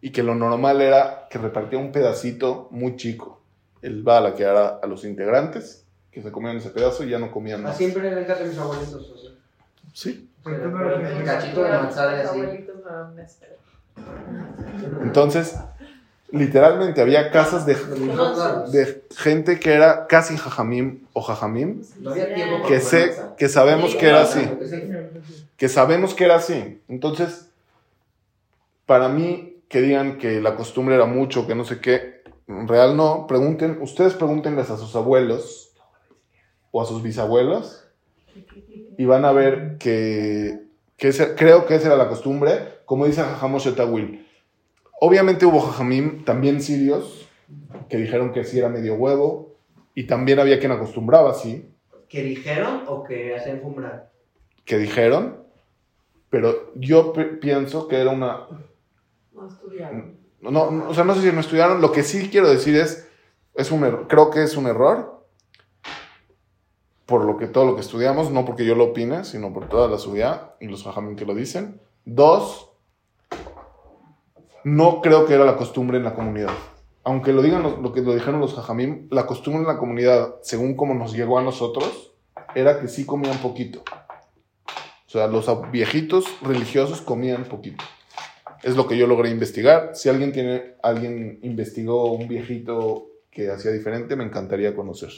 y 0.00 0.10
que 0.10 0.22
lo 0.22 0.34
normal 0.34 0.80
era 0.80 1.26
que 1.30 1.38
repartía 1.38 1.78
un 1.78 1.92
pedacito 1.92 2.68
muy 2.70 2.96
chico. 2.96 3.42
El 3.82 4.02
bala 4.02 4.34
que 4.34 4.42
era 4.42 4.68
a 4.82 4.86
los 4.86 5.04
integrantes, 5.04 5.86
que 6.10 6.22
se 6.22 6.30
comían 6.32 6.56
ese 6.56 6.70
pedazo 6.70 7.04
y 7.04 7.10
ya 7.10 7.18
no 7.18 7.30
comían 7.30 7.60
Ah, 7.60 7.68
más. 7.68 7.76
siempre 7.76 8.08
en 8.08 8.24
casa 8.24 8.42
de 8.42 8.48
mis 8.50 8.58
abuelitos. 8.58 9.10
O 9.10 9.16
sea. 9.18 9.30
Sí. 9.92 10.30
Eres 10.46 10.60
Un 10.66 10.78
religioso. 10.78 11.24
cachito 11.24 11.62
de 11.64 11.70
manzana 11.70 12.20
así. 12.22 12.40
No. 12.88 13.14
Entonces, 15.02 15.56
literalmente 16.30 17.00
había 17.00 17.30
casas 17.30 17.66
de, 17.66 17.76
gente 19.16 19.58
que 19.58 19.72
era 19.72 20.06
casi 20.06 20.36
jajamim 20.36 21.04
o 21.12 21.22
jajamim, 21.22 21.82
que, 22.66 22.74
manzana. 22.74 23.36
que 23.36 23.48
sabemos 23.48 23.94
que 23.94 24.08
era 24.08 24.22
así. 24.22 24.40
Sí. 24.68 25.46
que 25.56 25.68
sabemos 25.68 26.14
que 26.14 26.24
era 26.24 26.36
así. 26.36 26.80
Entonces, 26.88 27.48
para 28.86 29.08
mí, 29.08 29.56
que 29.68 29.80
digan 29.82 30.18
que 30.18 30.40
la 30.40 30.54
costumbre 30.56 30.94
era 30.94 31.06
mucho, 31.06 31.46
que 31.46 31.54
no 31.54 31.64
sé 31.64 31.80
qué, 31.80 32.22
en 32.46 32.68
real 32.68 32.96
no, 32.96 33.26
pregunten, 33.26 33.78
ustedes 33.82 34.14
pregúntenles 34.14 34.70
a 34.70 34.78
sus 34.78 34.94
abuelos 34.96 35.72
o 36.70 36.80
a 36.80 36.86
sus 36.86 37.02
bisabuelos 37.02 37.84
y 38.96 39.04
van 39.04 39.24
a 39.26 39.32
ver 39.32 39.76
que, 39.78 40.60
que 40.96 41.08
ese- 41.08 41.34
creo 41.34 41.66
que 41.66 41.74
esa 41.74 41.88
era 41.88 41.96
la 41.96 42.08
costumbre, 42.08 42.77
como 42.88 43.04
dice 43.04 43.20
Jajamos 43.22 43.64
Shetawil. 43.64 44.26
Obviamente 45.00 45.44
hubo 45.44 45.60
jajamim, 45.60 46.24
también 46.24 46.62
sirios, 46.62 47.28
que 47.90 47.98
dijeron 47.98 48.32
que 48.32 48.44
sí 48.44 48.58
era 48.58 48.68
medio 48.70 48.94
huevo, 48.94 49.54
y 49.94 50.04
también 50.06 50.40
había 50.40 50.58
quien 50.58 50.72
acostumbraba 50.72 51.30
así, 51.30 51.70
¿Que 52.08 52.22
dijeron 52.22 52.84
o 52.86 53.04
que 53.04 53.36
hacen 53.36 53.60
fumbrar? 53.60 54.10
que 54.64 54.78
dijeron, 54.78 55.44
pero 56.30 56.72
yo 56.74 57.12
pi- 57.12 57.36
pienso 57.40 57.86
que 57.88 57.96
era 58.00 58.10
una... 58.10 58.46
No 59.32 59.46
estudiaron. 59.46 60.16
No, 60.40 60.50
no, 60.50 60.88
o 60.88 60.94
sea, 60.94 61.04
no 61.04 61.14
sé 61.14 61.20
si 61.20 61.32
no 61.32 61.40
estudiaron, 61.40 61.80
lo 61.82 61.92
que 61.92 62.02
sí 62.02 62.28
quiero 62.30 62.48
decir 62.48 62.74
es, 62.76 63.06
es 63.54 63.70
un 63.70 63.84
error, 63.84 64.06
creo 64.08 64.30
que 64.30 64.42
es 64.42 64.56
un 64.56 64.66
error, 64.66 65.26
por 67.06 67.24
lo 67.24 67.36
que 67.36 67.46
todo 67.46 67.64
lo 67.66 67.74
que 67.74 67.80
estudiamos, 67.82 68.30
no 68.30 68.44
porque 68.44 68.64
yo 68.64 68.74
lo 68.74 68.84
opine, 68.84 69.24
sino 69.24 69.52
por 69.52 69.68
toda 69.68 69.88
la 69.88 69.98
subida 69.98 70.56
y 70.60 70.66
los 70.66 70.82
jajamín 70.84 71.16
que 71.16 71.24
lo 71.26 71.34
dicen. 71.34 71.80
Dos, 72.04 72.67
no 74.64 75.00
creo 75.00 75.26
que 75.26 75.34
era 75.34 75.44
la 75.44 75.56
costumbre 75.56 75.98
en 75.98 76.04
la 76.04 76.14
comunidad. 76.14 76.50
Aunque 77.04 77.32
lo 77.32 77.42
digan 77.42 77.62
los- 77.62 77.78
lo 77.78 77.92
que 77.92 78.02
lo 78.02 78.14
dijeron 78.14 78.40
los 78.40 78.54
jajamim, 78.54 79.08
la 79.10 79.26
costumbre 79.26 79.62
en 79.62 79.68
la 79.68 79.78
comunidad, 79.78 80.36
según 80.42 80.76
como 80.76 80.94
nos 80.94 81.12
llegó 81.12 81.38
a 81.38 81.42
nosotros, 81.42 82.12
era 82.54 82.80
que 82.80 82.88
sí 82.88 83.06
comían 83.06 83.38
poquito. 83.38 83.82
O 85.06 85.10
sea, 85.10 85.26
los 85.26 85.46
viejitos 85.70 86.26
religiosos 86.42 87.00
comían 87.00 87.44
poquito. 87.44 87.82
Es 88.62 88.76
lo 88.76 88.86
que 88.86 88.98
yo 88.98 89.06
logré 89.06 89.30
investigar. 89.30 89.92
Si 89.94 90.08
alguien 90.08 90.32
tiene, 90.32 90.74
alguien 90.82 91.38
investigó 91.42 92.12
un 92.12 92.28
viejito 92.28 93.06
que 93.30 93.50
hacía 93.50 93.70
diferente, 93.70 94.16
me 94.16 94.24
encantaría 94.24 94.74
conocer. 94.74 95.10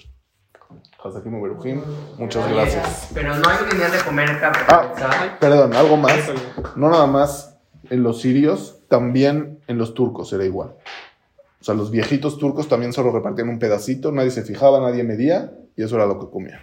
Hazakim 1.03 1.41
Berujim, 1.43 1.81
muchas 2.19 2.49
gracias. 2.53 3.11
Pero 3.13 3.35
no 3.37 3.49
hay 3.49 3.57
unidad 3.73 3.91
de 3.91 3.99
comer 4.05 4.39
carne. 4.39 4.63
Ah. 4.69 5.37
Perdón, 5.41 5.75
algo 5.75 5.97
más. 5.97 6.31
No 6.77 6.91
nada 6.91 7.07
más 7.07 7.59
en 7.89 8.03
los 8.05 8.21
sirios, 8.21 8.80
también 8.91 9.61
en 9.69 9.79
los 9.79 9.95
turcos 9.95 10.33
era 10.33 10.45
igual. 10.45 10.75
O 11.61 11.65
sea, 11.65 11.77
los 11.77 11.93
viejitos 11.93 12.39
turcos 12.39 12.67
también 12.69 12.93
solo 12.93 13.13
repartían 13.13 13.49
un 13.49 13.61
pedacito, 13.61 14.11
nadie 14.11 14.33
se 14.33 14.43
fijaba, 14.43 14.81
nadie 14.81 15.05
medía, 15.05 15.53
y 15.77 15.85
eso 15.85 15.95
era 15.95 16.07
lo 16.07 16.19
que 16.19 16.29
comían. 16.29 16.59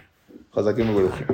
Hazakim 0.52 0.94
Berujim. 0.94 1.26